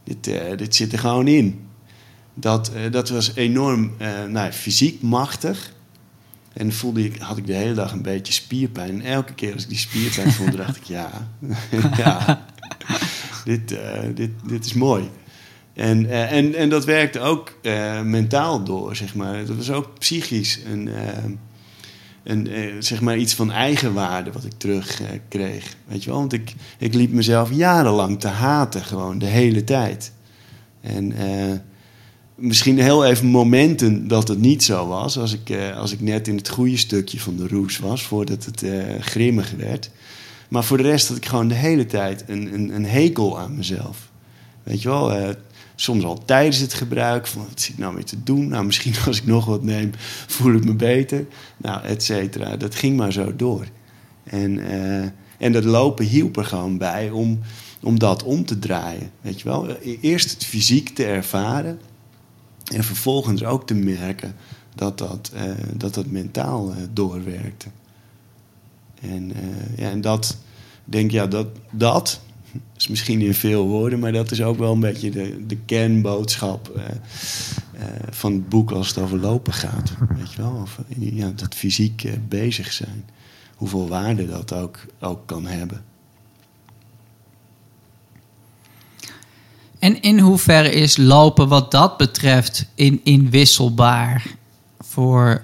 dit, 0.04 0.28
eh, 0.28 0.58
dit 0.58 0.76
zit 0.76 0.94
er 0.94 1.00
gewoon 1.00 1.28
in. 1.28 1.68
Dat, 2.34 2.72
eh, 2.74 2.92
dat 2.92 3.10
was 3.10 3.36
enorm 3.36 3.92
eh, 3.98 4.10
nou, 4.30 4.52
fysiek 4.52 5.02
machtig. 5.02 5.74
En 6.54 6.74
voelde 6.74 7.04
ik, 7.04 7.18
had 7.18 7.38
ik 7.38 7.48
de 7.48 7.54
hele 7.54 7.74
dag 7.74 7.92
een 7.92 8.02
beetje 8.02 8.34
spierpijn. 8.34 8.90
En 8.90 9.12
elke 9.12 9.34
keer 9.34 9.54
als 9.54 9.64
ik 9.64 9.70
die 9.70 9.78
spierpijn 9.78 10.32
voelde, 10.38 10.58
dacht 10.58 10.78
ik, 10.78 10.84
ja, 10.84 11.32
ja 11.98 12.46
dit, 13.46 13.72
eh, 13.72 14.02
dit, 14.16 14.32
dit 14.48 14.66
is 14.66 14.74
mooi. 14.74 15.10
En, 15.74 16.10
eh, 16.10 16.32
en, 16.32 16.56
en 16.56 16.70
dat 16.70 16.86
werkte 16.86 17.20
ook 17.20 17.58
eh, 17.62 18.02
mentaal 18.02 18.64
door, 18.64 18.96
zeg 18.96 19.16
maar. 19.16 19.46
Dat 19.46 19.56
was 19.56 19.72
ook 19.72 20.00
psychisch 20.00 20.60
een, 20.72 20.90
een, 22.24 22.50
zeg 22.80 23.02
maar 23.02 23.18
iets 23.18 23.34
van 23.34 23.52
eigenwaarde 23.52 24.32
wat 24.32 24.44
ik 24.44 24.54
terug 24.58 25.02
eh, 25.02 25.08
kreeg. 25.28 25.76
Weet 25.86 26.04
je 26.04 26.10
wel? 26.10 26.20
Want 26.20 26.34
ik, 26.34 26.54
ik 26.78 26.94
liep 26.94 27.12
mezelf 27.12 27.52
jarenlang 27.52 28.20
te 28.20 28.28
haten, 28.28 28.84
gewoon 28.84 29.20
de 29.20 29.26
hele 29.26 29.64
tijd. 29.64 30.12
En 30.82 31.14
misschien 32.42 32.80
heel 32.80 33.06
even 33.06 33.28
momenten 33.28 34.08
dat 34.08 34.28
het 34.28 34.40
niet 34.40 34.64
zo 34.64 34.88
was. 34.88 35.18
Als 35.18 35.34
ik, 35.34 35.50
eh, 35.50 35.78
als 35.78 35.92
ik 35.92 36.02
net 36.02 36.28
in 36.28 36.36
het 36.36 36.50
goede 36.50 36.78
stukje 36.78 37.20
van 37.20 37.36
de 37.36 37.48
roes 37.48 37.80
was, 37.80 38.04
voordat 38.04 38.46
het 38.46 38.64
eh, 38.64 39.00
grimmig 39.00 39.52
werd. 39.58 39.90
Maar 40.50 40.64
voor 40.64 40.78
de 40.78 40.84
rest 40.84 41.08
had 41.08 41.18
ik 41.18 41.26
gewoon 41.26 41.48
de 41.48 41.54
hele 41.54 41.86
tijd 41.86 42.24
een, 42.28 42.54
een, 42.54 42.76
een 42.76 42.86
hekel 42.86 43.40
aan 43.40 43.56
mezelf. 43.56 44.10
Weet 44.64 44.82
je 44.82 44.90
wel, 44.90 45.14
eh, 45.14 45.30
soms 45.76 46.04
al 46.04 46.26
tijdens 46.26 46.58
het 46.58 46.74
gebruik. 46.74 47.28
Van, 47.28 47.46
wat 47.48 47.62
zit 47.62 47.74
ik 47.74 47.78
nou 47.78 47.96
weer 47.96 48.06
te 48.06 48.24
doen? 48.24 48.48
Nou, 48.48 48.66
misschien 48.66 48.94
als 49.08 49.18
ik 49.18 49.26
nog 49.26 49.46
wat 49.46 49.64
neem, 49.64 49.92
voel 50.28 50.54
ik 50.54 50.66
me 50.66 50.74
beter. 50.74 51.26
Nou, 51.58 51.84
et 51.84 52.04
cetera. 52.04 52.58
Dat 52.58 52.76
ging 52.76 52.98
maar 52.98 53.12
zo 53.12 53.36
door. 53.36 53.66
En, 54.24 54.60
en 55.38 55.52
dat 55.52 55.64
lopen 55.64 56.06
hielp 56.06 56.38
er 56.38 56.46
gewoon 56.46 56.78
bij 56.78 57.10
om, 57.10 57.40
om 57.82 58.00
dat 58.00 58.24
om 58.24 58.46
te 58.46 58.60
draaien. 58.60 59.12
Weet 59.22 59.42
je 59.42 59.50
wel? 59.50 59.68
Eerst 60.02 60.32
het 60.32 60.46
fysiek 60.46 60.90
te 60.90 61.06
ervaren. 61.06 61.80
En 62.74 62.84
vervolgens 62.84 63.44
ook 63.44 63.68
te 63.68 63.74
merken 63.74 64.36
dat 64.76 64.98
dat, 64.98 65.32
eh, 65.34 65.44
dat, 65.74 65.94
dat 65.94 66.06
mentaal 66.06 66.72
eh, 66.72 66.78
doorwerkte. 66.94 67.68
En, 69.02 69.34
eh, 69.36 69.78
ja, 69.78 69.90
en 69.90 70.02
dat, 70.02 70.38
denk 70.86 71.12
ja, 71.12 71.28
dat, 71.28 71.48
dat 71.72 72.22
is 72.78 72.88
misschien 72.88 73.22
in 73.22 73.34
veel 73.34 73.68
woorden, 73.68 74.00
maar 74.00 74.12
dat 74.12 74.32
is 74.32 74.42
ook 74.42 74.58
wel 74.58 74.74
een 74.74 74.80
beetje 74.80 75.12
de, 75.12 75.46
de 75.46 75.58
kernboodschap 75.58 76.80
van 78.10 78.34
het 78.34 78.50
boek 78.50 78.72
als 78.72 78.88
het 78.88 78.98
over 78.98 79.20
lopen 79.20 79.54
gaat. 79.54 79.92
Weet 80.18 80.34
je 80.34 80.42
wel? 80.42 80.60
Of, 80.62 80.80
ja, 80.98 81.32
dat 81.36 81.56
fysiek 81.56 82.10
bezig 82.28 82.72
zijn. 82.72 83.06
Hoeveel 83.56 83.88
waarde 83.88 84.28
dat 84.28 84.54
ook, 84.54 84.86
ook 85.00 85.28
kan 85.28 85.46
hebben. 85.46 85.84
En 89.82 90.02
in 90.02 90.20
hoeverre 90.20 90.72
is 90.72 90.98
lopen 90.98 91.48
wat 91.48 91.72
dat 91.72 91.98
betreft 91.98 92.66
in, 92.76 93.02
inwisselbaar 93.04 94.36
voor 94.80 95.44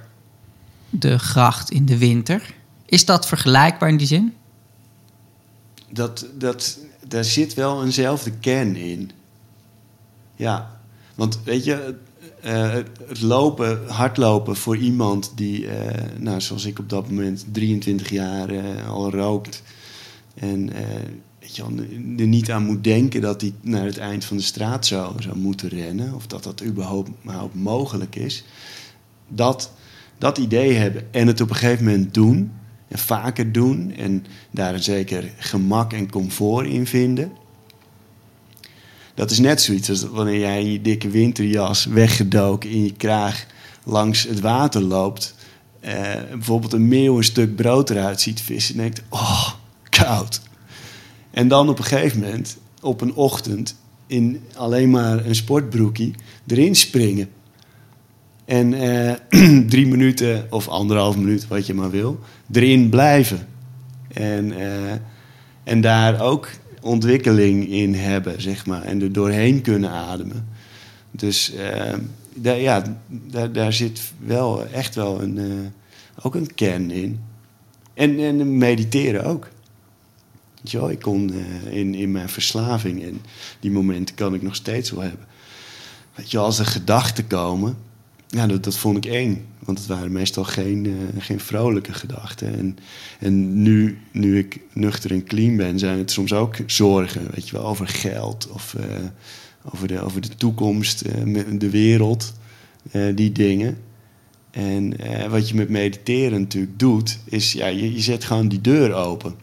de 0.90 1.20
gracht 1.20 1.72
in 1.72 1.86
de 1.86 1.98
winter? 1.98 2.54
Is 2.86 3.06
dat 3.06 3.28
vergelijkbaar 3.28 3.90
in 3.90 3.98
die 3.98 4.08
zin? 4.08 4.34
Dat, 5.90 6.26
dat, 6.34 6.78
daar 7.08 7.24
zit 7.24 7.54
wel 7.54 7.84
eenzelfde 7.84 8.32
kern 8.32 8.76
in. 8.76 9.12
Ja, 10.36 10.80
want 11.16 11.40
weet 11.44 11.64
je, 11.64 11.96
eh, 12.42 12.72
het 13.08 13.22
lopen, 13.22 13.88
hardlopen 13.88 14.56
voor 14.56 14.78
iemand 14.78 15.32
die, 15.36 15.68
eh, 15.68 16.18
nou, 16.18 16.42
zoals 16.42 16.66
ik 16.66 16.80
op 16.80 16.90
dat 16.90 17.10
moment, 17.10 17.46
23 17.52 18.10
jaar 18.10 18.50
eh, 18.50 18.90
al 18.90 19.12
rookt. 19.12 19.64
En 20.34 20.74
eh, 20.74 20.84
weet 21.48 21.56
je, 21.56 21.76
wel, 21.76 21.86
er 22.18 22.28
niet 22.28 22.52
aan 22.52 22.66
moet 22.66 22.84
denken 22.84 23.22
dat 23.22 23.42
hij 23.42 23.54
naar 23.62 23.86
het 23.86 23.98
eind 23.98 24.26
van 24.26 24.38
de 24.38 24.44
straat 24.44 24.86
zou, 24.86 25.22
zou 25.22 25.38
moeten 25.38 25.70
rennen. 25.70 26.14
Of 26.14 26.28
dat 26.28 26.44
dat 26.44 26.64
überhaupt, 26.64 27.10
mogelijk 27.54 28.16
is. 28.16 28.44
Dat, 29.28 29.72
dat 30.18 30.38
idee 30.38 30.74
hebben 30.74 31.14
en 31.14 31.28
het 31.28 31.42
op 31.42 31.50
een 31.50 31.56
gegeven 31.56 31.86
moment 31.86 32.14
doen. 32.14 32.52
En 32.88 33.00
vaker 33.00 33.52
doen. 33.52 33.92
En 33.98 34.26
daar 34.52 34.74
een 34.74 34.84
zeker 34.84 35.34
gemak 35.38 35.94
en 35.94 36.10
comfort 36.10 36.68
in 36.68 36.88
vinden. 36.88 37.32
Dat 39.14 39.32
is 39.32 39.40
net 39.40 39.62
zoiets 39.62 39.90
als 39.90 40.04
wanneer 40.04 40.40
jij 40.40 40.60
in 40.62 40.72
je 40.72 40.82
dikke 40.82 41.10
winterjas 41.10 41.86
weggedoken 41.86 42.70
in 42.70 42.84
je 42.84 42.94
kraag 42.94 43.46
langs 43.84 44.24
het 44.24 44.40
water 44.40 44.82
loopt. 44.82 45.36
eh, 45.80 46.14
bijvoorbeeld 46.32 46.74
een 46.74 46.88
meeuw 46.88 47.18
een 47.18 47.24
stuk 47.24 47.56
brood 47.56 47.90
eruit 47.90 48.22
ziet 48.22 48.42
vissen. 48.42 48.76
En 48.76 48.82
denkt, 48.82 49.04
oh, 49.10 49.50
koud. 49.90 50.42
En 51.38 51.48
dan 51.48 51.70
op 51.70 51.78
een 51.78 51.84
gegeven 51.84 52.20
moment, 52.20 52.58
op 52.82 53.02
een 53.02 53.14
ochtend, 53.14 53.76
in 54.08 54.42
alleen 54.56 54.90
maar 54.90 55.26
een 55.26 55.36
sportbroekie, 55.36 56.16
erin 56.48 56.76
springen. 56.76 57.30
En 58.46 58.74
eh, 58.74 59.60
drie 59.74 59.88
minuten 59.88 60.48
of 60.50 60.68
anderhalf 60.68 61.18
minuut, 61.18 61.48
wat 61.48 61.66
je 61.66 61.74
maar 61.74 61.90
wil, 61.90 62.20
erin 62.52 62.90
blijven. 62.90 63.48
En, 64.14 64.60
eh, 64.60 64.92
en 65.64 65.82
daar 65.82 66.22
ook 66.22 66.50
ontwikkeling 66.82 67.70
in 67.70 67.94
hebben, 67.94 68.42
zeg 68.42 68.66
maar. 68.66 68.84
En 68.84 69.02
er 69.02 69.12
doorheen 69.12 69.62
kunnen 69.62 69.90
ademen. 69.90 70.48
Dus 71.12 71.54
eh, 71.54 71.94
daar, 72.34 72.60
ja, 72.60 72.98
daar, 73.08 73.52
daar 73.52 73.74
zit 73.74 74.02
wel 74.26 74.66
echt 74.66 74.96
wel 74.96 75.22
een, 75.22 75.38
eh, 75.38 76.26
ook 76.26 76.36
een 76.36 76.54
kern 76.54 76.92
in. 76.92 77.20
En, 77.94 78.20
en 78.20 78.58
mediteren 78.58 79.24
ook. 79.24 79.50
Ik 80.64 81.00
kon 81.02 81.34
eh, 81.34 81.78
in, 81.78 81.96
in 81.96 82.12
mijn 82.12 82.30
verslaving, 82.30 83.04
en 83.04 83.22
die 83.60 83.72
momenten 83.72 84.16
kan 84.16 84.34
ik 84.34 84.42
nog 84.42 84.56
steeds 84.56 84.92
wel 84.92 85.02
hebben. 85.02 85.28
Weet 86.16 86.32
je, 86.32 86.38
als 86.38 86.60
er 86.60 86.66
gedachten 86.66 87.28
komen, 87.28 87.78
ja, 88.28 88.48
dat, 88.48 88.64
dat 88.64 88.78
vond 88.78 89.06
ik 89.06 89.12
eng. 89.12 89.46
Want 89.60 89.78
het 89.78 89.88
waren 89.88 90.12
meestal 90.12 90.44
geen, 90.44 90.86
eh, 90.86 91.22
geen 91.24 91.40
vrolijke 91.40 91.94
gedachten. 91.94 92.58
En, 92.58 92.78
en 93.20 93.62
nu, 93.62 93.98
nu 94.12 94.38
ik 94.38 94.60
nuchter 94.74 95.12
en 95.12 95.24
clean 95.24 95.56
ben, 95.56 95.80
zijn 95.80 95.98
het 95.98 96.12
soms 96.12 96.34
ook 96.34 96.56
zorgen. 96.66 97.28
Weet 97.34 97.50
je 97.50 97.58
wel, 97.58 97.66
over 97.66 97.88
geld 97.88 98.50
of 98.52 98.74
eh, 98.74 98.86
over, 99.74 99.88
de, 99.88 100.02
over 100.02 100.22
de 100.22 100.36
toekomst, 100.36 101.04
de 101.60 101.70
wereld, 101.70 102.34
die 103.16 103.32
dingen. 103.32 103.78
En 104.52 104.96
wat 105.30 105.50
je 105.50 105.56
met 105.56 105.70
mediteren 105.70 106.42
natuurlijk 106.42 106.80
doet, 106.80 107.20
is 107.26 107.52
ja, 107.52 107.68
je, 107.68 107.94
je 107.94 108.02
zet 108.02 108.24
gewoon 108.24 108.48
die 108.48 108.62
deur 108.62 108.94
open. 108.94 109.36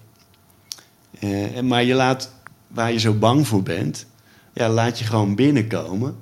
Eh, 1.24 1.60
maar 1.60 1.84
je 1.84 1.94
laat, 1.94 2.32
waar 2.68 2.92
je 2.92 2.98
zo 2.98 3.14
bang 3.14 3.46
voor 3.46 3.62
bent, 3.62 4.06
ja, 4.52 4.68
laat 4.68 4.98
je 4.98 5.04
gewoon 5.04 5.34
binnenkomen. 5.34 6.16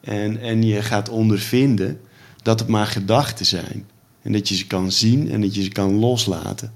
En, 0.00 0.40
en 0.40 0.62
je 0.62 0.82
gaat 0.82 1.08
ondervinden 1.08 2.00
dat 2.42 2.58
het 2.58 2.68
maar 2.68 2.86
gedachten 2.86 3.46
zijn. 3.46 3.86
En 4.22 4.32
dat 4.32 4.48
je 4.48 4.54
ze 4.54 4.66
kan 4.66 4.92
zien 4.92 5.30
en 5.30 5.40
dat 5.40 5.54
je 5.54 5.62
ze 5.62 5.68
kan 5.68 5.94
loslaten. 5.94 6.72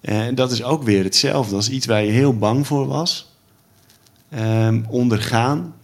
En 0.00 0.34
dat 0.34 0.52
is 0.52 0.62
ook 0.62 0.82
weer 0.82 1.04
hetzelfde 1.04 1.54
als 1.56 1.70
iets 1.70 1.86
waar 1.86 2.04
je 2.04 2.10
heel 2.10 2.38
bang 2.38 2.66
voor 2.66 2.86
was. 2.86 3.32
Ehm, 4.28 4.82
ondergaan, 4.88 5.74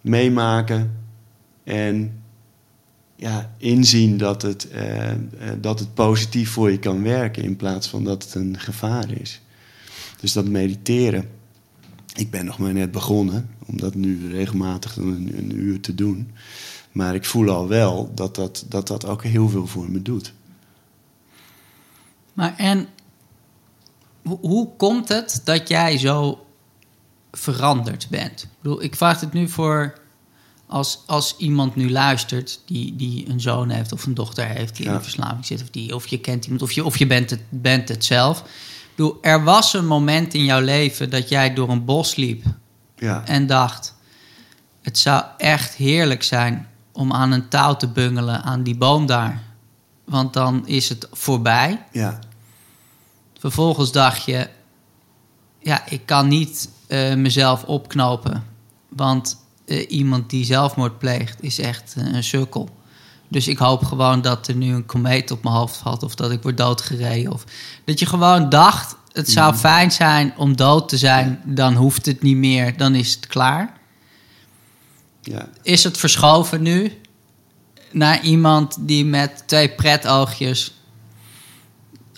meemaken 0.00 0.98
en 1.64 2.22
ja, 3.16 3.54
inzien 3.56 4.16
dat 4.16 4.42
het, 4.42 4.70
eh, 4.70 5.10
eh, 5.10 5.16
dat 5.60 5.78
het 5.78 5.94
positief 5.94 6.50
voor 6.50 6.70
je 6.70 6.78
kan 6.78 7.02
werken 7.02 7.42
in 7.42 7.56
plaats 7.56 7.88
van 7.88 8.04
dat 8.04 8.22
het 8.22 8.34
een 8.34 8.58
gevaar 8.58 9.10
is. 9.10 9.40
Dus 10.20 10.32
dat 10.32 10.48
mediteren. 10.48 11.30
Ik 12.14 12.30
ben 12.30 12.44
nog 12.44 12.58
maar 12.58 12.72
net 12.72 12.90
begonnen 12.90 13.50
om 13.66 13.76
dat 13.76 13.94
nu 13.94 14.30
regelmatig 14.30 14.96
een, 14.96 15.32
een 15.38 15.56
uur 15.56 15.80
te 15.80 15.94
doen. 15.94 16.30
Maar 16.92 17.14
ik 17.14 17.24
voel 17.24 17.48
al 17.50 17.68
wel 17.68 18.12
dat 18.14 18.34
dat, 18.34 18.64
dat 18.68 18.86
dat 18.86 19.06
ook 19.06 19.22
heel 19.22 19.48
veel 19.48 19.66
voor 19.66 19.90
me 19.90 20.02
doet. 20.02 20.32
Maar 22.32 22.56
en 22.56 22.88
hoe, 24.22 24.68
komt 24.76 25.08
het 25.08 25.40
dat 25.44 25.68
jij 25.68 25.98
zo 25.98 26.46
veranderd 27.32 28.06
bent? 28.10 28.42
Ik 28.42 28.48
bedoel, 28.60 28.82
ik 28.82 28.96
vraag 28.96 29.20
het 29.20 29.32
nu 29.32 29.48
voor 29.48 30.00
als, 30.66 31.02
als 31.06 31.36
iemand 31.38 31.76
nu 31.76 31.90
luistert 31.90 32.60
die, 32.66 32.96
die 32.96 33.28
een 33.28 33.40
zoon 33.40 33.70
heeft 33.70 33.92
of 33.92 34.06
een 34.06 34.14
dochter 34.14 34.46
heeft 34.46 34.76
die 34.76 34.86
in 34.86 35.02
verslaving 35.02 35.46
zit, 35.46 35.62
of, 35.62 35.70
die, 35.70 35.94
of 35.94 36.06
je 36.06 36.20
kent 36.20 36.44
iemand, 36.44 36.62
of 36.62 36.72
je, 36.72 36.84
of 36.84 36.96
je 36.98 37.06
bent, 37.06 37.30
het, 37.30 37.42
bent 37.48 37.88
het 37.88 38.04
zelf. 38.04 38.44
Bedoel, 38.98 39.18
er 39.20 39.44
was 39.44 39.74
een 39.74 39.86
moment 39.86 40.34
in 40.34 40.44
jouw 40.44 40.60
leven 40.60 41.10
dat 41.10 41.28
jij 41.28 41.54
door 41.54 41.68
een 41.68 41.84
bos 41.84 42.14
liep 42.14 42.44
Ja, 42.96 43.22
en 43.26 43.46
dacht: 43.46 43.94
het 44.82 44.98
zou 44.98 45.24
echt 45.36 45.74
heerlijk 45.74 46.22
zijn 46.22 46.68
om 46.92 47.12
aan 47.12 47.32
een 47.32 47.48
touw 47.48 47.76
te 47.76 47.88
bungelen 47.88 48.42
aan 48.42 48.62
die 48.62 48.76
boom 48.76 49.06
daar. 49.06 49.42
Want 50.04 50.32
dan 50.32 50.66
is 50.66 50.88
het 50.88 51.08
voorbij. 51.12 51.84
ja, 51.92 52.18
Vervolgens 53.38 53.92
dacht 53.92 54.24
je: 54.24 54.48
ja, 55.58 55.86
ik 55.86 56.06
kan 56.06 56.28
niet 56.28 56.70
eh, 56.86 57.14
mezelf 57.14 57.64
opknopen. 57.64 58.44
Want 58.88 59.44
eh, 59.64 59.90
iemand 59.90 60.30
die 60.30 60.44
zelfmoord 60.44 60.98
pleegt 60.98 61.42
is 61.42 61.58
echt 61.58 61.94
eh, 61.96 62.14
een 62.14 62.24
sukkel. 62.24 62.68
Dus 63.28 63.48
ik 63.48 63.58
hoop 63.58 63.84
gewoon 63.84 64.20
dat 64.20 64.48
er 64.48 64.54
nu 64.54 64.74
een 64.74 64.86
komeet 64.86 65.30
op 65.30 65.42
mijn 65.42 65.54
hoofd 65.54 65.76
valt 65.76 66.02
of 66.02 66.14
dat 66.14 66.30
ik 66.30 66.42
word 66.42 66.56
doodgereden. 66.56 67.32
Of 67.32 67.44
dat 67.84 67.98
je 67.98 68.06
gewoon 68.06 68.48
dacht, 68.48 68.96
het 69.12 69.30
zou 69.30 69.50
Mhm. 69.50 69.60
fijn 69.60 69.92
zijn 69.92 70.34
om 70.36 70.56
dood 70.56 70.88
te 70.88 70.96
zijn, 70.98 71.40
dan 71.44 71.74
hoeft 71.74 72.06
het 72.06 72.22
niet 72.22 72.36
meer, 72.36 72.76
dan 72.76 72.94
is 72.94 73.14
het 73.14 73.26
klaar. 73.26 73.76
Ja, 75.22 75.48
Is 75.62 75.84
het 75.84 75.98
verschoven 75.98 76.62
nu 76.62 77.00
naar 77.90 78.22
iemand 78.22 78.76
die 78.80 79.04
met 79.04 79.42
twee 79.46 79.68
pretoogjes 79.68 80.72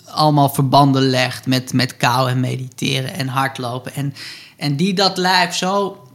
allemaal 0.05 0.49
verbanden 0.49 1.01
legt 1.01 1.45
met, 1.45 1.73
met 1.73 1.97
kou 1.97 2.29
en 2.29 2.39
mediteren 2.39 3.13
en 3.13 3.27
hardlopen. 3.27 3.93
En, 3.93 4.13
en 4.57 4.75
die 4.75 4.93
dat 4.93 5.17
lijf 5.17 5.55
zo 5.55 6.07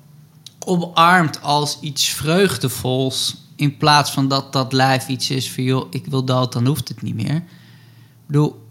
omarmt 0.58 1.42
als 1.42 1.78
iets 1.80 2.04
vreugdevols. 2.08 3.36
In 3.56 3.76
plaats 3.76 4.10
van 4.10 4.28
dat 4.28 4.52
dat 4.52 4.72
lijf 4.72 5.08
iets 5.08 5.30
is 5.30 5.52
van 5.52 5.64
joh, 5.64 5.86
ik 5.90 6.06
wil 6.06 6.24
dood, 6.24 6.52
dan 6.52 6.66
hoeft 6.66 6.88
het 6.88 7.02
niet 7.02 7.14
meer. 7.14 7.36
Ik 7.36 8.26
bedoel, 8.26 8.66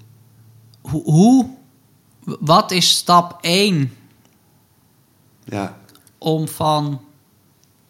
hoe, 0.81 1.03
hoe 1.03 1.49
wat 2.39 2.71
is 2.71 2.89
stap 2.89 3.38
1 3.41 3.93
ja. 5.43 5.77
om 6.17 6.47
van 6.47 7.01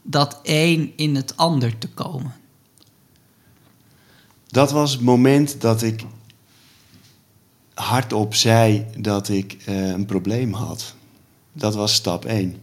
dat 0.01 0.39
een 0.43 0.93
in 0.95 1.15
het 1.15 1.37
ander 1.37 1.77
te 1.77 1.89
komen? 1.89 2.33
Dat 4.47 4.71
was 4.71 4.91
het 4.91 5.01
moment 5.01 5.61
dat 5.61 5.81
ik 5.81 6.05
hardop 7.73 8.35
zei 8.35 8.85
dat 8.97 9.29
ik 9.29 9.57
eh, 9.65 9.87
een 9.87 10.05
probleem 10.05 10.53
had. 10.53 10.93
Dat 11.53 11.75
was 11.75 11.93
stap 11.93 12.25
1. 12.25 12.57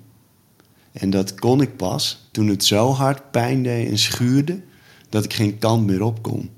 En 0.93 1.11
dat 1.11 1.35
kon 1.35 1.61
ik 1.61 1.77
pas 1.77 2.22
toen 2.33 2.49
het 2.49 2.65
zo 2.65 2.91
hard 2.91 3.31
pijn 3.31 3.63
deed 3.63 3.89
en 3.89 3.99
schuurde 3.99 4.61
dat 5.09 5.25
ik 5.25 5.33
geen 5.33 5.59
kant 5.59 5.87
meer 5.87 6.03
op 6.03 6.23
kon. 6.23 6.51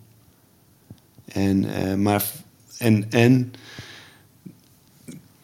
En, 1.25 1.75
eh, 1.75 1.95
maar, 1.95 2.31
en, 2.79 3.11
en 3.11 3.53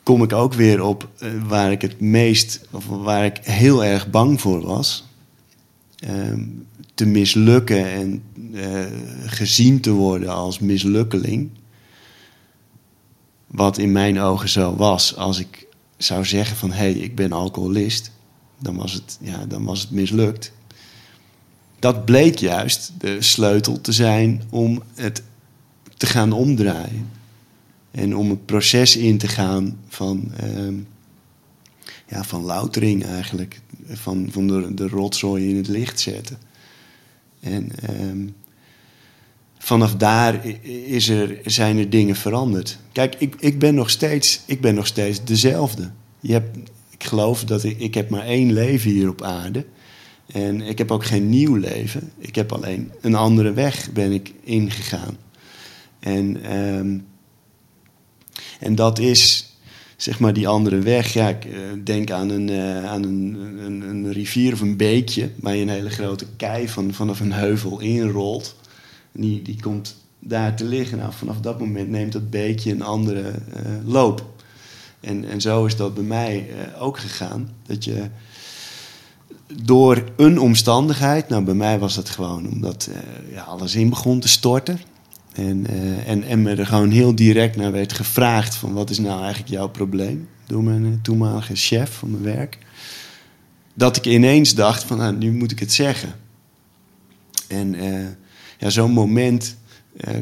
kom 0.03 0.23
ik 0.23 0.33
ook 0.33 0.55
weer 0.55 0.83
op 0.83 1.09
eh, 1.19 1.31
waar 1.47 1.73
ik 1.73 1.83
het 1.83 2.01
meest, 2.01 2.61
of 2.71 2.87
waar 2.87 3.25
ik 3.25 3.39
heel 3.43 3.85
erg 3.85 4.11
bang 4.11 4.41
voor 4.41 4.61
was. 4.61 5.05
Ehm, 5.99 6.45
te 6.95 7.07
mislukken 7.07 7.87
en 7.87 8.23
eh, 8.55 8.87
gezien 9.27 9.81
te 9.81 9.91
worden 9.91 10.29
als 10.29 10.59
mislukkeling. 10.59 11.51
Wat 13.47 13.79
in 13.79 13.93
mijn 13.93 14.21
ogen 14.21 14.49
zo 14.49 14.77
was. 14.77 15.17
Als 15.17 15.39
ik 15.39 15.67
zou 15.97 16.25
zeggen 16.25 16.57
van 16.57 16.71
hé, 16.71 16.77
hey, 16.77 16.93
ik 16.93 17.15
ben 17.15 17.33
alcoholist, 17.33 18.11
dan 18.61 18.77
was, 18.77 18.93
het, 18.93 19.19
ja, 19.21 19.47
dan 19.47 19.65
was 19.65 19.81
het 19.81 19.91
mislukt. 19.91 20.53
Dat 21.79 22.05
bleek 22.05 22.39
juist 22.39 22.93
de 22.99 23.23
sleutel 23.23 23.81
te 23.81 23.93
zijn 23.93 24.43
om 24.51 24.83
het 24.95 25.23
te 25.97 26.07
gaan 26.07 26.33
omdraaien. 26.33 27.11
En 27.91 28.17
om 28.17 28.31
het 28.31 28.47
proces 28.47 28.97
in 28.97 29.19
te 29.19 29.29
gaan 29.29 29.79
van, 29.89 30.33
ehm, 30.37 30.75
ja, 32.09 32.25
van 32.25 32.43
loutering 32.43 33.05
eigenlijk. 33.05 33.61
Van, 33.87 34.29
van 34.31 34.47
de, 34.47 34.75
de 34.75 34.89
rotzooi 34.89 35.49
in 35.49 35.57
het 35.57 35.69
licht 35.69 36.01
zetten. 36.01 36.39
En 37.41 37.71
ehm, 37.81 38.27
vanaf 39.59 39.95
daar 39.95 40.47
is 40.87 41.09
er, 41.09 41.41
zijn 41.45 41.79
er 41.79 41.91
dingen 41.91 42.17
veranderd. 42.17 42.79
Kijk, 42.93 43.15
ik, 43.19 43.35
ik, 43.39 43.59
ben 43.59 43.75
nog 43.75 43.91
steeds, 43.91 44.41
ik 44.47 44.61
ben 44.61 44.75
nog 44.75 44.87
steeds 44.87 45.25
dezelfde. 45.25 45.91
Je 46.21 46.33
hebt, 46.33 46.71
ik 47.01 47.07
geloof 47.07 47.45
dat 47.45 47.65
ik, 47.65 47.79
ik 47.79 47.95
heb 47.95 48.11
maar 48.11 48.25
één 48.25 48.53
leven 48.53 48.91
hier 48.91 49.09
op 49.09 49.23
aarde. 49.23 49.65
En 50.27 50.61
ik 50.61 50.79
heb 50.79 50.91
ook 50.91 51.05
geen 51.05 51.29
nieuw 51.29 51.55
leven. 51.55 52.13
Ik 52.19 52.35
heb 52.35 52.53
alleen 52.53 52.93
een 53.01 53.15
andere 53.15 53.53
weg 53.53 53.93
ben 53.93 54.13
ik 54.13 54.33
ingegaan. 54.45 55.17
En, 55.99 56.43
ehm, 56.43 56.99
en 58.61 58.75
dat 58.75 58.99
is 58.99 59.55
zeg 59.97 60.19
maar 60.19 60.33
die 60.33 60.49
andere 60.49 60.79
weg. 60.79 61.13
Ja, 61.13 61.29
ik 61.29 61.45
eh, 61.45 61.53
denk 61.85 62.11
aan, 62.11 62.31
een, 62.31 62.49
eh, 62.49 62.85
aan 62.85 63.03
een, 63.03 63.35
een, 63.65 63.81
een 63.81 64.13
rivier 64.13 64.53
of 64.53 64.61
een 64.61 64.77
beekje... 64.77 65.31
waar 65.37 65.55
je 65.57 65.63
een 65.63 65.69
hele 65.69 65.91
grote 65.91 66.27
kei 66.37 66.69
van, 66.69 66.95
vanaf 66.95 67.21
een 67.21 67.33
heuvel 67.33 67.81
inrolt. 67.81 68.57
Die, 69.13 69.43
die 69.43 69.61
komt 69.61 69.97
daar 70.19 70.57
te 70.57 70.65
liggen. 70.65 70.99
Nou, 70.99 71.13
vanaf 71.13 71.41
dat 71.41 71.59
moment 71.59 71.89
neemt 71.89 72.13
dat 72.13 72.31
beekje 72.31 72.73
een 72.73 72.83
andere 72.83 73.21
eh, 73.31 73.63
loop. 73.85 74.40
En, 75.01 75.29
en 75.29 75.41
zo 75.41 75.65
is 75.65 75.77
dat 75.77 75.95
bij 75.95 76.05
mij 76.05 76.49
eh, 76.51 76.83
ook 76.83 76.99
gegaan. 76.99 77.51
Dat 77.67 77.85
je 77.85 78.09
door 79.63 80.05
een 80.17 80.39
omstandigheid... 80.39 81.29
Nou, 81.29 81.45
bij 81.45 81.55
mij 81.55 81.79
was 81.79 81.95
dat 81.95 82.09
gewoon 82.09 82.49
omdat 82.49 82.89
eh, 82.93 83.35
ja, 83.35 83.43
alles 83.43 83.75
in 83.75 83.89
begon 83.89 84.21
te 84.21 84.29
storten... 84.29 84.81
En, 85.33 85.67
eh, 85.67 86.09
en, 86.09 86.23
en 86.23 86.43
me 86.43 86.55
er 86.55 86.67
gewoon 86.67 86.91
heel 86.91 87.15
direct 87.15 87.57
naar 87.57 87.73
werd 87.73 87.93
gevraagd 87.93 88.55
van 88.55 88.73
wat 88.73 88.91
is 88.91 88.99
nou 88.99 89.21
eigenlijk 89.21 89.51
jouw 89.51 89.69
probleem 89.69 90.29
door 90.47 90.63
mijn 90.63 90.99
toenmalige 91.03 91.55
chef 91.55 91.91
van 91.91 92.11
mijn 92.11 92.23
werk. 92.23 92.59
Dat 93.75 93.97
ik 93.97 94.07
ineens 94.07 94.55
dacht 94.55 94.85
van 94.85 94.99
nou, 94.99 95.17
nu 95.17 95.33
moet 95.33 95.51
ik 95.51 95.59
het 95.59 95.73
zeggen. 95.73 96.15
En 97.49 97.77
ja, 98.59 98.71
zo'n 98.71 98.91
moment 98.91 99.57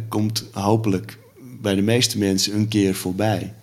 komt 0.09 0.45
hopelijk 0.53 1.19
bij 1.61 1.75
de 1.75 1.83
meeste 1.83 2.19
mensen 2.19 2.55
een 2.55 2.69
keer 2.69 2.95
voorbij. 2.95 3.55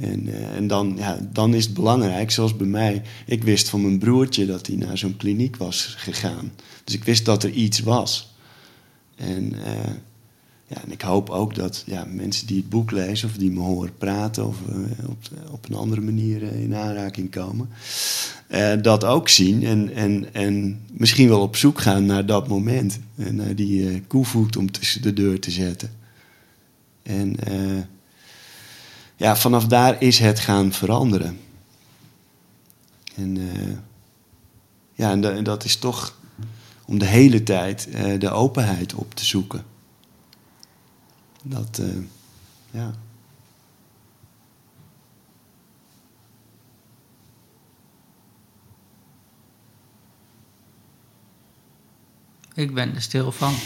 En, 0.00 0.28
eh, 0.28 0.56
en 0.56 0.66
dan, 0.66 0.94
ja, 0.98 1.18
dan 1.32 1.54
is 1.54 1.64
het 1.64 1.74
belangrijk, 1.74 2.30
zoals 2.30 2.56
bij 2.56 2.66
mij. 2.66 3.02
Ik 3.26 3.42
wist 3.42 3.68
van 3.68 3.82
mijn 3.82 3.98
broertje 3.98 4.46
dat 4.46 4.66
hij 4.66 4.76
naar 4.76 4.98
zo'n 4.98 5.16
kliniek 5.16 5.56
was 5.56 5.94
gegaan. 5.98 6.52
Dus 6.84 6.94
ik 6.94 7.04
wist 7.04 7.24
dat 7.24 7.42
er 7.42 7.50
iets 7.50 7.80
was. 7.80 8.34
En 9.16 9.64
eh, 9.64 9.92
ja, 10.66 10.82
en 10.82 10.92
ik 10.92 11.00
hoop 11.00 11.30
ook 11.30 11.54
dat 11.54 11.82
ja, 11.86 12.04
mensen 12.04 12.46
die 12.46 12.56
het 12.56 12.68
boek 12.68 12.90
lezen 12.90 13.28
of 13.28 13.36
die 13.36 13.50
me 13.50 13.60
horen 13.60 13.96
praten 13.98 14.46
of 14.46 14.56
eh, 14.68 15.08
op, 15.08 15.18
op 15.50 15.68
een 15.68 15.76
andere 15.76 16.00
manier 16.00 16.42
in 16.42 16.74
aanraking 16.74 17.30
komen, 17.30 17.68
dat 18.82 19.04
ook 19.04 19.28
zien 19.28 19.64
en, 19.64 19.94
en, 19.94 20.34
en 20.34 20.80
misschien 20.92 21.28
wel 21.28 21.40
op 21.40 21.56
zoek 21.56 21.80
gaan 21.80 22.06
naar 22.06 22.26
dat 22.26 22.48
moment. 22.48 22.98
En 23.16 23.34
naar 23.34 23.54
die 23.54 24.02
koevoet 24.02 24.56
om 24.56 24.70
tussen 24.70 25.02
de 25.02 25.12
deur 25.12 25.40
te 25.40 25.50
zetten. 25.50 25.90
En 27.02 27.36
ja, 29.20 29.36
vanaf 29.36 29.66
daar 29.66 30.02
is 30.02 30.18
het 30.18 30.40
gaan 30.40 30.72
veranderen. 30.72 31.40
En 33.14 33.36
eh, 33.36 33.76
ja, 34.94 35.10
en, 35.10 35.20
da- 35.20 35.30
en 35.32 35.44
dat 35.44 35.64
is 35.64 35.76
toch 35.76 36.18
om 36.84 36.98
de 36.98 37.04
hele 37.06 37.42
tijd 37.42 37.88
eh, 37.90 38.20
de 38.20 38.30
openheid 38.30 38.94
op 38.94 39.14
te 39.14 39.24
zoeken. 39.24 39.64
Dat, 41.42 41.78
eh, 41.78 41.96
ja. 42.70 42.94
Ik 52.54 52.74
ben 52.74 52.94
er 52.94 53.02
stil 53.02 53.32
van. 53.32 53.54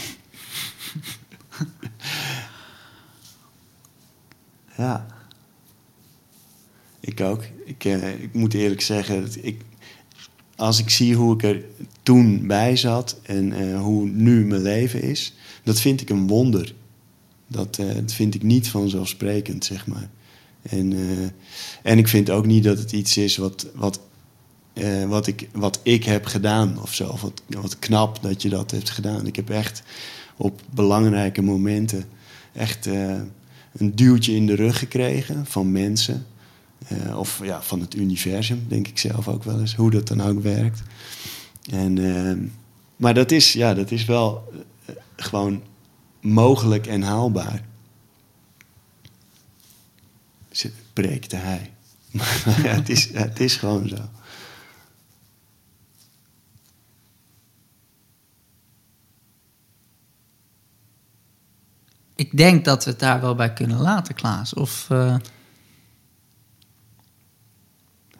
Ja. 4.76 5.06
Ik 7.04 7.20
ook. 7.20 7.42
Ik, 7.64 7.84
eh, 7.84 8.22
ik 8.22 8.34
moet 8.34 8.54
eerlijk 8.54 8.80
zeggen, 8.80 9.20
dat 9.20 9.36
ik, 9.40 9.60
als 10.56 10.78
ik 10.78 10.90
zie 10.90 11.14
hoe 11.14 11.34
ik 11.34 11.42
er 11.42 11.64
toen 12.02 12.46
bij 12.46 12.76
zat 12.76 13.18
en 13.22 13.52
eh, 13.52 13.80
hoe 13.80 14.08
nu 14.08 14.44
mijn 14.44 14.62
leven 14.62 15.02
is, 15.02 15.34
dat 15.64 15.80
vind 15.80 16.00
ik 16.00 16.10
een 16.10 16.26
wonder. 16.26 16.74
Dat, 17.46 17.78
eh, 17.78 17.94
dat 17.94 18.12
vind 18.12 18.34
ik 18.34 18.42
niet 18.42 18.68
vanzelfsprekend, 18.68 19.64
zeg 19.64 19.86
maar. 19.86 20.08
En, 20.62 20.92
en 21.82 21.98
ik 21.98 22.08
vind 22.08 22.30
ook 22.30 22.46
niet 22.46 22.64
dat 22.64 22.78
het 22.78 22.92
iets 22.92 23.16
is 23.16 23.36
wat, 23.36 23.66
wat, 23.74 24.00
wat, 25.06 25.26
ik, 25.26 25.48
wat 25.52 25.80
ik 25.82 26.04
heb 26.04 26.26
gedaan 26.26 26.82
of 26.82 26.94
zo. 26.94 27.16
Wat, 27.20 27.42
wat 27.46 27.78
knap 27.78 28.22
dat 28.22 28.42
je 28.42 28.48
dat 28.48 28.70
hebt 28.70 28.90
gedaan. 28.90 29.26
Ik 29.26 29.36
heb 29.36 29.50
echt 29.50 29.82
op 30.36 30.60
belangrijke 30.70 31.42
momenten 31.42 32.04
echt 32.52 32.86
een 33.72 33.94
duwtje 33.94 34.34
in 34.34 34.46
de 34.46 34.54
rug 34.54 34.78
gekregen 34.78 35.46
van 35.46 35.72
mensen. 35.72 36.26
Eh, 36.88 37.18
of 37.18 37.40
ja, 37.44 37.62
van 37.62 37.80
het 37.80 37.94
universum, 37.94 38.64
denk 38.68 38.88
ik 38.88 38.98
zelf 38.98 39.28
ook 39.28 39.44
wel 39.44 39.60
eens, 39.60 39.74
hoe 39.74 39.90
dat 39.90 40.08
dan 40.08 40.20
ook 40.22 40.42
werkt. 40.42 40.82
En, 41.70 41.98
eh, 42.16 42.48
maar 42.96 43.14
dat 43.14 43.30
is, 43.30 43.52
ja, 43.52 43.74
dat 43.74 43.90
is 43.90 44.04
wel 44.04 44.52
eh, 44.86 44.94
gewoon 45.16 45.62
mogelijk 46.20 46.86
en 46.86 47.02
haalbaar. 47.02 47.64
Ze- 50.50 50.72
Preekte 50.92 51.36
hij. 51.36 51.72
Maar 52.46 52.60
ja, 52.62 52.70
het, 52.74 52.88
is, 52.88 53.12
het 53.12 53.40
is 53.40 53.56
gewoon 53.56 53.88
zo. 53.88 53.96
Ik 62.16 62.36
denk 62.36 62.64
dat 62.64 62.84
we 62.84 62.90
het 62.90 62.98
daar 63.00 63.20
wel 63.20 63.34
bij 63.34 63.52
kunnen 63.52 63.78
laten, 63.80 64.14
Klaas. 64.14 64.54
Of 64.54 64.86
eh, 64.90 65.16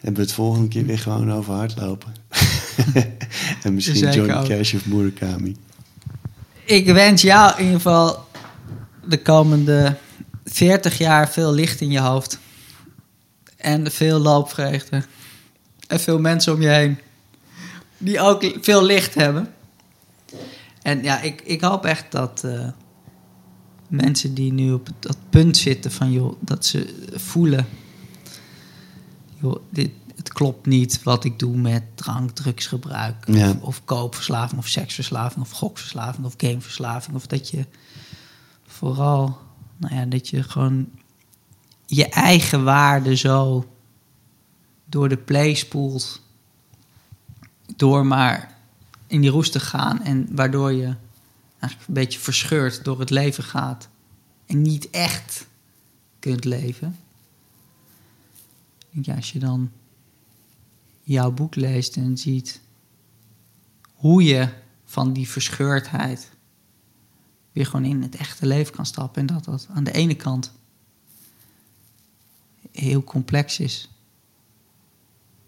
Hebben 0.04 0.22
we 0.22 0.28
het 0.28 0.38
volgende 0.38 0.68
keer 0.68 0.86
weer 0.86 0.98
gewoon 0.98 1.32
over 1.32 1.54
hardlopen. 1.54 2.14
en 3.62 3.74
misschien 3.74 3.96
Zeker 3.96 4.14
Johnny 4.14 4.34
ook. 4.34 4.46
Cash 4.46 4.74
of 4.74 4.86
Murakami. 4.86 5.56
ik 6.64 6.86
wens 6.86 7.22
jou 7.22 7.52
in 7.52 7.64
ieder 7.64 7.76
geval 7.76 8.26
de 9.04 9.22
komende 9.22 9.96
40 10.44 10.98
jaar 10.98 11.30
veel 11.30 11.52
licht 11.52 11.80
in 11.80 11.90
je 11.90 12.00
hoofd. 12.00 12.38
En 13.56 13.90
veel 13.90 14.18
loopvreugde. 14.18 15.04
En 15.86 16.00
veel 16.00 16.18
mensen 16.18 16.52
om 16.52 16.62
je 16.62 16.68
heen. 16.68 16.98
Die 17.98 18.20
ook 18.20 18.58
veel 18.60 18.84
licht 18.84 19.14
hebben. 19.14 19.54
En 20.82 21.02
ja, 21.02 21.20
ik, 21.20 21.40
ik 21.44 21.60
hoop 21.60 21.84
echt 21.84 22.04
dat 22.08 22.42
eh, 22.44 22.68
mensen 23.88 24.34
die 24.34 24.52
nu 24.52 24.72
op 24.72 24.88
dat 24.98 25.16
punt 25.30 25.56
zitten 25.56 25.92
van 25.92 26.12
joh, 26.12 26.36
dat 26.40 26.66
ze 26.66 27.08
voelen. 27.14 27.66
Joh, 29.44 29.62
dit, 29.70 29.90
het 30.16 30.32
klopt 30.32 30.66
niet 30.66 31.02
wat 31.02 31.24
ik 31.24 31.38
doe 31.38 31.56
met 31.56 31.82
drank, 31.94 32.30
drugsgebruik. 32.30 33.26
Ja. 33.26 33.50
Of, 33.50 33.60
of 33.60 33.84
koopverslaving, 33.84 34.60
of 34.60 34.68
seksverslaving, 34.68 35.44
of 35.44 35.50
gokverslaving, 35.50 36.26
of 36.26 36.34
gameverslaving. 36.36 37.16
Of 37.16 37.26
dat 37.26 37.50
je 37.50 37.66
vooral, 38.66 39.38
nou 39.76 39.94
ja, 39.94 40.04
dat 40.04 40.28
je 40.28 40.42
gewoon 40.42 40.88
je 41.86 42.08
eigen 42.08 42.64
waarde 42.64 43.16
zo 43.16 43.68
door 44.84 45.08
de 45.08 45.16
play 45.16 45.54
spoelt. 45.54 46.22
Door 47.76 48.06
maar 48.06 48.58
in 49.06 49.20
die 49.20 49.30
roes 49.30 49.50
te 49.50 49.60
gaan 49.60 50.02
en 50.02 50.28
waardoor 50.30 50.72
je 50.72 50.94
eigenlijk 51.58 51.88
een 51.88 51.94
beetje 51.94 52.18
verscheurd 52.18 52.84
door 52.84 53.00
het 53.00 53.10
leven 53.10 53.44
gaat. 53.44 53.88
En 54.46 54.62
niet 54.62 54.90
echt 54.90 55.46
kunt 56.18 56.44
leven. 56.44 56.96
Ik 58.94 59.04
denk, 59.04 59.06
Ja, 59.06 59.14
als 59.14 59.32
je 59.32 59.38
dan 59.38 59.70
jouw 61.02 61.30
boek 61.32 61.54
leest 61.54 61.96
en 61.96 62.18
ziet 62.18 62.60
hoe 63.94 64.22
je 64.24 64.48
van 64.84 65.12
die 65.12 65.28
verscheurdheid 65.28 66.30
weer 67.52 67.66
gewoon 67.66 67.84
in 67.84 68.02
het 68.02 68.16
echte 68.16 68.46
leven 68.46 68.74
kan 68.74 68.86
stappen. 68.86 69.20
En 69.20 69.26
dat 69.26 69.44
dat 69.44 69.66
aan 69.70 69.84
de 69.84 69.92
ene 69.92 70.14
kant 70.14 70.52
heel 72.72 73.04
complex 73.04 73.58
is 73.60 73.88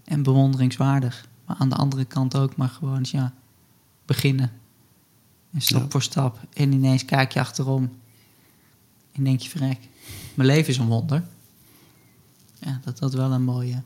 en 0.05 0.23
bewonderingswaardig. 0.23 1.29
Maar 1.47 1.57
aan 1.57 1.69
de 1.69 1.75
andere 1.77 2.05
kant 2.05 2.37
ook 2.37 2.57
maar 2.57 2.69
gewoon 2.69 2.99
eens, 2.99 3.11
ja, 3.11 3.35
beginnen. 4.05 4.53
En 5.53 5.61
stap 5.61 5.83
Ja. 5.83 5.89
voor 5.89 6.03
stap. 6.03 6.41
En 6.53 6.73
ineens 6.73 7.05
kijk 7.05 7.33
je 7.33 7.41
achterom. 7.41 7.91
En 9.13 9.25
denk 9.25 9.41
je, 9.41 9.49
verrek, 9.49 9.89
mijn 10.35 10.49
leven 10.49 10.69
is 10.73 10.79
een 10.79 10.87
wonder. 10.87 11.25
Ja, 12.59 12.81
dat 12.85 12.99
dat 12.99 13.15
wel 13.15 13.33
een 13.33 13.45
mooie, 13.45 13.83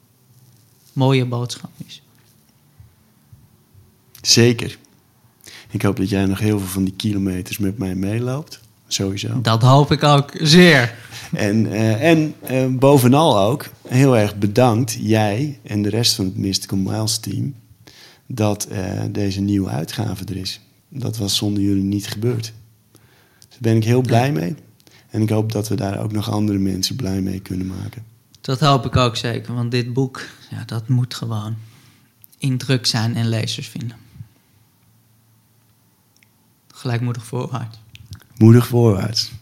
mooie 0.92 1.26
boodschap 1.26 1.70
is. 1.86 2.02
Zeker. 4.22 4.78
Ik 5.70 5.82
hoop 5.82 5.96
dat 5.96 6.08
jij 6.08 6.26
nog 6.26 6.38
heel 6.38 6.58
veel 6.58 6.68
van 6.68 6.84
die 6.84 6.94
kilometers 6.96 7.58
met 7.58 7.78
mij 7.78 7.94
meeloopt. 7.94 8.60
Sowieso. 8.86 9.40
Dat 9.40 9.62
hoop 9.62 9.92
ik 9.92 10.02
ook 10.02 10.30
zeer. 10.34 10.94
En, 11.32 11.72
eh, 11.72 12.10
en 12.10 12.34
eh, 12.40 12.66
bovenal 12.66 13.38
ook, 13.38 13.70
heel 13.88 14.16
erg 14.16 14.36
bedankt, 14.36 14.96
jij 15.00 15.58
en 15.62 15.82
de 15.82 15.88
rest 15.88 16.14
van 16.14 16.24
het 16.24 16.36
Mystical 16.36 16.78
Miles 16.78 17.18
team, 17.18 17.54
dat 18.26 18.64
eh, 18.64 19.00
deze 19.10 19.40
nieuwe 19.40 19.68
uitgave 19.68 20.24
er 20.24 20.36
is. 20.36 20.60
Dat 20.88 21.16
was 21.16 21.36
zonder 21.36 21.62
jullie 21.62 21.82
niet 21.82 22.06
gebeurd. 22.06 22.52
Dus 22.92 23.48
daar 23.48 23.58
ben 23.60 23.76
ik 23.76 23.84
heel 23.84 24.00
blij 24.00 24.32
mee. 24.32 24.54
En 25.10 25.22
ik 25.22 25.28
hoop 25.28 25.52
dat 25.52 25.68
we 25.68 25.74
daar 25.74 26.02
ook 26.02 26.12
nog 26.12 26.30
andere 26.30 26.58
mensen 26.58 26.96
blij 26.96 27.20
mee 27.20 27.40
kunnen 27.40 27.66
maken. 27.66 28.04
Dat 28.40 28.60
hoop 28.60 28.86
ik 28.86 28.96
ook 28.96 29.16
zeker, 29.16 29.54
want 29.54 29.70
dit 29.70 29.92
boek, 29.92 30.22
ja, 30.50 30.64
dat 30.64 30.88
moet 30.88 31.14
gewoon 31.14 31.56
in 32.38 32.58
druk 32.58 32.86
zijn 32.86 33.16
en 33.16 33.28
lezers 33.28 33.68
vinden. 33.68 33.96
Gelijkmoedig 36.74 37.24
voorwaarts. 37.24 37.78
Moedig 38.36 38.66
voorwaarts. 38.66 39.32